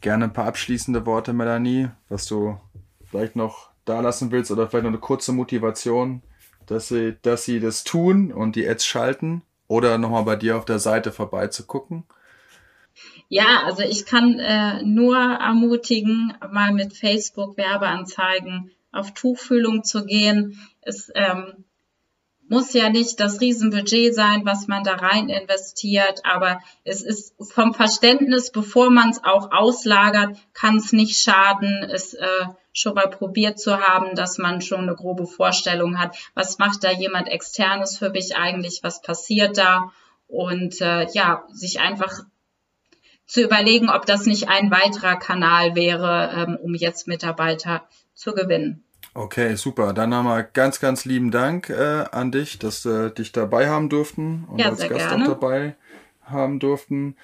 gerne 0.00 0.24
ein 0.24 0.32
paar 0.32 0.46
abschließende 0.46 1.06
Worte, 1.06 1.32
Melanie, 1.32 1.88
was 2.08 2.26
du 2.26 2.58
vielleicht 3.04 3.36
noch 3.36 3.70
da 3.84 4.00
lassen 4.00 4.30
willst 4.30 4.50
oder 4.50 4.68
vielleicht 4.68 4.84
noch 4.84 4.90
eine 4.90 4.98
kurze 4.98 5.32
Motivation, 5.32 6.22
dass 6.66 6.88
sie, 6.88 7.16
dass 7.22 7.44
sie 7.44 7.60
das 7.60 7.84
tun 7.84 8.32
und 8.32 8.56
die 8.56 8.68
Ads 8.68 8.84
schalten 8.84 9.42
oder 9.68 9.98
nochmal 9.98 10.24
bei 10.24 10.36
dir 10.36 10.56
auf 10.56 10.64
der 10.64 10.78
Seite 10.78 11.12
vorbeizugucken. 11.12 12.04
Ja, 13.28 13.64
also 13.64 13.82
ich 13.82 14.06
kann 14.06 14.38
äh, 14.38 14.82
nur 14.82 15.18
ermutigen, 15.18 16.34
mal 16.50 16.72
mit 16.72 16.96
Facebook 16.96 17.56
Werbeanzeigen 17.56 18.70
auf 18.92 19.12
Tuchfühlung 19.12 19.84
zu 19.84 20.06
gehen. 20.06 20.58
Es 20.80 21.10
ähm, 21.14 21.64
muss 22.48 22.72
ja 22.72 22.88
nicht 22.90 23.18
das 23.20 23.40
Riesenbudget 23.40 24.14
sein, 24.14 24.44
was 24.44 24.68
man 24.68 24.84
da 24.84 24.94
rein 24.94 25.28
investiert, 25.28 26.20
aber 26.24 26.60
es 26.84 27.02
ist 27.02 27.34
vom 27.52 27.74
Verständnis, 27.74 28.50
bevor 28.50 28.90
man 28.90 29.10
es 29.10 29.24
auch 29.24 29.50
auslagert, 29.52 30.36
kann 30.54 30.76
es 30.76 30.92
nicht 30.92 31.20
schaden, 31.20 31.82
es 31.90 32.14
äh, 32.14 32.46
schon 32.72 32.94
mal 32.94 33.08
probiert 33.08 33.58
zu 33.58 33.78
haben, 33.78 34.14
dass 34.14 34.38
man 34.38 34.60
schon 34.60 34.80
eine 34.80 34.94
grobe 34.94 35.26
Vorstellung 35.26 35.98
hat, 35.98 36.16
was 36.34 36.58
macht 36.58 36.84
da 36.84 36.90
jemand 36.90 37.28
externes 37.28 37.98
für 37.98 38.10
mich 38.10 38.36
eigentlich, 38.36 38.80
was 38.82 39.02
passiert 39.02 39.56
da 39.58 39.92
und 40.28 40.80
äh, 40.80 41.06
ja, 41.12 41.44
sich 41.52 41.80
einfach 41.80 42.20
zu 43.26 43.42
überlegen, 43.42 43.90
ob 43.90 44.06
das 44.06 44.26
nicht 44.26 44.48
ein 44.48 44.70
weiterer 44.70 45.16
Kanal 45.16 45.74
wäre, 45.74 46.30
ähm, 46.36 46.58
um 46.62 46.74
jetzt 46.74 47.08
Mitarbeiter 47.08 47.88
zu 48.14 48.32
gewinnen. 48.32 48.85
Okay, 49.14 49.54
super. 49.56 49.92
Dann 49.92 50.10
wir 50.10 50.42
ganz, 50.42 50.80
ganz 50.80 51.04
lieben 51.04 51.30
Dank 51.30 51.70
äh, 51.70 52.04
an 52.12 52.32
dich, 52.32 52.58
dass 52.58 52.84
wir 52.84 53.10
dich 53.10 53.32
dabei 53.32 53.68
haben 53.68 53.88
durften 53.88 54.44
und 54.50 54.58
ja, 54.58 54.68
als 54.68 54.80
Gast 54.80 55.08
gerne. 55.08 55.24
auch 55.24 55.28
dabei 55.28 55.76
haben 56.24 56.58
durften. 56.58 57.16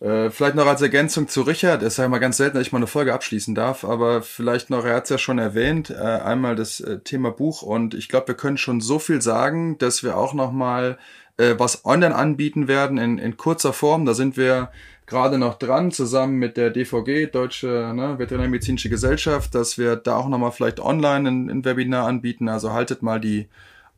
Äh, 0.00 0.30
vielleicht 0.30 0.54
noch 0.54 0.66
als 0.66 0.80
Ergänzung 0.80 1.28
zu 1.28 1.42
Richard, 1.42 1.82
es 1.82 1.94
ist 1.94 1.98
ja 1.98 2.08
mal 2.08 2.20
ganz 2.20 2.38
selten, 2.38 2.56
dass 2.56 2.66
ich 2.66 2.72
mal 2.72 2.78
eine 2.78 2.86
Folge 2.86 3.12
abschließen 3.12 3.54
darf, 3.54 3.84
aber 3.84 4.22
vielleicht 4.22 4.70
noch, 4.70 4.86
er 4.86 4.94
hat 4.94 5.04
es 5.04 5.10
ja 5.10 5.18
schon 5.18 5.38
erwähnt, 5.38 5.90
äh, 5.90 5.94
einmal 5.94 6.56
das 6.56 6.80
äh, 6.80 7.00
Thema 7.00 7.32
Buch 7.32 7.60
und 7.60 7.92
ich 7.92 8.08
glaube, 8.08 8.28
wir 8.28 8.34
können 8.34 8.56
schon 8.56 8.80
so 8.80 8.98
viel 8.98 9.20
sagen, 9.20 9.76
dass 9.76 10.02
wir 10.02 10.16
auch 10.16 10.32
noch 10.32 10.52
mal 10.52 10.96
äh, 11.36 11.54
was 11.58 11.84
online 11.84 12.14
anbieten 12.14 12.68
werden 12.68 12.96
in, 12.96 13.18
in 13.18 13.36
kurzer 13.36 13.72
Form. 13.72 14.04
Da 14.06 14.14
sind 14.14 14.36
wir 14.36 14.70
gerade 15.10 15.36
noch 15.36 15.58
dran, 15.58 15.90
zusammen 15.90 16.36
mit 16.36 16.56
der 16.56 16.70
DVG, 16.70 17.30
Deutsche 17.30 17.92
ne, 17.94 18.18
Veterinärmedizinische 18.18 18.88
Gesellschaft, 18.88 19.54
dass 19.54 19.76
wir 19.76 19.96
da 19.96 20.16
auch 20.16 20.28
nochmal 20.28 20.52
vielleicht 20.52 20.80
online 20.80 21.28
ein, 21.28 21.50
ein, 21.50 21.64
Webinar 21.64 22.06
anbieten. 22.06 22.48
Also 22.48 22.72
haltet 22.72 23.02
mal 23.02 23.20
die 23.20 23.48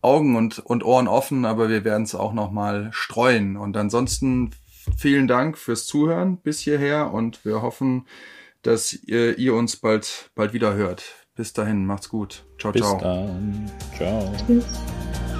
Augen 0.00 0.34
und, 0.34 0.58
und 0.58 0.84
Ohren 0.84 1.06
offen, 1.06 1.44
aber 1.44 1.68
wir 1.68 1.84
werden 1.84 2.02
es 2.02 2.16
auch 2.16 2.32
nochmal 2.32 2.88
streuen. 2.92 3.56
Und 3.56 3.76
ansonsten 3.76 4.50
vielen 4.96 5.28
Dank 5.28 5.58
fürs 5.58 5.86
Zuhören 5.86 6.38
bis 6.38 6.58
hierher 6.58 7.12
und 7.12 7.44
wir 7.44 7.62
hoffen, 7.62 8.06
dass 8.62 8.92
ihr, 8.92 9.38
ihr 9.38 9.54
uns 9.54 9.76
bald, 9.76 10.30
bald 10.34 10.52
wieder 10.54 10.74
hört. 10.74 11.04
Bis 11.36 11.52
dahin, 11.52 11.86
macht's 11.86 12.08
gut. 12.08 12.44
Ciao, 12.58 12.72
bis 12.72 12.82
ciao. 12.82 12.94
Bis 12.94 13.02
dann. 13.02 13.70
Ciao. 13.96 14.34
Tschüss. 14.46 15.31